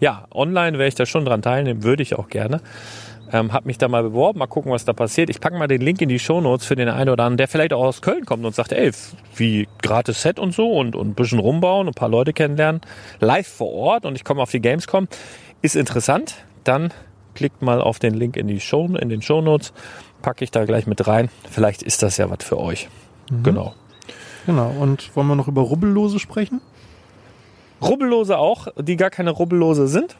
[0.00, 2.60] ja, online wäre ich da schon dran teilnehmen, würde ich auch gerne.
[3.32, 5.30] Ähm, hab mich da mal beworben, mal gucken, was da passiert.
[5.30, 7.48] Ich packe mal den Link in die Show Notes für den einen oder anderen, der
[7.48, 8.92] vielleicht auch aus Köln kommt und sagt, ey,
[9.34, 12.80] wie gratis Set und so und, und ein bisschen rumbauen, ein paar Leute kennenlernen,
[13.20, 15.08] live vor Ort und ich komme auf die Gamescom.
[15.62, 16.44] Ist interessant.
[16.64, 16.92] Dann
[17.34, 19.72] klickt mal auf den Link in die Show, in den Show Notes,
[20.22, 21.28] packe ich da gleich mit rein.
[21.50, 22.88] Vielleicht ist das ja was für euch.
[23.30, 23.42] Mhm.
[23.42, 23.74] Genau.
[24.46, 24.70] Genau.
[24.78, 26.60] Und wollen wir noch über Rubbellose sprechen?
[27.84, 30.16] Rubbellose auch, die gar keine Rubbellose sind.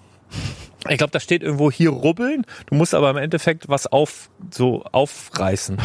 [0.88, 2.44] Ich glaube, da steht irgendwo hier rubbeln.
[2.66, 5.78] Du musst aber im Endeffekt was auf, so aufreißen.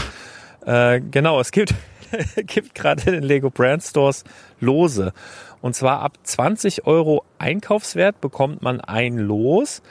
[0.66, 1.74] äh, genau, es gibt,
[2.36, 4.24] gibt gerade in den Lego Brand Stores
[4.60, 5.14] Lose.
[5.62, 9.82] Und zwar ab 20 Euro Einkaufswert bekommt man ein Los.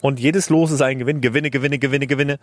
[0.00, 1.20] Und jedes Los ist ein Gewinn.
[1.20, 2.38] Gewinne, Gewinne, Gewinne, Gewinne.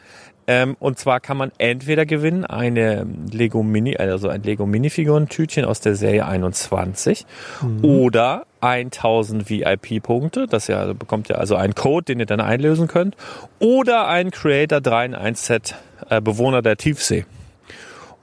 [0.45, 5.79] Ähm, und zwar kann man entweder gewinnen eine Lego Mini, also ein Lego Minifiguren-Tütchen aus
[5.79, 7.25] der Serie 21
[7.61, 7.83] mhm.
[7.83, 10.47] oder 1000 VIP-Punkte.
[10.47, 13.15] Das ja, bekommt ihr also einen Code, den ihr dann einlösen könnt.
[13.59, 15.75] Oder ein Creator 3 in 1 Set
[16.09, 17.25] äh, Bewohner der Tiefsee.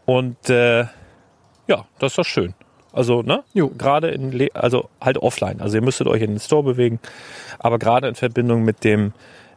[0.05, 0.81] Und äh,
[1.69, 2.55] ja, das ist doch schön.
[2.93, 3.43] Also, ne?
[3.55, 3.71] Jo.
[3.77, 5.61] Gerade in, Le also halt offline.
[5.61, 7.01] Also ihr müsstet euch in den Store bewegen.
[7.59, 9.13] Aber gerade in Verbindung mit dem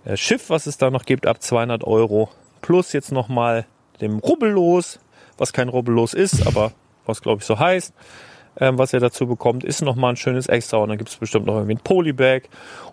[0.06, 2.30] äh, Schiff, was es da noch gibt, ab 200 Euro.
[2.62, 3.66] Plus jetzt nochmal
[4.02, 4.99] dem Rubbellos,
[5.38, 6.72] was kein Rubbellos ist, aber
[7.06, 7.94] was glaube ich so heißt.
[8.57, 10.78] Ähm, was ihr dazu bekommt, ist nochmal ein schönes Extra.
[10.78, 12.44] Und dann gibt es bestimmt noch irgendwie ein Polybag.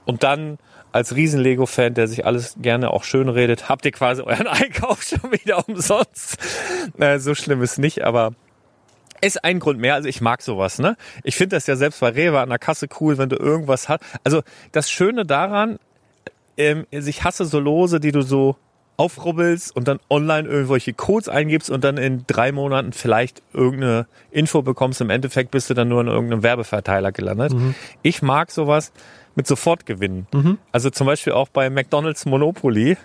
[0.04, 0.58] Und dann
[0.90, 5.32] als Riesen-Lego-Fan, der sich alles gerne auch schön redet, habt ihr quasi euren Einkauf schon
[5.32, 6.38] wieder umsonst.
[6.98, 8.32] Äh, so schlimm ist nicht, aber
[9.22, 9.94] ist ein Grund mehr.
[9.94, 10.96] Also ich mag sowas, ne?
[11.22, 14.02] Ich finde das ja selbst bei Rewe an der Kasse cool, wenn du irgendwas hast.
[14.24, 14.42] Also
[14.72, 15.78] das Schöne daran,
[16.56, 18.56] ähm, ich hasse so Lose, die du so
[18.96, 24.62] aufrubbelst und dann online irgendwelche Codes eingibst und dann in drei Monaten vielleicht irgendeine Info
[24.62, 25.00] bekommst.
[25.00, 27.52] Im Endeffekt bist du dann nur in irgendeinem Werbeverteiler gelandet.
[27.52, 27.74] Mhm.
[28.02, 28.92] Ich mag sowas
[29.34, 30.26] mit Sofortgewinnen.
[30.32, 30.58] Mhm.
[30.72, 32.96] Also zum Beispiel auch bei McDonald's Monopoly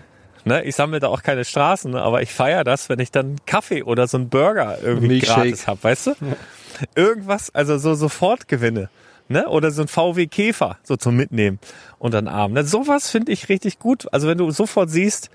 [0.48, 0.64] Ne?
[0.64, 2.02] Ich sammle da auch keine Straßen, ne?
[2.02, 5.84] aber ich feiere das, wenn ich dann Kaffee oder so einen Burger irgendwie gratis habe,
[5.84, 6.11] weißt du?
[6.11, 6.18] Ja.
[6.95, 8.90] Irgendwas, also so sofort gewinne.
[9.30, 9.48] Ne?
[9.49, 11.60] Oder so ein VW Käfer, so zum Mitnehmen
[11.99, 12.56] und dann Abend.
[12.56, 12.64] Ne?
[12.64, 14.07] Sowas finde ich richtig gut.
[14.14, 15.30] Also wenn du sofort siehst,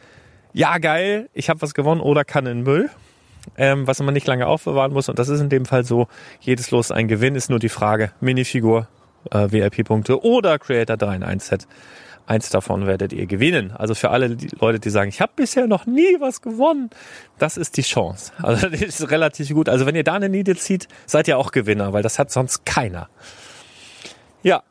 [0.55, 2.89] ja geil, ich habe was gewonnen oder kann in Müll,
[3.57, 5.09] ähm, was man nicht lange aufbewahren muss.
[5.09, 6.09] Und das ist in dem Fall so,
[6.41, 8.89] jedes Los ein Gewinn ist nur die Frage, Minifigur,
[9.31, 11.67] äh, VIP-Punkte oder Creator 3 in 1 Set.
[12.27, 13.73] Eins davon werdet ihr gewinnen.
[13.73, 16.91] Also für alle die Leute, die sagen, ich habe bisher noch nie was gewonnen,
[17.39, 18.33] das ist die Chance.
[18.43, 19.69] Also das ist relativ gut.
[19.69, 22.65] Also wenn ihr da eine Niete zieht, seid ihr auch Gewinner, weil das hat sonst
[22.65, 23.09] keiner.
[24.43, 24.63] Ja,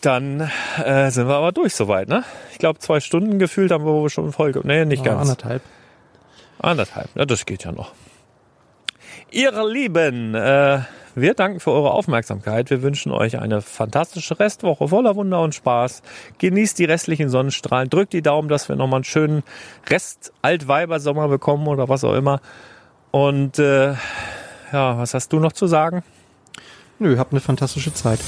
[0.00, 0.50] dann
[0.84, 2.24] äh, sind wir aber durch soweit, ne?
[2.52, 4.52] Ich glaube, zwei Stunden gefühlt haben wir schon voll.
[4.64, 5.22] Nee, nicht ja, ganz.
[5.22, 5.62] Anderthalb.
[6.58, 7.08] Anderthalb.
[7.14, 7.92] Ja, das geht ja noch.
[9.30, 10.80] Ihr Lieben, äh,
[11.20, 12.70] wir danken für eure Aufmerksamkeit.
[12.70, 16.02] Wir wünschen euch eine fantastische Restwoche voller Wunder und Spaß.
[16.38, 17.90] Genießt die restlichen Sonnenstrahlen.
[17.90, 19.42] Drückt die Daumen, dass wir nochmal einen schönen
[19.88, 22.40] Rest Altweibersommer bekommen oder was auch immer.
[23.10, 23.94] Und äh,
[24.72, 26.02] ja, was hast du noch zu sagen?
[26.98, 28.20] Nö, habt eine fantastische Zeit.